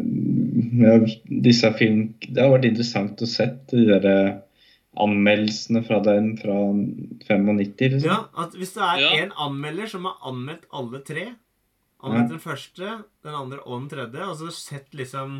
disse 1.45 1.69
film... 1.79 2.01
Det 2.25 2.41
har 2.41 2.51
vært 2.51 2.67
interessant 2.67 3.21
å 3.23 3.27
se 3.29 3.45
de 3.71 3.85
der 3.87 4.07
eh, 4.09 4.33
anmeldelsene 4.99 5.81
fra 5.87 6.01
den 6.03 6.33
fra 6.39 6.57
95, 6.75 7.95
liksom. 7.95 8.09
Ja, 8.09 8.17
at 8.43 8.55
hvis 8.59 8.73
det 8.75 8.83
er 8.83 9.03
Ja. 9.05 9.11
en 9.23 9.31
anmelder 9.47 9.87
som 9.91 10.07
har 10.09 10.15
anmeldt 10.27 10.65
alle 10.71 10.99
tre 11.07 11.25
Anmeldt 12.05 12.35
den 12.35 12.43
første, 12.43 12.85
den 13.25 13.33
andre 13.33 13.59
og 13.63 13.79
den 13.79 13.89
tredje, 13.89 14.25
og 14.29 14.35
så 14.37 14.51
sett 14.53 14.91
liksom 14.93 15.39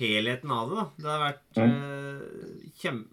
helheten 0.00 0.50
av 0.50 0.70
det, 0.70 0.76
da. 0.80 0.86
Det 0.98 1.10
har 1.12 1.20
vært 1.28 1.60
Ja. 1.60 1.66
Uh, 1.68 2.22
kjem... 2.80 3.04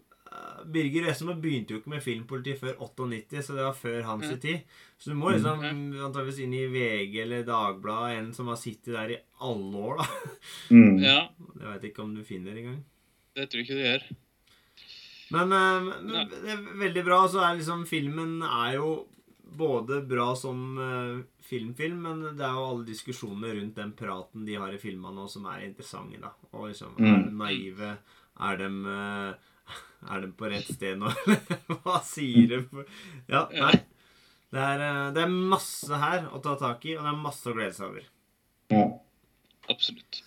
Birger 0.66 1.06
Wessemo 1.08 1.34
begynte 1.40 1.74
jo 1.74 1.80
ikke 1.80 1.92
med 1.94 2.02
filmpoliti 2.04 2.54
før 2.60 2.74
98, 2.86 3.42
så 3.46 3.54
det 3.56 3.64
var 3.64 3.76
før 3.78 4.02
hans 4.02 4.26
mm. 4.30 4.38
tid. 4.40 4.60
Så 4.98 5.10
du 5.10 5.16
må 5.16 5.30
liksom 5.32 5.62
antakeligvis 5.64 6.40
inn 6.44 6.54
i 6.54 6.66
VG 6.70 7.20
eller 7.22 7.44
Dagbladet, 7.48 8.18
en 8.18 8.32
som 8.36 8.48
har 8.52 8.56
sittet 8.60 8.92
der 8.94 9.14
i 9.16 9.20
alle 9.40 9.84
år, 9.90 10.02
da. 10.02 10.08
Mm. 10.70 10.98
Ja, 11.02 11.20
Det 11.54 11.64
veit 11.66 11.82
jeg 11.82 11.92
ikke 11.92 12.02
om 12.04 12.14
du 12.14 12.22
finner 12.24 12.52
engang. 12.56 12.82
det 13.36 13.48
tror 13.50 13.60
jeg 13.62 13.68
ikke 13.68 13.78
du 13.78 13.86
gjør. 13.86 14.04
Men, 15.30 15.52
eh, 15.52 15.80
men 15.86 16.14
Ja. 16.14 16.24
det 16.24 16.50
er 16.50 16.62
veldig 16.80 17.04
bra. 17.06 17.20
Så 17.28 17.38
er 17.40 17.56
liksom 17.58 17.86
filmen 17.86 18.42
er 18.42 18.74
jo 18.74 19.06
både 19.56 20.00
bra 20.06 20.34
som 20.38 20.78
eh, 20.78 21.22
filmfilm, 21.42 22.02
men 22.02 22.22
det 22.36 22.44
er 22.46 22.54
jo 22.54 22.66
alle 22.70 22.86
diskusjonene 22.86 23.54
rundt 23.60 23.74
den 23.78 23.92
praten 23.98 24.44
de 24.46 24.54
har 24.54 24.72
i 24.74 24.78
filmene 24.78 25.14
nå, 25.14 25.28
som 25.30 25.46
er 25.46 25.64
interessante, 25.68 26.20
da. 26.20 26.32
Og 26.52 26.68
liksom, 26.70 26.94
Mm. 26.98 27.06
er 27.14 27.22
de 27.24 27.30
naive? 27.36 27.98
Er 28.40 28.56
de, 28.56 28.68
eh, 28.86 29.34
er 30.08 30.24
de 30.24 30.30
på 30.36 30.48
rett 30.50 30.68
sted 30.68 31.00
nå? 31.00 31.10
Eller 31.26 31.80
Hva 31.84 32.00
sier 32.06 32.54
de? 32.54 32.84
Ja, 33.30 33.46
nei. 33.52 33.76
Det 34.50 34.62
er, 34.64 34.82
eh, 34.82 35.04
det 35.14 35.22
er 35.22 35.34
masse 35.54 36.00
her 36.02 36.26
å 36.34 36.40
ta 36.42 36.56
tak 36.58 36.86
i, 36.88 36.96
og 36.96 37.04
det 37.06 37.12
er 37.12 37.22
masse 37.22 37.46
å 37.50 37.54
glede 37.54 37.76
seg 37.76 37.92
over. 37.92 38.08
Ja. 38.72 38.86
Absolutt. 39.70 40.22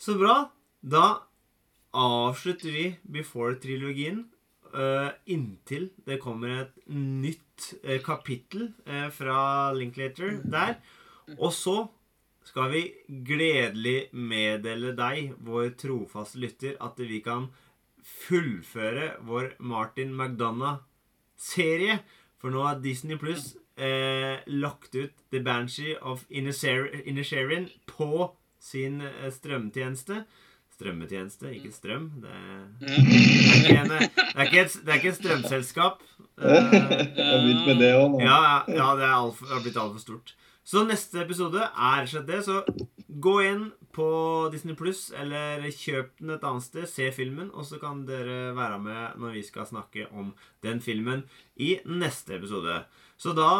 Så 0.00 0.16
bra. 0.20 0.36
Da 0.80 1.06
avslutter 1.92 2.72
vi 2.72 2.84
Before-trilogien 3.02 4.22
uh, 4.72 5.10
inntil 5.26 5.90
det 6.06 6.20
kommer 6.22 6.62
et 6.62 6.76
nytt 6.94 7.72
uh, 7.84 7.98
kapittel 8.04 8.70
uh, 8.86 9.08
fra 9.12 9.72
Linklater 9.76 10.38
der. 10.44 10.78
Og 11.36 11.52
så 11.54 11.82
skal 12.46 12.70
vi 12.72 12.84
gledelig 13.26 14.08
meddele 14.16 14.94
deg, 14.98 15.34
vår 15.44 15.74
trofaste 15.78 16.40
lytter, 16.40 16.78
at 16.82 16.98
vi 16.98 17.20
kan 17.22 17.50
fullføre 18.26 19.12
vår 19.26 19.54
Martin 19.58 20.12
McDonagh-serie. 20.16 22.00
For 22.40 22.52
nå 22.54 22.62
har 22.64 22.78
Disney 22.80 23.18
Pluss 23.20 23.54
eh, 23.76 24.40
lagt 24.48 24.94
ut 24.96 25.12
The 25.32 25.40
Banshee 25.44 25.96
of 26.00 26.24
Inisherin 26.30 27.68
på 27.90 28.30
sin 28.60 29.00
eh, 29.04 29.28
strømtjeneste. 29.32 30.22
Strømmetjeneste, 30.80 31.50
ikke 31.52 31.72
strøm. 31.76 32.06
Det, 32.22 32.30
er, 32.32 32.60
det, 32.80 32.88
er, 32.88 33.00
ikke 33.60 33.80
en, 33.82 33.90
det, 33.90 34.06
er, 34.32 34.44
ikke 34.46 34.60
et, 34.62 34.76
det 34.86 34.92
er 34.94 35.00
ikke 35.02 35.10
et 35.12 35.18
strømselskap. 35.18 35.98
Eh, 36.40 36.46
Jeg 36.46 37.26
har 37.26 37.42
begynt 37.44 37.66
med 37.68 37.82
det 37.84 37.90
òg 37.98 38.06
nå. 38.14 38.22
ja, 38.24 38.38
ja, 38.72 38.86
det 38.96 39.10
alt 39.12 39.42
det 39.44 39.50
har 39.52 39.60
blitt 39.66 39.76
altfor 39.82 40.00
stort. 40.00 40.32
Så 40.64 40.86
neste 40.88 41.20
episode 41.20 41.60
er 41.68 42.08
slett 42.08 42.28
det. 42.30 42.40
Så 42.46 42.62
gå 43.20 43.34
inn 43.44 43.66
på 43.94 44.06
Disney 44.52 44.76
Pluss, 44.78 45.08
eller 45.16 45.64
kjøp 45.74 46.16
den 46.20 46.34
et 46.36 46.46
annet 46.46 46.66
sted. 46.66 46.88
Se 46.90 47.10
filmen, 47.14 47.50
og 47.54 47.66
så 47.68 47.80
kan 47.82 48.04
dere 48.08 48.54
være 48.56 48.80
med 48.82 49.20
når 49.20 49.38
vi 49.38 49.44
skal 49.46 49.68
snakke 49.68 50.08
om 50.10 50.32
den 50.64 50.82
filmen 50.84 51.24
i 51.56 51.76
neste 51.84 52.36
episode. 52.38 52.82
Så 53.20 53.34
da 53.36 53.52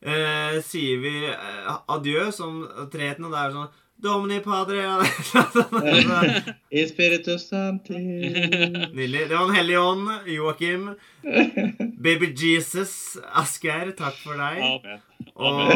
eh, 0.00 0.60
sier 0.64 1.00
vi 1.02 1.16
eh, 1.30 1.72
adjø 1.96 2.28
som 2.32 2.62
og 2.64 2.92
Det 2.92 3.08
er 3.10 3.56
sånn 3.56 3.72
Domini 4.04 4.40
padre 4.42 4.82
I 6.70 6.82
spiritus 6.88 7.48
santi. 7.48 7.94
Nydelig. 7.94 9.28
Det 9.28 9.36
var 9.36 9.46
Den 9.46 9.54
hellige 9.54 9.80
ånd. 9.80 10.10
Joakim. 10.26 10.88
Baby 12.04 12.34
Jesus. 12.36 13.16
Asgeir, 13.32 13.94
takk 13.96 14.18
for 14.18 14.34
deg. 14.34 14.60
Amen. 14.60 15.00
Og, 15.34 15.70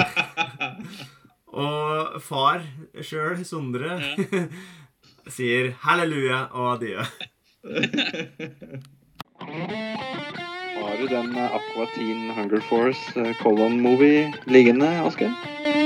Og 1.52 2.20
far 2.24 2.62
sjøl, 3.04 3.42
Sondre, 3.44 3.98
sier 5.36 5.72
halleluja 5.84 6.46
og 6.56 6.70
adjø. 6.76 7.04
Har 9.42 10.96
du 10.98 11.06
den 11.10 11.36
eh, 11.36 11.56
Aqua 11.58 11.86
Teen 11.94 12.30
Hunger 12.32 12.64
Force 12.70 13.12
eh, 13.20 13.34
Colon 13.42 13.80
Movie 13.84 14.32
liggende, 14.48 14.88
Asgeir? 15.04 15.81